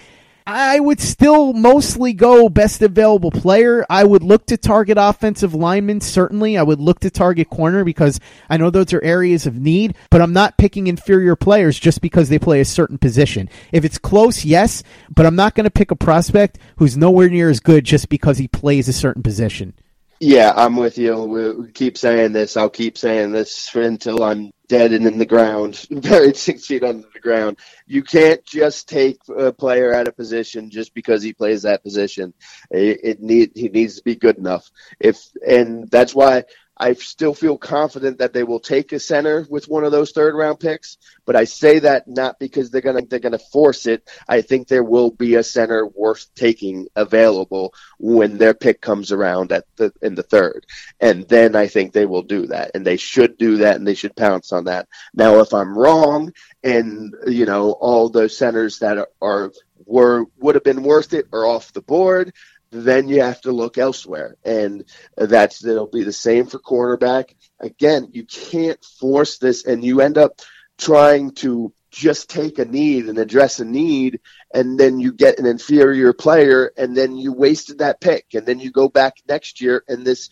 I 0.51 0.79
would 0.79 0.99
still 0.99 1.53
mostly 1.53 2.11
go 2.11 2.49
best 2.49 2.81
available 2.81 3.29
player. 3.29 3.85
I 3.87 4.03
would 4.03 4.23
look 4.23 4.47
to 4.47 4.57
target 4.57 4.97
offensive 4.99 5.53
linemen, 5.53 6.01
certainly. 6.01 6.57
I 6.57 6.63
would 6.63 6.79
look 6.79 7.01
to 7.01 7.11
target 7.11 7.51
corner 7.51 7.83
because 7.83 8.19
I 8.49 8.57
know 8.57 8.71
those 8.71 8.91
are 8.93 9.03
areas 9.03 9.45
of 9.45 9.53
need, 9.53 9.95
but 10.09 10.23
I'm 10.23 10.33
not 10.33 10.57
picking 10.57 10.87
inferior 10.87 11.35
players 11.35 11.77
just 11.77 12.01
because 12.01 12.29
they 12.29 12.39
play 12.39 12.61
a 12.61 12.65
certain 12.65 12.97
position. 12.97 13.47
If 13.71 13.85
it's 13.85 13.99
close, 13.99 14.43
yes, 14.43 14.81
but 15.13 15.27
I'm 15.27 15.35
not 15.35 15.53
going 15.53 15.65
to 15.65 15.69
pick 15.69 15.91
a 15.91 15.95
prospect 15.95 16.57
who's 16.77 16.97
nowhere 16.97 17.29
near 17.29 17.51
as 17.51 17.59
good 17.59 17.85
just 17.85 18.09
because 18.09 18.39
he 18.39 18.47
plays 18.47 18.87
a 18.87 18.93
certain 18.93 19.21
position. 19.21 19.75
Yeah, 20.19 20.51
I'm 20.53 20.75
with 20.75 20.97
you. 20.97 21.15
We 21.23 21.71
keep 21.71 21.97
saying 21.97 22.33
this. 22.33 22.57
I'll 22.57 22.69
keep 22.69 22.97
saying 22.97 23.31
this 23.31 23.73
until 23.73 24.21
I'm 24.21 24.51
dead 24.67 24.91
and 24.91 25.07
in 25.07 25.17
the 25.17 25.25
ground, 25.25 25.85
buried 25.91 26.35
six 26.35 26.65
feet 26.65 26.83
under 26.83 27.07
the 27.13 27.21
ground. 27.21 27.57
You 27.87 28.03
can't 28.03 28.43
just 28.45 28.89
take 28.89 29.19
a 29.33 29.53
player 29.53 29.93
at 29.93 30.09
a 30.09 30.11
position 30.11 30.69
just 30.69 30.93
because 30.93 31.23
he 31.23 31.31
plays 31.33 31.61
that 31.61 31.83
position. 31.83 32.33
It, 32.69 32.99
it 33.03 33.21
need 33.21 33.51
he 33.55 33.69
needs 33.69 33.95
to 33.95 34.03
be 34.03 34.15
good 34.15 34.37
enough. 34.37 34.69
If 34.99 35.25
and 35.47 35.89
that's 35.89 36.13
why 36.13 36.43
I 36.79 36.93
still 36.93 37.33
feel 37.33 37.57
confident 37.57 38.19
that 38.19 38.31
they 38.31 38.43
will 38.43 38.61
take 38.61 38.93
a 38.93 38.99
center 38.99 39.45
with 39.49 39.67
one 39.67 39.83
of 39.83 39.91
those 39.91 40.11
third 40.11 40.33
round 40.33 40.59
picks, 40.59 40.97
but 41.25 41.35
I 41.35 41.43
say 41.43 41.79
that 41.79 42.07
not 42.07 42.39
because 42.39 42.69
they're 42.69 42.81
gonna 42.81 43.01
they're 43.01 43.19
gonna 43.19 43.37
force 43.37 43.85
it. 43.85 44.09
I 44.27 44.41
think 44.41 44.67
there 44.67 44.83
will 44.83 45.11
be 45.11 45.35
a 45.35 45.43
center 45.43 45.85
worth 45.85 46.33
taking 46.35 46.87
available 46.95 47.73
when 47.99 48.37
their 48.37 48.53
pick 48.53 48.79
comes 48.79 49.11
around 49.11 49.51
at 49.51 49.65
the 49.75 49.91
in 50.01 50.15
the 50.15 50.23
third, 50.23 50.65
and 51.01 51.27
then 51.27 51.55
I 51.55 51.67
think 51.67 51.91
they 51.91 52.05
will 52.05 52.23
do 52.23 52.47
that, 52.47 52.71
and 52.73 52.85
they 52.85 52.97
should 52.97 53.37
do 53.37 53.57
that, 53.57 53.75
and 53.75 53.85
they 53.85 53.95
should 53.95 54.15
pounce 54.15 54.53
on 54.53 54.65
that. 54.65 54.87
Now, 55.13 55.39
if 55.39 55.53
I'm 55.53 55.77
wrong, 55.77 56.31
and 56.63 57.13
you 57.27 57.45
know 57.45 57.71
all 57.71 58.09
those 58.09 58.37
centers 58.37 58.79
that 58.79 58.97
are, 58.97 59.09
are 59.21 59.51
were 59.85 60.25
would 60.37 60.55
have 60.55 60.63
been 60.63 60.83
worth 60.83 61.13
it 61.13 61.27
are 61.33 61.45
off 61.45 61.73
the 61.73 61.81
board, 61.81 62.33
then 62.71 63.07
you 63.07 63.21
have 63.21 63.41
to 63.41 63.51
look 63.51 63.77
elsewhere. 63.77 64.35
And 64.43 64.85
that's 65.17 65.63
it'll 65.65 65.87
be 65.87 66.03
the 66.03 66.13
same 66.13 66.45
for 66.45 66.59
cornerback. 66.59 67.35
Again, 67.59 68.09
you 68.11 68.25
can't 68.25 68.83
force 68.83 69.37
this 69.37 69.65
and 69.65 69.83
you 69.83 70.01
end 70.01 70.17
up 70.17 70.39
trying 70.77 71.31
to 71.31 71.73
just 71.91 72.29
take 72.29 72.59
a 72.59 72.65
need 72.65 73.07
and 73.07 73.17
address 73.17 73.59
a 73.59 73.65
need 73.65 74.19
and 74.53 74.79
then 74.79 74.99
you 74.99 75.11
get 75.11 75.39
an 75.39 75.45
inferior 75.45 76.13
player 76.13 76.71
and 76.77 76.95
then 76.95 77.17
you 77.17 77.33
wasted 77.33 77.79
that 77.79 77.99
pick 77.99 78.27
and 78.33 78.45
then 78.45 78.59
you 78.59 78.71
go 78.71 78.87
back 78.87 79.15
next 79.27 79.59
year 79.59 79.83
and 79.87 80.05
this 80.05 80.29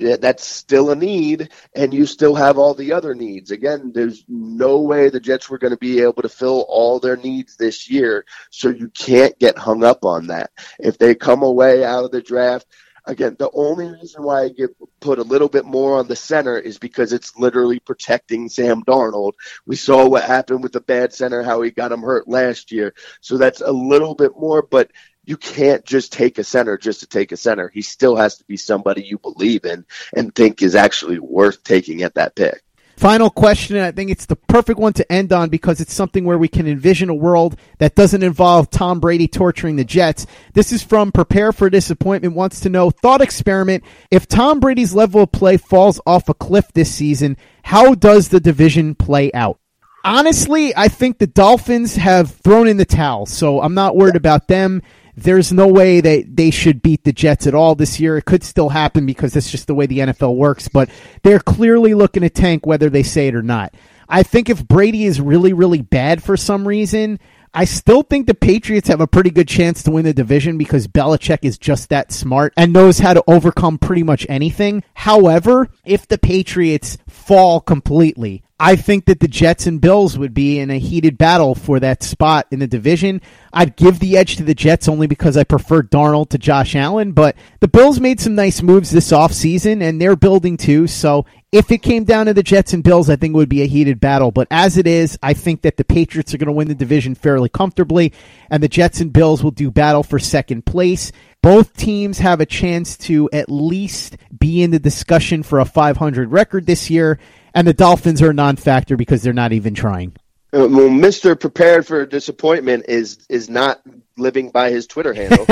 that's 0.00 0.44
still 0.44 0.90
a 0.90 0.96
need, 0.96 1.50
and 1.74 1.92
you 1.92 2.06
still 2.06 2.34
have 2.34 2.58
all 2.58 2.74
the 2.74 2.92
other 2.92 3.14
needs. 3.14 3.50
Again, 3.50 3.92
there's 3.94 4.24
no 4.28 4.80
way 4.80 5.08
the 5.08 5.20
Jets 5.20 5.48
were 5.48 5.58
going 5.58 5.72
to 5.72 5.78
be 5.78 6.00
able 6.00 6.22
to 6.22 6.28
fill 6.28 6.64
all 6.68 6.98
their 6.98 7.16
needs 7.16 7.56
this 7.56 7.90
year, 7.90 8.24
so 8.50 8.68
you 8.68 8.88
can't 8.88 9.38
get 9.38 9.58
hung 9.58 9.84
up 9.84 10.04
on 10.04 10.28
that. 10.28 10.50
If 10.78 10.98
they 10.98 11.14
come 11.14 11.42
away 11.42 11.84
out 11.84 12.04
of 12.04 12.10
the 12.10 12.22
draft, 12.22 12.66
again, 13.04 13.36
the 13.38 13.50
only 13.52 13.90
reason 13.90 14.22
why 14.22 14.44
I 14.44 14.48
get 14.48 14.70
put 15.00 15.18
a 15.18 15.22
little 15.22 15.48
bit 15.48 15.64
more 15.64 15.98
on 15.98 16.08
the 16.08 16.16
center 16.16 16.58
is 16.58 16.78
because 16.78 17.12
it's 17.12 17.36
literally 17.36 17.80
protecting 17.80 18.48
Sam 18.48 18.82
Darnold. 18.82 19.32
We 19.66 19.76
saw 19.76 20.08
what 20.08 20.24
happened 20.24 20.62
with 20.62 20.72
the 20.72 20.80
bad 20.80 21.12
center, 21.12 21.42
how 21.42 21.62
he 21.62 21.70
got 21.70 21.92
him 21.92 22.02
hurt 22.02 22.28
last 22.28 22.72
year. 22.72 22.94
So 23.20 23.36
that's 23.36 23.60
a 23.60 23.72
little 23.72 24.14
bit 24.14 24.32
more, 24.36 24.62
but 24.62 24.90
you 25.30 25.36
can't 25.36 25.84
just 25.84 26.12
take 26.12 26.38
a 26.38 26.44
center 26.44 26.76
just 26.76 26.98
to 27.00 27.06
take 27.06 27.30
a 27.30 27.36
center. 27.36 27.68
He 27.72 27.82
still 27.82 28.16
has 28.16 28.36
to 28.38 28.44
be 28.44 28.56
somebody 28.56 29.04
you 29.04 29.16
believe 29.16 29.64
in 29.64 29.86
and 30.12 30.34
think 30.34 30.60
is 30.60 30.74
actually 30.74 31.20
worth 31.20 31.62
taking 31.62 32.02
at 32.02 32.14
that 32.16 32.34
pick. 32.34 32.60
Final 32.96 33.30
question, 33.30 33.76
and 33.76 33.84
I 33.86 33.92
think 33.92 34.10
it's 34.10 34.26
the 34.26 34.34
perfect 34.34 34.80
one 34.80 34.92
to 34.94 35.10
end 35.10 35.32
on 35.32 35.48
because 35.48 35.80
it's 35.80 35.94
something 35.94 36.24
where 36.24 36.36
we 36.36 36.48
can 36.48 36.66
envision 36.66 37.08
a 37.10 37.14
world 37.14 37.56
that 37.78 37.94
doesn't 37.94 38.24
involve 38.24 38.70
Tom 38.70 38.98
Brady 38.98 39.28
torturing 39.28 39.76
the 39.76 39.84
Jets. 39.84 40.26
This 40.52 40.72
is 40.72 40.82
from 40.82 41.12
Prepare 41.12 41.52
for 41.52 41.70
Disappointment, 41.70 42.34
wants 42.34 42.58
to 42.60 42.68
know, 42.68 42.90
thought 42.90 43.22
experiment, 43.22 43.84
if 44.10 44.26
Tom 44.26 44.58
Brady's 44.58 44.96
level 44.96 45.22
of 45.22 45.30
play 45.30 45.56
falls 45.56 46.00
off 46.04 46.28
a 46.28 46.34
cliff 46.34 46.72
this 46.74 46.92
season, 46.92 47.36
how 47.62 47.94
does 47.94 48.30
the 48.30 48.40
division 48.40 48.96
play 48.96 49.32
out? 49.32 49.60
Honestly, 50.04 50.74
I 50.76 50.88
think 50.88 51.18
the 51.18 51.26
Dolphins 51.26 51.96
have 51.96 52.30
thrown 52.30 52.66
in 52.66 52.78
the 52.78 52.84
towel, 52.84 53.26
so 53.26 53.60
I'm 53.60 53.74
not 53.74 53.96
worried 53.96 54.16
about 54.16 54.48
them. 54.48 54.82
There's 55.16 55.52
no 55.52 55.66
way 55.66 56.00
that 56.00 56.36
they 56.36 56.50
should 56.50 56.82
beat 56.82 57.04
the 57.04 57.12
Jets 57.12 57.46
at 57.46 57.54
all 57.54 57.74
this 57.74 58.00
year. 58.00 58.16
It 58.16 58.24
could 58.24 58.44
still 58.44 58.68
happen 58.68 59.06
because 59.06 59.34
that's 59.34 59.50
just 59.50 59.66
the 59.66 59.74
way 59.74 59.86
the 59.86 59.98
NFL 59.98 60.36
works, 60.36 60.68
but 60.68 60.88
they're 61.22 61.40
clearly 61.40 61.94
looking 61.94 62.22
to 62.22 62.30
tank 62.30 62.66
whether 62.66 62.88
they 62.88 63.02
say 63.02 63.28
it 63.28 63.34
or 63.34 63.42
not. 63.42 63.74
I 64.08 64.22
think 64.22 64.50
if 64.50 64.66
Brady 64.66 65.04
is 65.04 65.20
really, 65.20 65.52
really 65.52 65.82
bad 65.82 66.22
for 66.22 66.36
some 66.36 66.66
reason, 66.66 67.20
I 67.52 67.64
still 67.64 68.02
think 68.02 68.26
the 68.26 68.34
Patriots 68.34 68.88
have 68.88 69.00
a 69.00 69.08
pretty 69.08 69.30
good 69.30 69.48
chance 69.48 69.82
to 69.82 69.90
win 69.90 70.04
the 70.04 70.14
division 70.14 70.56
because 70.56 70.86
Belichick 70.86 71.40
is 71.42 71.58
just 71.58 71.88
that 71.88 72.12
smart 72.12 72.52
and 72.56 72.72
knows 72.72 73.00
how 73.00 73.12
to 73.12 73.24
overcome 73.26 73.76
pretty 73.78 74.04
much 74.04 74.24
anything. 74.28 74.84
However, 74.94 75.68
if 75.84 76.06
the 76.06 76.18
Patriots 76.18 76.98
fall 77.08 77.60
completely, 77.60 78.44
I 78.60 78.76
think 78.76 79.06
that 79.06 79.18
the 79.18 79.26
Jets 79.26 79.66
and 79.66 79.80
Bills 79.80 80.16
would 80.16 80.34
be 80.34 80.60
in 80.60 80.70
a 80.70 80.78
heated 80.78 81.18
battle 81.18 81.54
for 81.54 81.80
that 81.80 82.04
spot 82.04 82.46
in 82.50 82.60
the 82.60 82.66
division. 82.68 83.20
I'd 83.52 83.74
give 83.74 83.98
the 83.98 84.16
edge 84.16 84.36
to 84.36 84.44
the 84.44 84.54
Jets 84.54 84.86
only 84.86 85.06
because 85.06 85.36
I 85.36 85.44
prefer 85.44 85.82
Darnold 85.82 86.28
to 86.30 86.38
Josh 86.38 86.76
Allen, 86.76 87.12
but 87.12 87.36
the 87.60 87.68
Bills 87.68 87.98
made 87.98 88.20
some 88.20 88.34
nice 88.34 88.62
moves 88.62 88.90
this 88.90 89.10
offseason 89.10 89.82
and 89.82 90.00
they're 90.00 90.14
building 90.14 90.56
too. 90.56 90.86
So 90.86 91.24
if 91.52 91.72
it 91.72 91.78
came 91.78 92.04
down 92.04 92.26
to 92.26 92.34
the 92.34 92.42
Jets 92.44 92.72
and 92.72 92.84
Bills, 92.84 93.10
I 93.10 93.16
think 93.16 93.34
it 93.34 93.36
would 93.36 93.48
be 93.48 93.62
a 93.62 93.66
heated 93.66 94.00
battle. 94.00 94.30
But 94.30 94.46
as 94.50 94.78
it 94.78 94.86
is, 94.86 95.18
I 95.22 95.34
think 95.34 95.62
that 95.62 95.76
the 95.76 95.84
Patriots 95.84 96.32
are 96.32 96.38
going 96.38 96.46
to 96.46 96.52
win 96.52 96.68
the 96.68 96.74
division 96.74 97.14
fairly 97.14 97.48
comfortably 97.48 98.12
and 98.50 98.62
the 98.62 98.68
Jets 98.68 99.00
and 99.00 99.12
Bills 99.12 99.42
will 99.42 99.50
do 99.50 99.70
battle 99.70 100.02
for 100.02 100.18
second 100.18 100.64
place. 100.64 101.10
Both 101.42 101.76
teams 101.76 102.18
have 102.18 102.40
a 102.40 102.46
chance 102.46 102.96
to 102.98 103.28
at 103.32 103.50
least 103.50 104.16
be 104.36 104.62
in 104.62 104.70
the 104.70 104.78
discussion 104.78 105.42
for 105.42 105.58
a 105.58 105.64
500 105.64 106.30
record 106.30 106.66
this 106.66 106.90
year, 106.90 107.18
and 107.54 107.66
the 107.66 107.72
Dolphins 107.72 108.22
are 108.22 108.30
a 108.30 108.34
non-factor 108.34 108.96
because 108.96 109.22
they're 109.22 109.32
not 109.32 109.52
even 109.52 109.74
trying. 109.74 110.12
Uh, 110.52 110.66
well, 110.68 110.90
Mister 110.90 111.36
Prepared 111.36 111.86
for 111.86 112.04
Disappointment 112.04 112.86
is 112.88 113.24
is 113.28 113.48
not 113.48 113.80
living 114.16 114.50
by 114.50 114.70
his 114.70 114.88
Twitter 114.88 115.14
handle. 115.14 115.46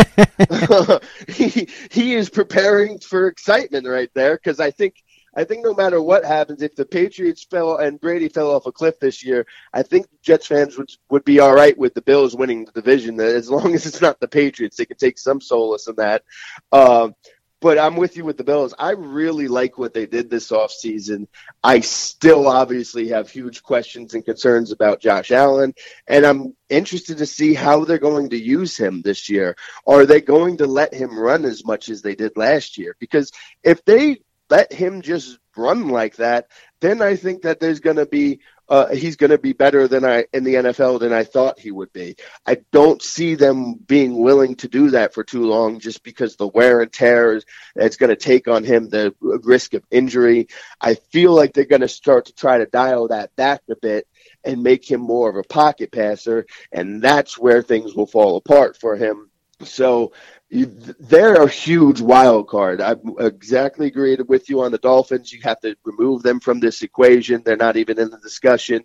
he 1.28 1.68
he 1.88 2.14
is 2.16 2.28
preparing 2.28 2.99
for 2.99 3.28
excitement 3.28 3.86
right 3.86 4.11
there 4.14 4.34
because 4.34 4.59
I 4.59 4.72
think 4.72 4.96
I 5.39 5.45
think 5.45 5.64
no 5.64 5.72
matter 5.72 6.03
what 6.03 6.24
happens, 6.24 6.62
if 6.62 6.74
the 6.74 6.84
Patriots 6.84 7.47
fell 7.49 7.76
and 7.76 8.01
Brady 8.01 8.28
fell 8.28 8.51
off 8.51 8.66
a 8.66 8.72
cliff 8.72 8.99
this 8.99 9.24
year, 9.24 9.47
I 9.72 9.84
think 9.84 10.09
Jets 10.20 10.49
fans 10.49 10.76
would 10.76 10.91
would 11.11 11.24
be 11.24 11.39
all 11.39 11.55
right 11.55 11.78
with 11.78 11.95
the 11.95 12.03
Bills 12.03 12.34
winning 12.34 12.64
the 12.64 12.72
division. 12.72 13.20
As 13.20 13.49
long 13.49 13.72
as 13.72 13.86
it's 13.86 14.01
not 14.01 14.18
the 14.18 14.26
Patriots, 14.26 14.76
they 14.76 14.84
can 14.84 14.97
take 14.97 15.16
some 15.16 15.41
solace 15.41 15.86
in 15.86 15.95
that. 15.95 16.24
Um, 16.72 17.14
but 17.61 17.78
I'm 17.78 17.95
with 17.95 18.16
you 18.16 18.24
with 18.24 18.36
the 18.36 18.43
Bills. 18.43 18.74
I 18.80 18.91
really 18.91 19.47
like 19.47 19.78
what 19.78 19.95
they 19.95 20.07
did 20.07 20.28
this 20.28 20.51
offseason. 20.51 21.28
I 21.62 21.80
still 21.80 22.49
obviously 22.49 23.09
have 23.11 23.30
huge 23.30 23.62
questions 23.62 24.14
and 24.14 24.24
concerns 24.24 24.72
about 24.72 25.01
Josh 25.01 25.30
Allen, 25.30 25.72
and 26.09 26.26
I'm 26.26 26.57
interested 26.68 27.18
to 27.18 27.26
see 27.26 27.55
how 27.55 27.84
they're 27.84 27.99
going 27.99 28.30
to 28.30 28.39
use 28.39 28.76
him 28.76 29.03
this 29.03 29.28
year. 29.28 29.57
Are 29.86 30.05
they 30.05 30.20
going 30.20 30.57
to 30.57 30.66
let 30.66 30.93
him 30.93 31.16
run 31.16 31.45
as 31.45 31.64
much 31.64 31.91
as 31.91 32.03
they 32.03 32.16
did 32.16 32.36
last 32.36 32.76
year? 32.76 32.97
Because 32.99 33.30
if 33.62 33.84
they 33.84 34.18
let 34.51 34.72
him 34.72 35.03
just 35.03 35.38
run 35.57 35.88
like 35.88 36.16
that, 36.16 36.49
then 36.80 37.03
I 37.03 37.16
think 37.16 37.42
that 37.42 37.61
there's 37.61 37.80
going 37.80 37.96
to 37.96 38.07
be 38.07 38.40
uh, 38.68 38.88
he's 38.88 39.16
going 39.16 39.30
to 39.30 39.38
be 39.38 39.55
better 39.55 39.88
than 39.88 40.05
I 40.05 40.26
in 40.32 40.44
the 40.44 40.57
NFL 40.57 41.01
than 41.01 41.12
I 41.12 41.24
thought 41.24 41.59
he 41.59 41.70
would 41.70 41.92
be. 41.92 42.16
I 42.46 42.59
don't 42.70 43.01
see 43.01 43.34
them 43.34 43.74
being 43.74 44.18
willing 44.18 44.57
to 44.57 44.68
do 44.68 44.90
that 44.90 45.14
for 45.14 45.24
too 45.24 45.44
long, 45.44 45.80
just 45.80 46.03
because 46.03 46.36
the 46.36 46.46
wear 46.46 46.82
and 46.82 46.92
tear 46.92 47.40
it's 47.76 47.96
going 47.96 48.11
to 48.11 48.16
take 48.16 48.46
on 48.46 48.64
him, 48.64 48.90
the 48.90 49.14
risk 49.20 49.72
of 49.72 49.84
injury. 49.90 50.49
I 50.80 50.94
feel 50.94 51.34
like 51.34 51.55
they're 51.55 51.64
going 51.64 51.80
to 51.80 51.88
start 51.88 52.26
to 52.26 52.34
try 52.34 52.59
to 52.59 52.66
dial 52.66 53.09
that 53.09 53.34
back 53.36 53.62
a 53.70 53.76
bit 53.76 54.07
and 54.44 54.62
make 54.62 54.88
him 54.88 55.01
more 55.01 55.30
of 55.30 55.36
a 55.36 55.42
pocket 55.42 55.90
passer, 55.90 56.44
and 56.70 57.01
that's 57.01 57.38
where 57.38 57.62
things 57.62 57.94
will 57.94 58.07
fall 58.07 58.36
apart 58.36 58.76
for 58.76 58.96
him. 58.96 59.30
So 59.64 60.12
they're 60.51 61.42
a 61.42 61.49
huge 61.49 62.01
wild 62.01 62.49
card. 62.49 62.80
I 62.80 62.96
exactly 63.18 63.86
agreed 63.86 64.22
with 64.28 64.49
you 64.49 64.62
on 64.62 64.72
the 64.72 64.78
Dolphins. 64.78 65.32
You 65.32 65.40
have 65.42 65.61
to 65.61 65.76
remove 65.84 66.22
them 66.22 66.40
from 66.40 66.59
this 66.59 66.82
equation. 66.82 67.42
They're 67.44 67.57
not 67.57 67.76
even 67.76 67.99
in 67.99 68.11
the 68.11 68.18
discussion. 68.18 68.84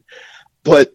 But 0.64 0.94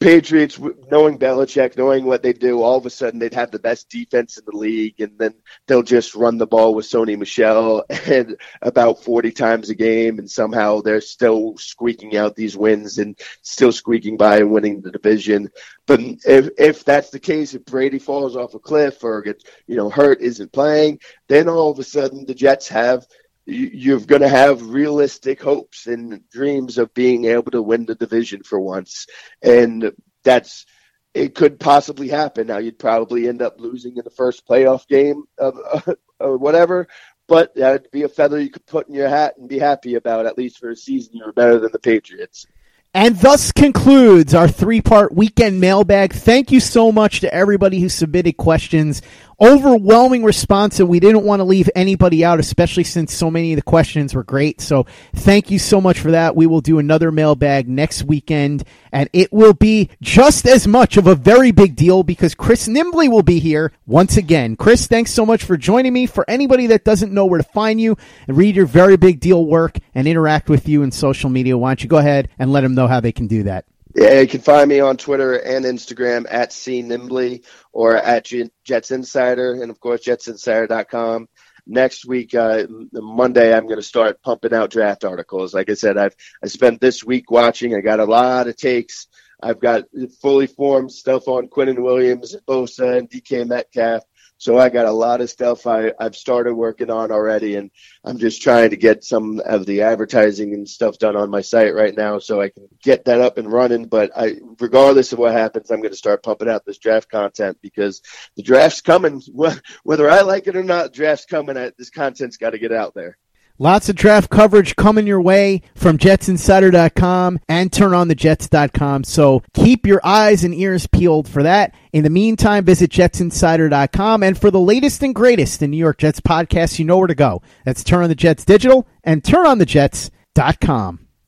Patriots, 0.00 0.60
knowing 0.92 1.18
Belichick, 1.18 1.76
knowing 1.76 2.04
what 2.04 2.22
they 2.22 2.32
do, 2.32 2.62
all 2.62 2.78
of 2.78 2.86
a 2.86 2.90
sudden 2.90 3.18
they'd 3.18 3.34
have 3.34 3.50
the 3.50 3.58
best 3.58 3.88
defense 3.88 4.38
in 4.38 4.44
the 4.46 4.56
league, 4.56 5.00
and 5.00 5.18
then 5.18 5.34
they'll 5.66 5.82
just 5.82 6.14
run 6.14 6.38
the 6.38 6.46
ball 6.46 6.72
with 6.72 6.86
Sony 6.86 7.18
Michel 7.18 7.84
and 8.06 8.36
about 8.62 9.02
40 9.02 9.32
times 9.32 9.70
a 9.70 9.74
game, 9.74 10.20
and 10.20 10.30
somehow 10.30 10.80
they're 10.80 11.00
still 11.00 11.56
squeaking 11.58 12.16
out 12.16 12.36
these 12.36 12.56
wins 12.56 12.98
and 12.98 13.18
still 13.42 13.72
squeaking 13.72 14.16
by 14.16 14.38
and 14.38 14.52
winning 14.52 14.80
the 14.82 14.92
division. 14.92 15.50
But 15.86 16.00
if 16.00 16.50
if 16.58 16.84
that's 16.84 17.10
the 17.10 17.18
case, 17.18 17.54
if 17.54 17.64
Brady 17.64 17.98
falls 17.98 18.36
off 18.36 18.54
a 18.54 18.60
cliff 18.60 19.02
or 19.02 19.22
gets 19.22 19.44
you 19.66 19.76
know 19.76 19.90
hurt, 19.90 20.20
isn't 20.20 20.52
playing, 20.52 21.00
then 21.26 21.48
all 21.48 21.70
of 21.70 21.78
a 21.80 21.84
sudden 21.84 22.24
the 22.24 22.34
Jets 22.34 22.68
have 22.68 23.04
you're 23.48 24.00
going 24.00 24.20
to 24.20 24.28
have 24.28 24.68
realistic 24.68 25.40
hopes 25.40 25.86
and 25.86 26.28
dreams 26.28 26.76
of 26.76 26.92
being 26.92 27.24
able 27.24 27.50
to 27.50 27.62
win 27.62 27.86
the 27.86 27.94
division 27.94 28.42
for 28.42 28.60
once. 28.60 29.06
And 29.42 29.92
that's, 30.22 30.66
it 31.14 31.34
could 31.34 31.58
possibly 31.58 32.08
happen. 32.08 32.46
Now, 32.46 32.58
you'd 32.58 32.78
probably 32.78 33.26
end 33.26 33.40
up 33.40 33.58
losing 33.58 33.96
in 33.96 34.04
the 34.04 34.10
first 34.10 34.46
playoff 34.46 34.86
game 34.86 35.24
of, 35.38 35.58
uh, 35.72 35.94
or 36.20 36.36
whatever, 36.36 36.88
but 37.26 37.54
that'd 37.54 37.90
be 37.90 38.02
a 38.02 38.08
feather 38.08 38.38
you 38.38 38.50
could 38.50 38.66
put 38.66 38.86
in 38.86 38.94
your 38.94 39.08
hat 39.08 39.38
and 39.38 39.48
be 39.48 39.58
happy 39.58 39.94
about, 39.94 40.26
at 40.26 40.36
least 40.36 40.58
for 40.58 40.70
a 40.70 40.76
season 40.76 41.12
you're 41.14 41.32
better 41.32 41.58
than 41.58 41.72
the 41.72 41.78
Patriots. 41.78 42.46
And 42.94 43.16
thus 43.18 43.52
concludes 43.52 44.34
our 44.34 44.48
three 44.48 44.80
part 44.80 45.14
weekend 45.14 45.60
mailbag. 45.60 46.12
Thank 46.12 46.50
you 46.50 46.60
so 46.60 46.90
much 46.90 47.20
to 47.20 47.32
everybody 47.32 47.80
who 47.80 47.88
submitted 47.88 48.36
questions 48.36 49.02
overwhelming 49.40 50.24
response 50.24 50.80
and 50.80 50.88
we 50.88 51.00
didn't 51.00 51.22
want 51.22 51.40
to 51.40 51.44
leave 51.44 51.70
anybody 51.76 52.24
out, 52.24 52.40
especially 52.40 52.84
since 52.84 53.14
so 53.14 53.30
many 53.30 53.52
of 53.52 53.56
the 53.56 53.62
questions 53.62 54.14
were 54.14 54.24
great. 54.24 54.60
So 54.60 54.86
thank 55.14 55.50
you 55.50 55.58
so 55.58 55.80
much 55.80 56.00
for 56.00 56.10
that. 56.10 56.34
We 56.34 56.46
will 56.46 56.60
do 56.60 56.78
another 56.78 57.12
mailbag 57.12 57.68
next 57.68 58.02
weekend 58.04 58.64
and 58.90 59.08
it 59.12 59.32
will 59.32 59.54
be 59.54 59.90
just 60.00 60.46
as 60.46 60.66
much 60.66 60.96
of 60.96 61.06
a 61.06 61.14
very 61.14 61.52
big 61.52 61.76
deal 61.76 62.02
because 62.02 62.34
Chris 62.34 62.66
Nimbley 62.66 63.08
will 63.08 63.22
be 63.22 63.38
here 63.38 63.72
once 63.86 64.16
again. 64.16 64.56
Chris, 64.56 64.86
thanks 64.86 65.12
so 65.12 65.24
much 65.24 65.44
for 65.44 65.56
joining 65.56 65.92
me. 65.92 66.06
For 66.06 66.28
anybody 66.28 66.66
that 66.68 66.84
doesn't 66.84 67.12
know 67.12 67.26
where 67.26 67.38
to 67.38 67.48
find 67.48 67.80
you 67.80 67.96
and 68.26 68.36
read 68.36 68.56
your 68.56 68.66
very 68.66 68.96
big 68.96 69.20
deal 69.20 69.46
work 69.46 69.78
and 69.94 70.08
interact 70.08 70.48
with 70.48 70.68
you 70.68 70.82
in 70.82 70.90
social 70.90 71.30
media, 71.30 71.56
why 71.56 71.70
don't 71.70 71.82
you 71.82 71.88
go 71.88 71.98
ahead 71.98 72.28
and 72.38 72.52
let 72.52 72.62
them 72.62 72.74
know 72.74 72.88
how 72.88 73.00
they 73.00 73.12
can 73.12 73.26
do 73.26 73.44
that? 73.44 73.64
Yeah, 73.94 74.20
you 74.20 74.28
can 74.28 74.40
find 74.40 74.68
me 74.68 74.80
on 74.80 74.96
Twitter 74.96 75.34
and 75.34 75.64
Instagram 75.64 76.26
at 76.28 76.52
C 76.52 76.82
Nimbley 76.82 77.44
or 77.72 77.96
at 77.96 78.30
Jets 78.64 78.90
Insider, 78.90 79.62
and 79.62 79.70
of 79.70 79.80
course 79.80 80.04
JetsInsider.com. 80.04 81.28
Next 81.66 82.06
week, 82.06 82.34
uh, 82.34 82.66
Monday, 82.92 83.54
I'm 83.54 83.64
going 83.64 83.76
to 83.76 83.82
start 83.82 84.22
pumping 84.22 84.54
out 84.54 84.70
draft 84.70 85.04
articles. 85.04 85.52
Like 85.52 85.68
I 85.68 85.74
said, 85.74 85.98
I've 85.98 86.14
I 86.42 86.46
spent 86.46 86.80
this 86.80 87.04
week 87.04 87.30
watching. 87.30 87.74
I 87.74 87.80
got 87.80 88.00
a 88.00 88.04
lot 88.04 88.48
of 88.48 88.56
takes. 88.56 89.06
I've 89.42 89.60
got 89.60 89.84
fully 90.20 90.46
formed 90.46 90.90
stuff 90.90 91.28
on 91.28 91.48
Quinnen 91.48 91.82
Williams, 91.82 92.34
Bosa, 92.46 92.98
and 92.98 93.10
DK 93.10 93.46
Metcalf. 93.46 94.02
So 94.38 94.56
I 94.56 94.68
got 94.68 94.86
a 94.86 94.92
lot 94.92 95.20
of 95.20 95.28
stuff 95.28 95.66
I, 95.66 95.92
I've 95.98 96.16
started 96.16 96.54
working 96.54 96.90
on 96.90 97.10
already, 97.10 97.56
and 97.56 97.72
I'm 98.04 98.18
just 98.18 98.40
trying 98.40 98.70
to 98.70 98.76
get 98.76 99.02
some 99.02 99.40
of 99.44 99.66
the 99.66 99.82
advertising 99.82 100.54
and 100.54 100.68
stuff 100.68 100.98
done 100.98 101.16
on 101.16 101.28
my 101.28 101.40
site 101.40 101.74
right 101.74 101.94
now 101.94 102.20
so 102.20 102.40
I 102.40 102.50
can 102.50 102.68
get 102.80 103.04
that 103.06 103.20
up 103.20 103.36
and 103.36 103.52
running. 103.52 103.86
But 103.86 104.12
I, 104.16 104.36
regardless 104.60 105.12
of 105.12 105.18
what 105.18 105.32
happens, 105.32 105.70
I'm 105.70 105.80
going 105.80 105.90
to 105.90 105.96
start 105.96 106.22
pumping 106.22 106.48
out 106.48 106.64
this 106.64 106.78
draft 106.78 107.10
content 107.10 107.58
because 107.60 108.00
the 108.36 108.44
draft's 108.44 108.80
coming. 108.80 109.20
Whether 109.82 110.08
I 110.08 110.20
like 110.20 110.46
it 110.46 110.56
or 110.56 110.64
not, 110.64 110.92
draft's 110.92 111.26
coming. 111.26 111.56
This 111.76 111.90
content's 111.90 112.36
got 112.36 112.50
to 112.50 112.58
get 112.58 112.72
out 112.72 112.94
there. 112.94 113.18
Lots 113.58 113.88
of 113.88 113.96
draft 113.96 114.30
coverage 114.30 114.76
coming 114.76 115.06
your 115.06 115.20
way 115.20 115.62
from 115.74 115.98
jetsinsider.com 115.98 117.40
and 117.48 117.70
turnonthejets.com. 117.70 119.04
So 119.04 119.42
keep 119.52 119.86
your 119.86 120.00
eyes 120.04 120.44
and 120.44 120.54
ears 120.54 120.86
peeled 120.86 121.28
for 121.28 121.42
that. 121.42 121.74
In 121.92 122.04
the 122.04 122.10
meantime, 122.10 122.64
visit 122.64 122.90
jetsinsider.com. 122.90 124.22
And 124.22 124.38
for 124.38 124.50
the 124.50 124.60
latest 124.60 125.02
and 125.02 125.14
greatest 125.14 125.62
in 125.62 125.70
New 125.70 125.76
York 125.76 125.98
Jets 125.98 126.20
podcasts, 126.20 126.78
you 126.78 126.84
know 126.84 126.98
where 126.98 127.08
to 127.08 127.14
go. 127.14 127.42
That's 127.64 127.82
Turn 127.82 128.02
on 128.02 128.08
the 128.08 128.14
Jets 128.14 128.44
Digital 128.44 128.86
and 129.02 129.22
turnonthejets.com. 129.22 131.07